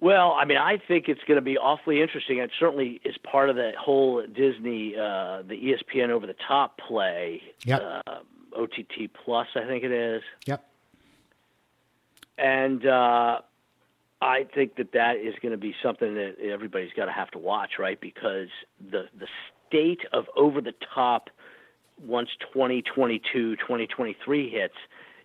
Well, 0.00 0.32
I 0.32 0.44
mean, 0.44 0.58
I 0.58 0.76
think 0.76 1.08
it's 1.08 1.22
going 1.26 1.36
to 1.36 1.42
be 1.42 1.56
awfully 1.56 2.02
interesting. 2.02 2.36
It 2.36 2.50
certainly 2.58 3.00
is 3.04 3.16
part 3.18 3.48
of 3.48 3.56
the 3.56 3.72
whole 3.78 4.22
Disney, 4.26 4.94
uh, 4.96 5.40
the 5.48 5.54
ESPN 5.54 6.10
over 6.10 6.26
the 6.26 6.36
top 6.46 6.78
play. 6.78 7.40
Yep. 7.64 7.82
Uh, 8.06 8.12
OTT 8.54 9.10
Plus, 9.24 9.48
I 9.54 9.64
think 9.64 9.82
it 9.82 9.92
is. 9.92 10.22
Yep. 10.44 10.62
And 12.36 12.84
uh, 12.86 13.40
I 14.24 14.46
think 14.54 14.76
that 14.76 14.92
that 14.92 15.18
is 15.18 15.34
going 15.42 15.52
to 15.52 15.58
be 15.58 15.74
something 15.82 16.14
that 16.14 16.36
everybody's 16.40 16.94
got 16.94 17.04
to 17.04 17.12
have 17.12 17.30
to 17.32 17.38
watch, 17.38 17.72
right? 17.78 18.00
Because 18.00 18.48
the 18.80 19.04
the 19.18 19.28
state 19.68 20.00
of 20.14 20.24
over 20.34 20.62
the 20.62 20.72
top 20.94 21.28
once 22.02 22.30
2022, 22.52 23.56
2023 23.56 24.48
hits 24.48 24.74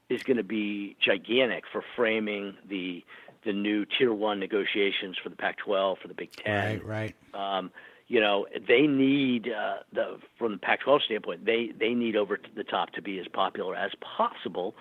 is 0.10 0.22
going 0.24 0.36
to 0.36 0.44
be 0.44 0.98
gigantic 1.00 1.64
for 1.72 1.82
framing 1.96 2.56
the 2.68 3.06
the 3.46 3.54
new 3.54 3.86
tier 3.86 4.14
one 4.14 4.38
negotiations 4.38 5.18
for 5.24 5.30
the 5.30 5.36
Pac-12 5.38 6.00
for 6.00 6.10
the 6.10 6.14
Big 6.14 6.34
Ten. 6.34 6.82
Right, 6.86 7.16
right. 7.34 7.58
Um, 7.58 7.72
you 8.10 8.20
know, 8.20 8.48
they 8.68 8.86
need 8.86 9.48
uh, 9.48 9.78
the 9.94 10.20
from 10.38 10.52
the 10.52 10.58
Pac-12 10.58 11.04
standpoint, 11.04 11.46
they 11.46 11.72
they 11.80 11.94
need 11.94 12.18
over 12.18 12.38
the 12.54 12.66
top 12.66 12.92
to 12.92 13.02
be 13.02 13.18
as 13.18 13.30
popular 13.30 13.78
as 13.78 13.92
possible 14.02 14.76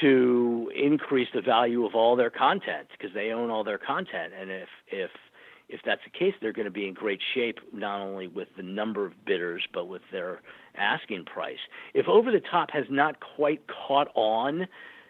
to 0.00 0.70
increase 0.74 1.28
the 1.34 1.40
value 1.40 1.84
of 1.84 1.94
all 1.94 2.16
their 2.16 2.30
content 2.30 2.88
because 2.92 3.14
they 3.14 3.30
own 3.30 3.50
all 3.50 3.64
their 3.64 3.78
content, 3.78 4.32
and 4.38 4.50
if 4.50 4.68
if 4.88 5.10
if 5.68 5.80
that's 5.84 6.02
the 6.04 6.16
case, 6.16 6.34
they're 6.40 6.52
going 6.52 6.66
to 6.66 6.70
be 6.70 6.86
in 6.86 6.94
great 6.94 7.20
shape 7.34 7.58
not 7.72 8.00
only 8.00 8.28
with 8.28 8.48
the 8.56 8.62
number 8.62 9.04
of 9.04 9.24
bidders 9.24 9.66
but 9.72 9.86
with 9.86 10.02
their 10.12 10.40
asking 10.76 11.24
price. 11.24 11.58
If 11.94 12.08
over 12.08 12.30
the 12.30 12.40
top 12.40 12.70
has 12.70 12.84
not 12.88 13.16
quite 13.20 13.62
caught 13.66 14.08
on, 14.14 14.68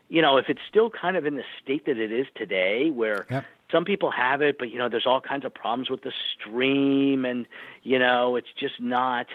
you 0.08 0.22
know, 0.22 0.36
if 0.36 0.46
it's 0.48 0.60
still 0.68 0.90
kind 0.90 1.16
of 1.16 1.26
in 1.26 1.36
the 1.36 1.42
state 1.62 1.86
that 1.86 1.98
it 1.98 2.12
is 2.12 2.26
today, 2.36 2.90
where 2.90 3.26
yep. 3.30 3.44
some 3.70 3.84
people 3.84 4.10
have 4.10 4.40
it, 4.40 4.56
but 4.58 4.70
you 4.70 4.78
know, 4.78 4.88
there's 4.88 5.06
all 5.06 5.20
kinds 5.20 5.44
of 5.44 5.52
problems 5.52 5.90
with 5.90 6.02
the 6.02 6.12
stream, 6.38 7.24
and 7.24 7.46
you 7.82 7.98
know, 7.98 8.36
it's 8.36 8.52
just 8.58 8.80
not. 8.80 9.26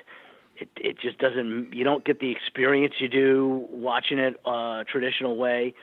It 0.61 0.69
it 0.77 0.99
just 0.99 1.17
doesn't. 1.17 1.73
You 1.73 1.83
don't 1.83 2.05
get 2.05 2.19
the 2.19 2.31
experience 2.31 2.93
you 2.99 3.09
do 3.09 3.67
watching 3.69 4.19
it 4.19 4.39
uh, 4.45 4.83
traditional 4.89 5.35
way 5.35 5.73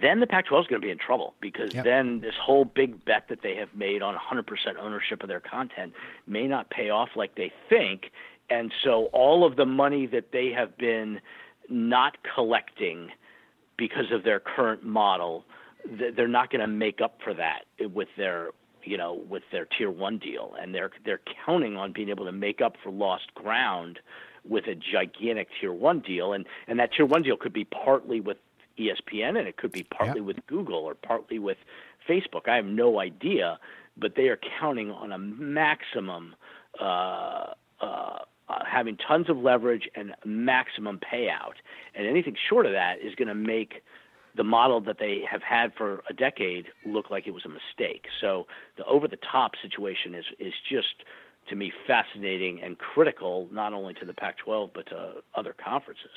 then 0.00 0.20
the 0.20 0.26
Pac 0.26 0.46
12 0.46 0.64
is 0.64 0.68
going 0.68 0.80
to 0.80 0.86
be 0.86 0.90
in 0.90 0.98
trouble 0.98 1.34
because 1.40 1.72
yep. 1.72 1.84
then 1.84 2.20
this 2.20 2.34
whole 2.40 2.64
big 2.64 3.04
bet 3.04 3.28
that 3.28 3.42
they 3.42 3.54
have 3.54 3.68
made 3.74 4.02
on 4.02 4.14
100% 4.16 4.44
ownership 4.80 5.22
of 5.22 5.28
their 5.28 5.40
content 5.40 5.92
may 6.26 6.46
not 6.46 6.70
pay 6.70 6.90
off 6.90 7.10
like 7.14 7.36
they 7.36 7.52
think. 7.68 8.10
And 8.50 8.72
so 8.82 9.06
all 9.12 9.46
of 9.46 9.56
the 9.56 9.66
money 9.66 10.06
that 10.06 10.32
they 10.32 10.50
have 10.50 10.76
been 10.76 11.20
not 11.68 12.16
collecting 12.34 13.10
because 13.76 14.10
of 14.12 14.24
their 14.24 14.40
current 14.40 14.84
model, 14.84 15.44
they're 16.16 16.28
not 16.28 16.50
going 16.50 16.60
to 16.60 16.66
make 16.66 17.00
up 17.00 17.18
for 17.22 17.34
that 17.34 17.64
with 17.92 18.08
their 18.16 18.48
you 18.84 18.96
know 18.96 19.14
with 19.28 19.42
their 19.52 19.66
tier 19.66 19.90
one 19.90 20.18
deal 20.18 20.54
and 20.60 20.74
they're 20.74 20.90
they're 21.04 21.20
counting 21.44 21.76
on 21.76 21.92
being 21.92 22.08
able 22.08 22.24
to 22.24 22.32
make 22.32 22.60
up 22.60 22.76
for 22.82 22.90
lost 22.90 23.34
ground 23.34 23.98
with 24.46 24.66
a 24.66 24.74
gigantic 24.74 25.48
tier 25.60 25.72
one 25.72 26.00
deal 26.00 26.32
and 26.32 26.46
and 26.68 26.78
that 26.78 26.90
tier 26.96 27.06
one 27.06 27.22
deal 27.22 27.36
could 27.36 27.52
be 27.52 27.64
partly 27.64 28.20
with 28.20 28.36
ESPN, 28.78 29.38
and 29.38 29.48
it 29.48 29.56
could 29.56 29.72
be 29.72 29.84
partly 29.84 30.20
yep. 30.20 30.26
with 30.26 30.46
Google 30.46 30.78
or 30.78 30.94
partly 30.94 31.38
with 31.38 31.58
Facebook. 32.08 32.48
I 32.48 32.56
have 32.56 32.66
no 32.66 33.00
idea, 33.00 33.58
but 33.96 34.14
they 34.16 34.28
are 34.28 34.38
counting 34.60 34.90
on 34.90 35.12
a 35.12 35.18
maximum, 35.18 36.34
uh, 36.80 37.52
uh, 37.80 38.18
uh, 38.48 38.64
having 38.66 38.96
tons 38.96 39.30
of 39.30 39.38
leverage 39.38 39.88
and 39.94 40.14
maximum 40.24 40.98
payout. 40.98 41.54
And 41.94 42.06
anything 42.06 42.36
short 42.48 42.66
of 42.66 42.72
that 42.72 42.98
is 43.00 43.14
going 43.14 43.28
to 43.28 43.34
make 43.34 43.82
the 44.36 44.44
model 44.44 44.80
that 44.80 44.98
they 44.98 45.22
have 45.30 45.42
had 45.42 45.72
for 45.74 46.02
a 46.08 46.12
decade 46.12 46.66
look 46.84 47.10
like 47.10 47.26
it 47.26 47.32
was 47.32 47.44
a 47.44 47.48
mistake. 47.48 48.06
So 48.20 48.46
the 48.76 48.84
over 48.84 49.08
the 49.08 49.18
top 49.30 49.52
situation 49.62 50.14
is 50.14 50.24
is 50.38 50.52
just 50.68 51.04
to 51.48 51.56
me 51.56 51.72
fascinating 51.86 52.60
and 52.62 52.78
critical 52.78 53.48
not 53.52 53.72
only 53.72 53.94
to 53.94 54.04
the 54.04 54.14
Pac-12 54.14 54.70
but 54.74 54.86
to 54.86 55.14
other 55.34 55.54
conferences. 55.54 56.10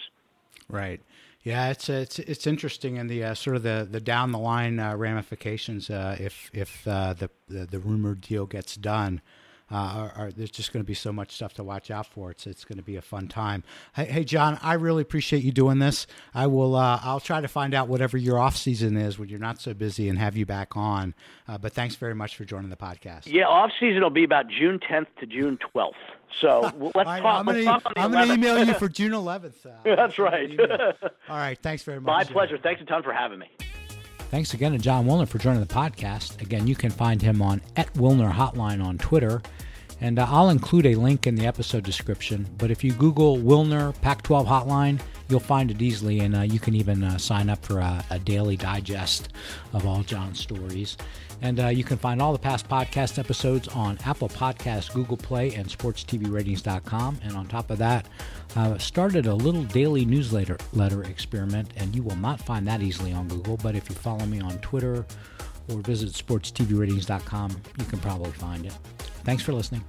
Right. 0.69 1.01
Yeah, 1.43 1.69
it's 1.69 1.87
it's 1.87 2.19
it's 2.19 2.47
interesting 2.47 2.97
in 2.97 3.07
the 3.07 3.23
uh, 3.23 3.33
sort 3.33 3.55
of 3.55 3.63
the, 3.63 3.87
the 3.89 4.01
down 4.01 4.31
the 4.31 4.39
line 4.39 4.79
uh, 4.79 4.95
ramifications 4.95 5.89
uh, 5.89 6.17
if 6.19 6.49
if 6.53 6.85
uh, 6.87 7.13
the, 7.13 7.29
the, 7.47 7.65
the 7.65 7.79
rumored 7.79 8.21
deal 8.21 8.45
gets 8.45 8.75
done. 8.75 9.21
Uh, 9.69 10.09
are, 10.15 10.31
there's 10.35 10.51
just 10.51 10.71
going 10.71 10.83
to 10.83 10.87
be 10.87 10.93
so 10.93 11.11
much 11.11 11.31
stuff 11.31 11.53
to 11.55 11.63
watch 11.63 11.91
out 11.91 12.05
for. 12.05 12.31
It's 12.31 12.47
it's 12.47 12.63
going 12.63 12.77
to 12.77 12.83
be 12.83 12.95
a 12.95 13.01
fun 13.01 13.27
time. 13.27 13.63
Hey, 13.95 14.05
hey, 14.05 14.23
Jon, 14.23 14.57
I 14.61 14.73
really 14.73 15.01
appreciate 15.01 15.43
you 15.43 15.51
doing 15.51 15.79
this. 15.79 16.07
I 16.33 16.47
will. 16.47 16.75
Uh, 16.75 16.99
I'll 17.03 17.19
try 17.19 17.41
to 17.41 17.47
find 17.47 17.73
out 17.73 17.87
whatever 17.87 18.17
your 18.17 18.39
off 18.39 18.55
season 18.55 18.95
is 18.95 19.19
when 19.19 19.29
you're 19.29 19.39
not 19.39 19.59
so 19.59 19.73
busy 19.73 20.09
and 20.09 20.17
have 20.19 20.37
you 20.37 20.45
back 20.45 20.77
on. 20.77 21.13
Uh, 21.47 21.57
but 21.57 21.73
thanks 21.73 21.95
very 21.95 22.15
much 22.15 22.35
for 22.35 22.45
joining 22.45 22.69
the 22.69 22.77
podcast. 22.77 23.23
Yeah, 23.25 23.45
off 23.45 23.71
season 23.79 24.01
will 24.01 24.09
be 24.09 24.23
about 24.23 24.47
June 24.47 24.79
10th 24.79 25.07
to 25.19 25.25
June 25.25 25.57
12th. 25.75 25.91
So 26.39 26.61
let's 26.95 26.95
right, 26.95 27.21
talk. 27.21 27.47
I'm 27.95 28.11
going 28.11 28.27
to 28.27 28.33
email 28.33 28.63
you 28.63 28.73
for 28.73 28.89
June 28.89 29.11
11th. 29.11 29.65
Uh, 29.65 29.95
That's 29.95 30.19
right. 30.19 30.49
All 31.29 31.37
right. 31.37 31.57
Thanks 31.61 31.83
very 31.83 31.99
much. 31.99 32.27
My 32.27 32.33
pleasure. 32.33 32.57
Thanks 32.57 32.81
a 32.81 32.85
ton 32.85 33.03
for 33.03 33.13
having 33.13 33.39
me. 33.39 33.49
Thanks 34.29 34.53
again 34.53 34.73
to 34.73 34.77
Jon 34.77 35.05
Wilner 35.05 35.27
for 35.27 35.37
joining 35.37 35.61
the 35.61 35.73
podcast. 35.73 36.41
Again, 36.41 36.67
you 36.67 36.75
can 36.75 36.91
find 36.91 37.21
him 37.21 37.41
on 37.41 37.61
at 37.77 37.91
Wilner 37.93 38.31
Hotline 38.31 38.83
on 38.83 38.97
Twitter. 38.97 39.41
And 40.01 40.19
uh, 40.19 40.27
I'll 40.29 40.49
include 40.49 40.85
a 40.85 40.95
link 40.95 41.25
in 41.25 41.35
the 41.35 41.47
episode 41.47 41.83
description. 41.83 42.47
But 42.57 42.71
if 42.71 42.83
you 42.83 42.91
Google 42.93 43.37
Wilner 43.37 43.99
Pac 44.01 44.21
12 44.21 44.47
Hotline, 44.47 44.99
you'll 45.29 45.39
find 45.39 45.71
it 45.71 45.81
easily. 45.81 46.19
And 46.19 46.35
uh, 46.35 46.41
you 46.41 46.59
can 46.59 46.75
even 46.75 47.03
uh, 47.03 47.17
sign 47.17 47.49
up 47.49 47.65
for 47.65 47.79
a, 47.79 48.03
a, 48.09 48.19
daily 48.19 48.57
digest 48.57 49.29
of 49.73 49.87
all 49.87 50.03
Jon's 50.03 50.39
stories. 50.39 50.97
And 51.41 51.59
uh, 51.59 51.67
you 51.67 51.83
can 51.83 51.97
find 51.97 52.21
all 52.21 52.33
the 52.33 52.39
past 52.39 52.67
podcast 52.67 53.19
episodes 53.19 53.67
on 53.69 53.97
Apple 54.05 54.29
Podcasts, 54.29 54.91
Google 54.91 55.17
Play, 55.17 55.53
and 55.53 55.67
SportsTVRatings.com. 55.67 57.19
And 57.23 57.35
on 57.35 57.47
top 57.47 57.69
of 57.69 57.77
that, 57.77 58.07
started 58.79 59.27
a 59.27 59.35
little 59.35 59.63
daily 59.63 60.03
newsletter 60.03 60.57
letter 60.73 61.03
experiment, 61.03 61.69
and 61.77 61.95
you 61.95 62.01
will 62.01 62.15
not 62.15 62.41
find 62.41 62.67
that 62.67 62.81
easily 62.81 63.13
on 63.13 63.27
Google. 63.27 63.57
But 63.57 63.75
if 63.75 63.87
you 63.87 63.95
follow 63.95 64.25
me 64.25 64.39
on 64.39 64.57
Twitter 64.59 65.05
or 65.69 65.77
visit 65.81 66.09
SportsTVRatings.com, 66.09 67.61
you 67.77 67.85
can 67.85 67.99
probably 67.99 68.31
find 68.31 68.65
it. 68.65 68.73
Thanks 69.23 69.43
for 69.43 69.53
listening. 69.53 69.83